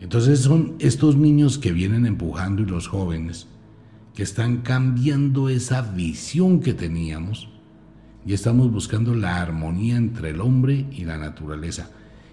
Entonces 0.00 0.40
son 0.40 0.76
estos 0.78 1.14
niños 1.14 1.58
que 1.58 1.72
vienen 1.72 2.06
empujando 2.06 2.62
y 2.62 2.64
los 2.64 2.88
jóvenes 2.88 3.46
que 4.14 4.22
están 4.22 4.62
cambiando 4.62 5.50
esa 5.50 5.82
visión 5.82 6.60
que 6.60 6.72
teníamos 6.72 7.50
y 8.24 8.32
estamos 8.32 8.72
buscando 8.72 9.14
la 9.14 9.38
armonía 9.42 9.96
entre 9.96 10.30
el 10.30 10.40
hombre 10.40 10.86
y 10.90 11.04
la 11.04 11.18
naturaleza. 11.18 11.90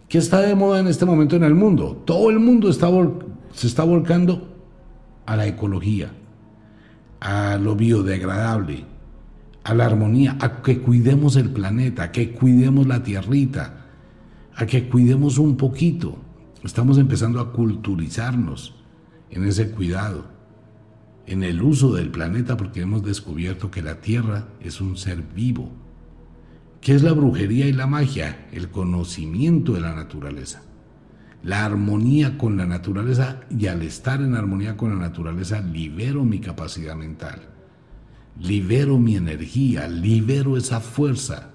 ¿Qué 0.08 0.20
está 0.20 0.40
de 0.40 0.56
moda 0.56 0.80
en 0.80 0.88
este 0.88 1.06
momento 1.06 1.36
en 1.36 1.44
el 1.44 1.54
mundo? 1.54 2.02
Todo 2.06 2.30
el 2.30 2.40
mundo 2.40 2.70
está 2.70 2.88
se 3.52 3.68
está 3.68 3.84
volcando 3.84 4.48
a 5.26 5.36
la 5.36 5.48
ecología, 5.48 6.14
a 7.20 7.58
lo 7.58 7.76
biodegradable, 7.76 8.86
a 9.64 9.74
la 9.74 9.86
armonía, 9.86 10.38
a 10.40 10.62
que 10.62 10.80
cuidemos 10.80 11.36
el 11.36 11.50
planeta, 11.50 12.04
a 12.04 12.12
que 12.12 12.32
cuidemos 12.32 12.88
la 12.88 13.04
tierrita, 13.04 13.86
a 14.56 14.66
que 14.66 14.90
cuidemos 14.90 15.38
un 15.38 15.58
poquito. 15.58 16.18
Estamos 16.64 16.98
empezando 16.98 17.40
a 17.40 17.54
culturizarnos 17.54 18.76
en 19.30 19.46
ese 19.46 19.72
cuidado, 19.72 20.26
en 21.26 21.44
el 21.44 21.62
uso 21.62 21.94
del 21.94 22.10
planeta, 22.10 22.58
porque 22.58 22.82
hemos 22.82 23.04
descubierto 23.04 23.72
que 23.72 23.82
la 23.82 24.02
tierra 24.02 24.48
es 24.60 24.82
un 24.82 24.98
ser 24.98 25.22
vivo. 25.22 25.72
¿Qué 26.82 26.94
es 26.94 27.04
la 27.04 27.14
brujería 27.14 27.68
y 27.68 27.74
la 27.74 27.88
magia? 27.88 28.48
El 28.52 28.70
conocimiento 28.70 29.74
de 29.74 29.82
la 29.82 29.94
naturaleza 29.94 30.64
la 31.44 31.66
armonía 31.66 32.38
con 32.38 32.58
la 32.58 32.66
naturaleza 32.66 33.42
y 33.50 33.68
al 33.68 33.82
estar 33.82 34.22
en 34.22 34.36
armonía 34.36 34.78
con 34.78 34.92
la 34.92 35.08
naturaleza 35.08 35.60
libero 35.62 36.24
mi 36.24 36.40
capacidad 36.40 36.96
mental, 36.96 37.50
libero 38.40 38.98
mi 38.98 39.16
energía, 39.16 39.88
libero 39.88 40.58
esa 40.58 40.80
fuerza. 40.80 41.52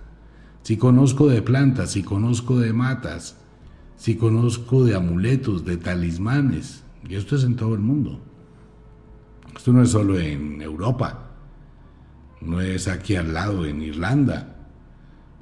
Si 0.62 0.76
conozco 0.76 1.28
de 1.28 1.42
plantas, 1.42 1.92
si 1.92 2.02
conozco 2.02 2.58
de 2.58 2.72
matas, 2.72 3.36
si 3.96 4.16
conozco 4.16 4.84
de 4.84 4.94
amuletos, 4.94 5.64
de 5.64 5.76
talismanes, 5.76 6.82
y 7.08 7.14
esto 7.14 7.36
es 7.36 7.44
en 7.44 7.56
todo 7.56 7.74
el 7.74 7.80
mundo. 7.80 8.20
Esto 9.56 9.72
no 9.72 9.82
es 9.82 9.90
solo 9.90 10.18
en 10.18 10.60
Europa, 10.60 11.30
no 12.40 12.60
es 12.60 12.88
aquí 12.88 13.16
al 13.16 13.32
lado 13.32 13.64
en 13.64 13.80
Irlanda, 13.82 14.56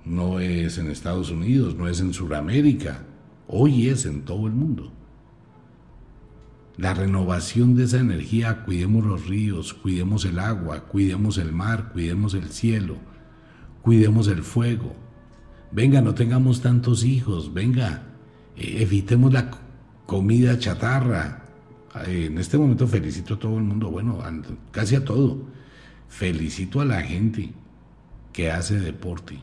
no 0.05 0.41
es 0.41 0.79
en 0.79 0.91
Estados 0.91 1.31
Unidos, 1.31 1.75
no 1.75 1.89
es 1.89 2.01
en 2.01 2.13
Sudamérica, 2.13 3.05
Hoy 3.47 3.89
es 3.89 4.07
en 4.07 4.23
todo 4.23 4.47
el 4.47 4.53
mundo. 4.53 4.91
La 6.77 6.93
renovación 6.93 7.77
de 7.77 7.85
esa 7.85 8.01
energía, 8.01 8.65
cuidemos 8.65 9.05
los 9.05 9.29
ríos, 9.29 9.75
cuidemos 9.75 10.25
el 10.25 10.41
agua, 10.41 10.87
cuidemos 10.87 11.39
el 11.39 11.53
mar, 11.53 11.91
cuidemos 11.93 12.35
el 12.35 12.51
cielo, 12.51 12.97
cuidemos 13.83 14.27
el 14.27 14.43
fuego. 14.43 14.95
Venga, 15.71 16.01
no 16.01 16.15
tengamos 16.15 16.63
tantos 16.63 17.05
hijos, 17.05 17.55
venga, 17.55 18.03
eh, 18.57 18.79
evitemos 18.81 19.33
la 19.33 19.51
comida 20.07 20.59
chatarra. 20.59 21.45
En 22.07 22.39
este 22.39 22.59
momento 22.59 22.89
felicito 22.89 23.35
a 23.35 23.39
todo 23.39 23.57
el 23.57 23.65
mundo, 23.65 23.91
bueno, 23.91 24.19
casi 24.73 24.97
a 24.97 25.05
todo. 25.05 25.47
Felicito 26.09 26.81
a 26.81 26.85
la 26.85 27.03
gente 27.03 27.53
que 28.33 28.51
hace 28.51 28.81
deporte 28.81 29.41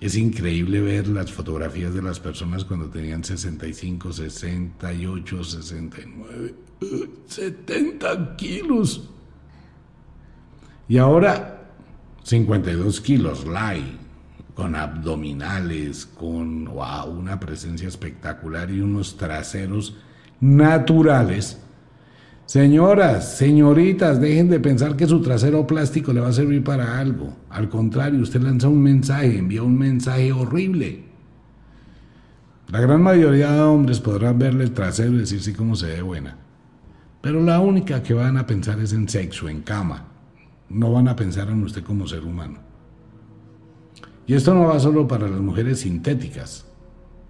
es 0.00 0.16
increíble 0.16 0.80
ver 0.80 1.08
las 1.08 1.30
fotografías 1.30 1.92
de 1.92 2.00
las 2.00 2.18
personas 2.18 2.64
cuando 2.64 2.88
tenían 2.88 3.22
65, 3.22 4.12
68, 4.12 5.44
69, 5.44 6.54
70 7.26 8.36
kilos. 8.36 9.10
Y 10.88 10.96
ahora 10.96 11.68
52 12.24 13.00
kilos, 13.02 13.46
light, 13.46 14.00
con 14.54 14.74
abdominales, 14.74 16.06
con 16.06 16.68
una 16.68 17.38
presencia 17.38 17.86
espectacular 17.86 18.70
y 18.70 18.80
unos 18.80 19.16
traseros 19.16 19.96
naturales 20.40 21.60
Señoras, 22.50 23.36
señoritas, 23.36 24.20
dejen 24.20 24.50
de 24.50 24.58
pensar 24.58 24.96
que 24.96 25.06
su 25.06 25.22
trasero 25.22 25.68
plástico 25.68 26.12
le 26.12 26.18
va 26.18 26.30
a 26.30 26.32
servir 26.32 26.64
para 26.64 26.98
algo. 26.98 27.32
Al 27.48 27.68
contrario, 27.68 28.20
usted 28.22 28.40
lanza 28.40 28.66
un 28.66 28.82
mensaje, 28.82 29.38
envía 29.38 29.62
un 29.62 29.78
mensaje 29.78 30.32
horrible. 30.32 31.04
La 32.66 32.80
gran 32.80 33.02
mayoría 33.02 33.52
de 33.52 33.60
hombres 33.60 34.00
podrán 34.00 34.40
verle 34.40 34.64
el 34.64 34.72
trasero 34.72 35.12
y 35.12 35.18
decir 35.18 35.40
sí 35.40 35.52
como 35.52 35.76
se 35.76 35.86
ve 35.86 36.02
buena. 36.02 36.38
Pero 37.20 37.40
la 37.40 37.60
única 37.60 38.02
que 38.02 38.14
van 38.14 38.36
a 38.36 38.48
pensar 38.48 38.80
es 38.80 38.92
en 38.94 39.08
sexo, 39.08 39.48
en 39.48 39.60
cama. 39.60 40.08
No 40.70 40.90
van 40.90 41.06
a 41.06 41.14
pensar 41.14 41.50
en 41.50 41.62
usted 41.62 41.84
como 41.84 42.08
ser 42.08 42.24
humano. 42.24 42.58
Y 44.26 44.34
esto 44.34 44.54
no 44.54 44.64
va 44.64 44.80
solo 44.80 45.06
para 45.06 45.28
las 45.28 45.40
mujeres 45.40 45.78
sintéticas. 45.78 46.66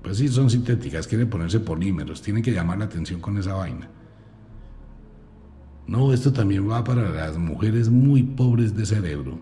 Pues 0.00 0.16
sí, 0.16 0.28
son 0.28 0.48
sintéticas, 0.48 1.06
quieren 1.06 1.28
ponerse 1.28 1.60
polímeros, 1.60 2.22
tienen 2.22 2.42
que 2.42 2.52
llamar 2.52 2.78
la 2.78 2.86
atención 2.86 3.20
con 3.20 3.36
esa 3.36 3.52
vaina. 3.52 3.99
No, 5.86 6.12
esto 6.12 6.32
también 6.32 6.68
va 6.70 6.84
para 6.84 7.10
las 7.10 7.36
mujeres 7.36 7.88
muy 7.88 8.22
pobres 8.22 8.76
de 8.76 8.86
cerebro, 8.86 9.38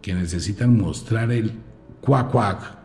que 0.00 0.14
necesitan 0.14 0.76
mostrar 0.76 1.32
el 1.32 1.52
cuac 2.00 2.30
cuac 2.30 2.78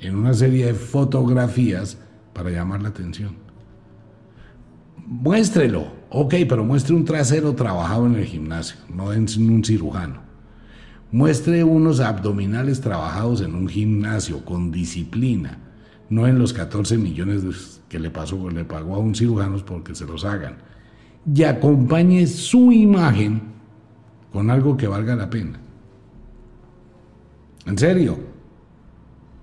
en 0.00 0.16
una 0.16 0.34
serie 0.34 0.66
de 0.66 0.74
fotografías 0.74 1.98
para 2.34 2.50
llamar 2.50 2.82
la 2.82 2.90
atención. 2.90 3.36
Muéstrelo, 5.06 5.86
ok, 6.10 6.34
pero 6.48 6.64
muestre 6.64 6.94
un 6.94 7.04
trasero 7.04 7.54
trabajado 7.54 8.06
en 8.06 8.16
el 8.16 8.24
gimnasio, 8.24 8.76
no 8.94 9.12
en 9.12 9.26
un 9.50 9.64
cirujano. 9.64 10.20
Muestre 11.10 11.62
unos 11.62 12.00
abdominales 12.00 12.80
trabajados 12.80 13.40
en 13.40 13.54
un 13.54 13.68
gimnasio 13.68 14.44
con 14.44 14.70
disciplina, 14.70 15.58
no 16.10 16.26
en 16.26 16.38
los 16.38 16.52
14 16.52 16.98
millones 16.98 17.80
que 17.88 17.98
le, 17.98 18.10
pasó, 18.10 18.50
le 18.50 18.64
pagó 18.64 18.96
a 18.96 18.98
un 18.98 19.14
cirujano 19.14 19.56
porque 19.64 19.94
se 19.94 20.06
los 20.06 20.24
hagan. 20.24 20.56
Y 21.32 21.42
acompañe 21.42 22.26
su 22.26 22.72
imagen 22.72 23.40
con 24.32 24.50
algo 24.50 24.76
que 24.76 24.88
valga 24.88 25.14
la 25.14 25.30
pena. 25.30 25.60
En 27.66 27.78
serio, 27.78 28.18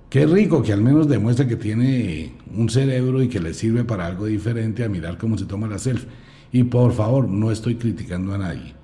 qué 0.10 0.26
rico 0.26 0.62
que 0.62 0.74
al 0.74 0.82
menos 0.82 1.08
demuestre 1.08 1.48
que 1.48 1.56
tiene 1.56 2.34
un 2.56 2.70
cerebro 2.70 3.24
y 3.24 3.30
que 3.30 3.40
le 3.40 3.54
sirve 3.54 3.84
para 3.84 4.06
algo 4.06 4.26
diferente 4.26 4.84
a 4.84 4.90
mirar 4.90 5.18
cómo 5.18 5.38
se 5.38 5.46
toma 5.46 5.68
la 5.68 5.80
selfie. 5.80 6.10
Y 6.52 6.64
por 6.64 6.92
favor, 6.92 7.28
no 7.28 7.52
estoy 7.52 7.76
criticando 7.76 8.34
a 8.34 8.38
nadie. 8.38 8.76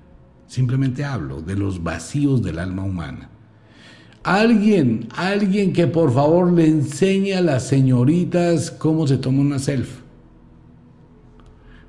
Simplemente 0.46 1.04
hablo 1.04 1.42
de 1.42 1.56
los 1.56 1.82
vacíos 1.82 2.42
del 2.42 2.58
alma 2.58 2.82
humana. 2.82 3.28
Alguien, 4.24 5.08
alguien 5.14 5.72
que 5.72 5.86
por 5.86 6.12
favor 6.12 6.52
le 6.52 6.66
enseñe 6.66 7.34
a 7.34 7.42
las 7.42 7.68
señoritas 7.68 8.70
cómo 8.70 9.06
se 9.06 9.18
toma 9.18 9.42
una 9.42 9.58
selfie. 9.58 10.07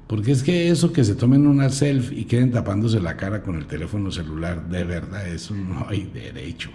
Porque 0.10 0.32
es 0.32 0.42
que 0.42 0.72
eso 0.72 0.92
que 0.92 1.04
se 1.04 1.14
tomen 1.14 1.46
una 1.46 1.70
selfie 1.70 2.22
y 2.22 2.26
queden 2.26 2.50
tapándose 2.50 3.00
la 3.00 3.16
cara 3.16 3.44
con 3.44 3.58
el 3.58 3.68
teléfono 3.68 4.10
celular, 4.10 4.68
de 4.68 4.84
verdad, 4.84 5.28
eso 5.28 5.54
no 5.54 5.86
hay 5.88 6.10
derecho. 6.12 6.72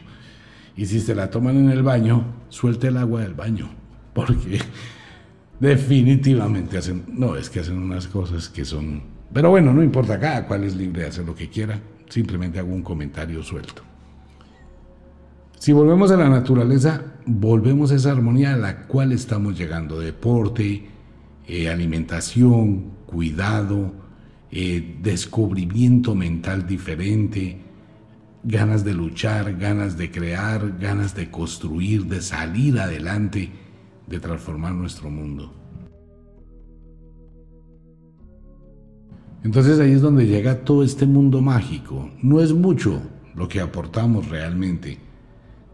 Y 0.76 0.86
si 0.86 1.00
se 1.00 1.16
la 1.16 1.30
toman 1.30 1.56
en 1.56 1.68
el 1.68 1.82
baño, 1.82 2.24
suelte 2.48 2.86
el 2.86 2.96
agua 2.96 3.22
del 3.22 3.34
baño. 3.34 3.70
Porque 4.12 4.60
definitivamente 5.58 6.78
hacen, 6.78 7.06
no, 7.08 7.34
es 7.34 7.50
que 7.50 7.58
hacen 7.58 7.76
unas 7.76 8.06
cosas 8.06 8.48
que 8.48 8.64
son... 8.64 9.02
Pero 9.32 9.50
bueno, 9.50 9.74
no 9.74 9.82
importa, 9.82 10.20
cada 10.20 10.46
cual 10.46 10.62
es 10.62 10.76
libre 10.76 11.02
de 11.02 11.08
hacer 11.08 11.24
lo 11.24 11.34
que 11.34 11.50
quiera. 11.50 11.80
Simplemente 12.08 12.60
hago 12.60 12.72
un 12.72 12.84
comentario 12.84 13.42
suelto. 13.42 13.82
Si 15.58 15.72
volvemos 15.72 16.12
a 16.12 16.16
la 16.16 16.28
naturaleza, 16.28 17.02
volvemos 17.26 17.90
a 17.90 17.96
esa 17.96 18.12
armonía 18.12 18.54
a 18.54 18.56
la 18.56 18.86
cual 18.86 19.10
estamos 19.10 19.58
llegando. 19.58 19.98
Deporte, 19.98 20.86
eh, 21.48 21.68
alimentación, 21.68 22.94
cuidado, 23.14 23.94
eh, 24.50 24.98
descubrimiento 25.00 26.16
mental 26.16 26.66
diferente, 26.66 27.60
ganas 28.42 28.84
de 28.84 28.92
luchar, 28.92 29.56
ganas 29.56 29.96
de 29.96 30.10
crear, 30.10 30.78
ganas 30.80 31.14
de 31.14 31.30
construir, 31.30 32.06
de 32.06 32.20
salir 32.20 32.80
adelante, 32.80 33.52
de 34.08 34.18
transformar 34.18 34.74
nuestro 34.74 35.10
mundo. 35.10 35.54
Entonces 39.44 39.78
ahí 39.78 39.92
es 39.92 40.00
donde 40.00 40.26
llega 40.26 40.64
todo 40.64 40.82
este 40.82 41.06
mundo 41.06 41.40
mágico. 41.40 42.10
No 42.20 42.40
es 42.40 42.52
mucho 42.52 43.00
lo 43.36 43.46
que 43.46 43.60
aportamos 43.60 44.28
realmente 44.28 44.98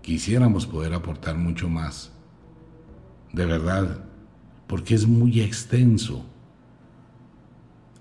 quisiéramos 0.03 0.67
poder 0.67 0.93
aportar 0.93 1.39
mucho 1.39 1.69
más. 1.69 2.11
De 3.33 3.47
verdad, 3.47 4.05
porque 4.67 4.95
es 4.95 5.07
muy 5.07 5.41
extenso. 5.41 6.30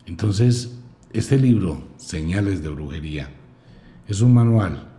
Entonces, 0.09 0.75
este 1.13 1.37
libro, 1.37 1.83
Señales 1.97 2.63
de 2.63 2.69
Brujería, 2.69 3.29
es 4.07 4.21
un 4.21 4.33
manual 4.33 4.89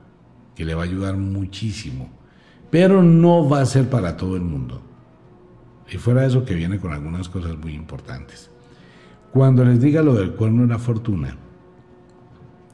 que 0.55 0.65
le 0.65 0.73
va 0.73 0.83
a 0.83 0.85
ayudar 0.85 1.17
muchísimo, 1.17 2.09
pero 2.71 3.03
no 3.03 3.49
va 3.49 3.61
a 3.61 3.67
ser 3.67 3.91
para 3.91 4.17
todo 4.17 4.37
el 4.37 4.43
mundo. 4.43 4.81
Y 5.91 5.97
fuera 5.97 6.21
de 6.21 6.29
eso 6.29 6.45
que 6.45 6.55
viene 6.55 6.79
con 6.79 6.93
algunas 6.93 7.29
cosas 7.29 7.59
muy 7.59 7.75
importantes. 7.75 8.51
Cuando 9.33 9.65
les 9.65 9.81
diga 9.81 10.01
lo 10.01 10.15
del 10.15 10.31
cuerno 10.35 10.63
de 10.63 10.69
la 10.69 10.79
fortuna, 10.79 11.37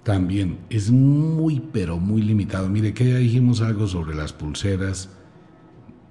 también 0.02 0.58
es 0.68 0.90
muy, 0.90 1.60
pero 1.72 1.96
muy 1.96 2.20
limitado. 2.20 2.68
Mire 2.68 2.92
que 2.92 3.08
ya 3.08 3.16
dijimos 3.16 3.62
algo 3.62 3.86
sobre 3.86 4.14
las 4.14 4.34
pulseras 4.34 5.08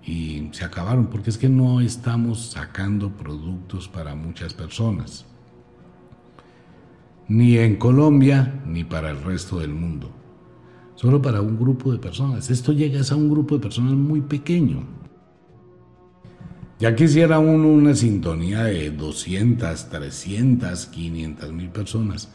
y 0.04 0.50
se 0.54 0.66
acabaron, 0.66 1.06
porque 1.06 1.30
es 1.30 1.38
que 1.38 1.50
no 1.50 1.82
estamos 1.82 2.48
sacando 2.50 3.12
productos 3.12 3.88
para 3.88 4.16
muchas 4.16 4.56
personas, 4.56 5.28
ni 7.28 7.58
en 7.58 7.76
Colombia, 7.78 8.64
ni 8.68 8.84
para 8.84 9.12
el 9.12 9.22
resto 9.24 9.60
del 9.60 9.74
mundo, 9.74 10.12
solo 10.96 11.22
para 11.22 11.42
un 11.42 11.58
grupo 11.58 11.92
de 11.92 12.00
personas. 12.00 12.50
Esto 12.50 12.72
llega 12.72 13.02
a 13.10 13.16
un 13.16 13.30
grupo 13.30 13.56
de 13.56 13.62
personas 13.62 13.94
muy 13.94 14.22
pequeño. 14.22 14.84
Ya 16.80 16.96
quisiera 16.96 17.40
uno 17.40 17.70
una 17.70 17.96
sintonía 17.96 18.64
de 18.64 18.92
200, 18.92 19.90
300, 19.90 20.86
500 20.88 21.52
mil 21.54 21.70
personas 21.70 22.30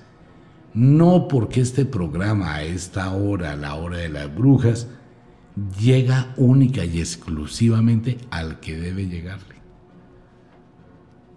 no 0.74 1.26
porque 1.28 1.61
este 1.61 1.84
programa 1.84 2.55
a 2.55 2.62
esta 2.62 3.11
hora, 3.11 3.57
la 3.57 3.74
hora 3.74 3.99
de 3.99 4.09
las 4.09 4.34
brujas, 4.34 4.88
llega 5.80 6.32
única 6.36 6.84
y 6.84 7.01
exclusivamente 7.01 8.18
al 8.30 8.61
que 8.61 8.78
debe 8.78 9.09
llegarle. 9.09 9.49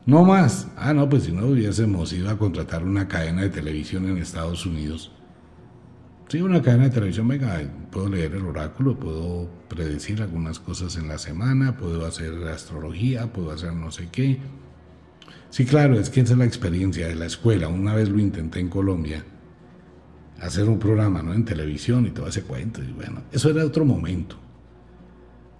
No 0.05 0.23
más. 0.23 0.67
Ah, 0.75 0.93
no, 0.93 1.07
pues 1.07 1.23
si 1.23 1.31
no 1.31 1.47
hubiésemos 1.47 2.11
ido 2.11 2.29
a 2.29 2.37
contratar 2.37 2.83
una 2.83 3.07
cadena 3.07 3.43
de 3.43 3.49
televisión 3.49 4.07
en 4.07 4.17
Estados 4.17 4.65
Unidos. 4.65 5.11
Sí, 6.27 6.41
una 6.41 6.61
cadena 6.61 6.85
de 6.85 6.89
televisión, 6.89 7.27
venga, 7.27 7.61
puedo 7.91 8.09
leer 8.09 8.33
el 8.35 8.45
oráculo, 8.45 8.99
puedo 8.99 9.49
predecir 9.69 10.21
algunas 10.21 10.59
cosas 10.59 10.97
en 10.97 11.07
la 11.07 11.17
semana, 11.17 11.77
puedo 11.77 12.05
hacer 12.05 12.33
astrología, 12.47 13.31
puedo 13.31 13.51
hacer 13.51 13.73
no 13.73 13.91
sé 13.91 14.09
qué 14.11 14.39
Sí, 15.53 15.65
claro, 15.65 15.99
es 15.99 16.09
que 16.09 16.21
esa 16.21 16.33
es 16.33 16.39
la 16.39 16.45
experiencia 16.45 17.07
de 17.07 17.13
la 17.13 17.27
escuela. 17.27 17.67
Una 17.67 17.93
vez 17.93 18.09
lo 18.09 18.17
intenté 18.17 18.59
en 18.59 18.69
Colombia, 18.69 19.23
hacer 20.41 20.67
un 20.67 20.79
programa 20.79 21.21
¿no? 21.21 21.31
en 21.31 21.45
televisión 21.45 22.07
y 22.07 22.09
todo 22.09 22.27
ese 22.27 22.41
cuento. 22.41 22.81
Y 22.81 22.91
bueno, 22.91 23.21
eso 23.31 23.51
era 23.51 23.63
otro 23.63 23.85
momento. 23.85 24.35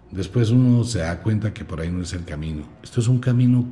Después 0.10 0.50
uno 0.50 0.84
se 0.84 0.98
da 1.00 1.22
cuenta 1.22 1.54
que 1.54 1.64
por 1.64 1.80
ahí 1.80 1.92
no 1.92 2.02
es 2.02 2.12
el 2.14 2.26
camino. 2.26 2.64
Esto 2.82 3.02
es 3.02 3.08
un 3.08 3.20
camino 3.20 3.68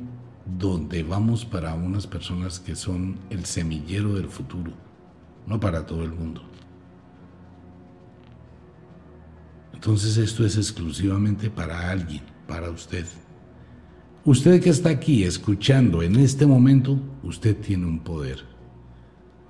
donde 0.46 1.02
vamos 1.02 1.44
para 1.44 1.74
unas 1.74 2.06
personas 2.06 2.58
que 2.60 2.74
son 2.74 3.18
el 3.30 3.44
semillero 3.44 4.14
del 4.14 4.28
futuro, 4.28 4.72
no 5.46 5.60
para 5.60 5.86
todo 5.86 6.04
el 6.04 6.12
mundo. 6.12 6.42
Entonces 9.72 10.16
esto 10.16 10.44
es 10.44 10.56
exclusivamente 10.56 11.50
para 11.50 11.90
alguien, 11.90 12.22
para 12.46 12.70
usted. 12.70 13.06
Usted 14.24 14.62
que 14.62 14.70
está 14.70 14.90
aquí 14.90 15.24
escuchando 15.24 16.02
en 16.02 16.16
este 16.16 16.46
momento, 16.46 17.00
usted 17.24 17.56
tiene 17.56 17.86
un 17.86 17.98
poder. 17.98 18.44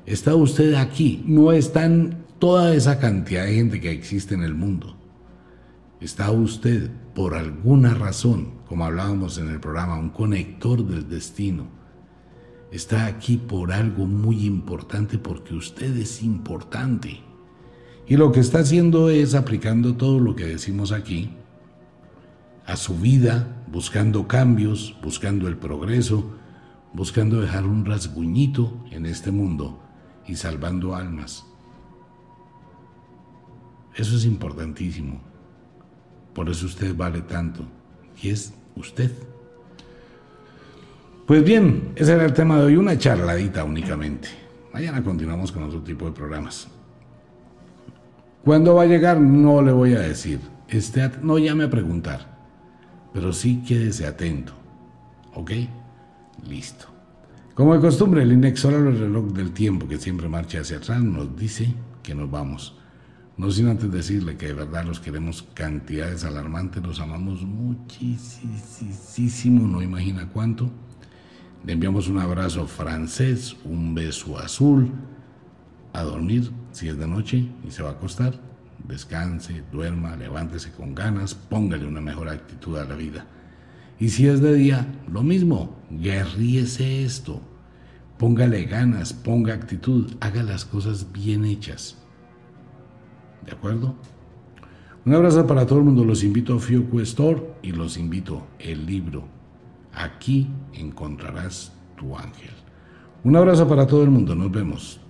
Está 0.07 0.35
usted 0.35 0.75
aquí, 0.75 1.23
no 1.27 1.53
están 1.53 2.25
toda 2.39 2.75
esa 2.75 2.99
cantidad 2.99 3.45
de 3.45 3.55
gente 3.55 3.81
que 3.81 3.91
existe 3.91 4.35
en 4.35 4.43
el 4.43 4.55
mundo. 4.55 4.97
Está 6.01 6.31
usted 6.31 6.91
por 7.15 7.35
alguna 7.35 7.95
razón, 7.95 8.55
como 8.73 8.87
hablábamos 8.87 9.37
en 9.37 9.51
el 9.51 9.61
programa, 9.61 9.99
un 9.99 10.09
conector 10.09 10.83
del 10.83 11.07
destino. 11.07 11.67
Está 12.71 13.05
aquí 13.05 13.37
por 13.37 13.71
algo 13.71 14.07
muy 14.07 14.47
importante 14.47 15.19
porque 15.19 15.53
usted 15.53 15.95
es 15.99 16.23
importante. 16.23 17.21
Y 18.07 18.17
lo 18.17 18.33
que 18.33 18.41
está 18.41 18.61
haciendo 18.61 19.11
es 19.11 19.35
aplicando 19.35 19.95
todo 19.97 20.21
lo 20.21 20.35
que 20.35 20.47
decimos 20.47 20.91
aquí 20.91 21.37
a 22.65 22.77
su 22.77 22.97
vida, 22.97 23.63
buscando 23.71 24.27
cambios, 24.27 24.97
buscando 25.03 25.49
el 25.49 25.59
progreso, 25.59 26.33
buscando 26.95 27.43
dejar 27.43 27.67
un 27.67 27.85
rasguñito 27.85 28.83
en 28.91 29.05
este 29.05 29.31
mundo 29.33 29.83
y 30.27 30.37
salvando 30.37 30.97
almas. 30.97 31.45
Eso 33.95 34.17
es 34.17 34.25
importantísimo. 34.25 35.21
Por 36.33 36.49
eso 36.49 36.65
usted 36.65 36.97
vale 36.97 37.21
tanto. 37.21 37.67
Y 38.23 38.31
es 38.31 38.55
usted. 38.77 39.11
Pues 41.27 41.45
bien, 41.45 41.93
ese 41.97 42.13
era 42.13 42.25
el 42.25 42.33
tema 42.33 42.59
de 42.59 42.65
hoy, 42.65 42.77
una 42.77 42.99
charladita 42.99 43.65
únicamente. 43.65 44.29
Mañana 44.73 45.03
continuamos 45.03 45.53
con 45.53 45.63
otro 45.63 45.81
tipo 45.81 46.07
de 46.07 46.13
programas. 46.13 46.69
¿Cuándo 48.45 48.75
va 48.75 48.83
a 48.83 48.87
llegar? 48.87 49.21
No 49.21 49.63
le 49.63 49.73
voy 49.73 49.95
a 49.95 50.01
decir. 50.01 50.41
Este, 50.69 51.11
no 51.23 51.39
llame 51.39 51.65
a 51.65 51.71
preguntar 51.71 52.33
pero 53.13 53.33
sí 53.33 53.63
quédese 53.67 54.07
atento. 54.07 54.53
¿Ok? 55.35 55.51
Listo. 56.49 56.87
Como 57.55 57.75
de 57.75 57.81
costumbre, 57.81 58.23
el 58.23 58.33
inexorable 58.33 58.93
reloj 58.93 59.33
del 59.33 59.53
tiempo 59.53 59.87
que 59.87 59.99
siempre 59.99 60.29
marcha 60.29 60.61
hacia 60.61 60.79
atrás 60.79 61.03
nos 61.03 61.37
dice 61.37 61.75
que 62.03 62.15
nos 62.15 62.31
vamos. 62.31 62.79
No 63.37 63.51
sin 63.51 63.69
antes 63.69 63.91
decirle 63.91 64.37
que 64.37 64.49
de 64.49 64.53
verdad 64.55 64.85
los 64.85 65.01
queremos 65.01 65.43
cantidades 65.55 66.25
alarmantes, 66.25 66.83
los 66.83 67.01
amamos 67.01 67.43
muchísimo, 67.43 68.17
no 69.67 69.83
imagina 69.83 70.29
cuánto. 70.29 70.71
Le 71.65 71.73
enviamos 71.73 72.09
un 72.09 72.19
abrazo 72.19 72.67
francés, 72.67 73.57
un 73.65 73.95
beso 73.95 74.39
azul, 74.39 74.91
a 75.93 76.03
dormir 76.03 76.51
si 76.73 76.89
es 76.89 76.99
de 76.99 77.07
noche 77.07 77.49
y 77.67 77.71
se 77.71 77.83
va 77.83 77.91
a 77.91 77.93
acostar 77.93 78.53
descanse, 78.87 79.63
duerma, 79.71 80.17
levántese 80.17 80.71
con 80.73 80.95
ganas, 80.95 81.35
póngale 81.35 81.87
una 81.87 82.01
mejor 82.01 82.29
actitud 82.29 82.77
a 82.79 82.85
la 82.85 82.95
vida. 82.95 83.27
Y 83.99 84.09
si 84.09 84.27
es 84.27 84.41
de 84.41 84.55
día, 84.55 84.87
lo 85.11 85.23
mismo, 85.23 85.77
guerríese 85.91 87.05
esto. 87.05 87.41
Póngale 88.19 88.65
ganas, 88.65 89.13
ponga 89.13 89.55
actitud, 89.55 90.13
haga 90.21 90.43
las 90.43 90.65
cosas 90.65 91.13
bien 91.13 91.45
hechas. 91.45 91.97
¿De 93.47 93.53
acuerdo? 93.53 93.95
Un 95.05 95.15
abrazo 95.15 95.47
para 95.47 95.67
todo 95.67 95.79
el 95.79 95.85
mundo. 95.85 96.05
Los 96.05 96.23
invito 96.23 96.55
a 96.55 96.61
Fiocco 96.61 97.01
Store 97.01 97.43
y 97.63 97.73
los 97.73 97.97
invito 97.97 98.47
el 98.59 98.87
libro. 98.87 99.25
Aquí 99.93 100.49
encontrarás 100.73 101.73
tu 101.97 102.17
ángel. 102.17 102.51
Un 103.25 103.37
abrazo 103.37 103.67
para 103.69 103.87
todo 103.87 104.03
el 104.03 104.11
mundo. 104.11 104.35
Nos 104.35 104.51
vemos. 104.51 105.01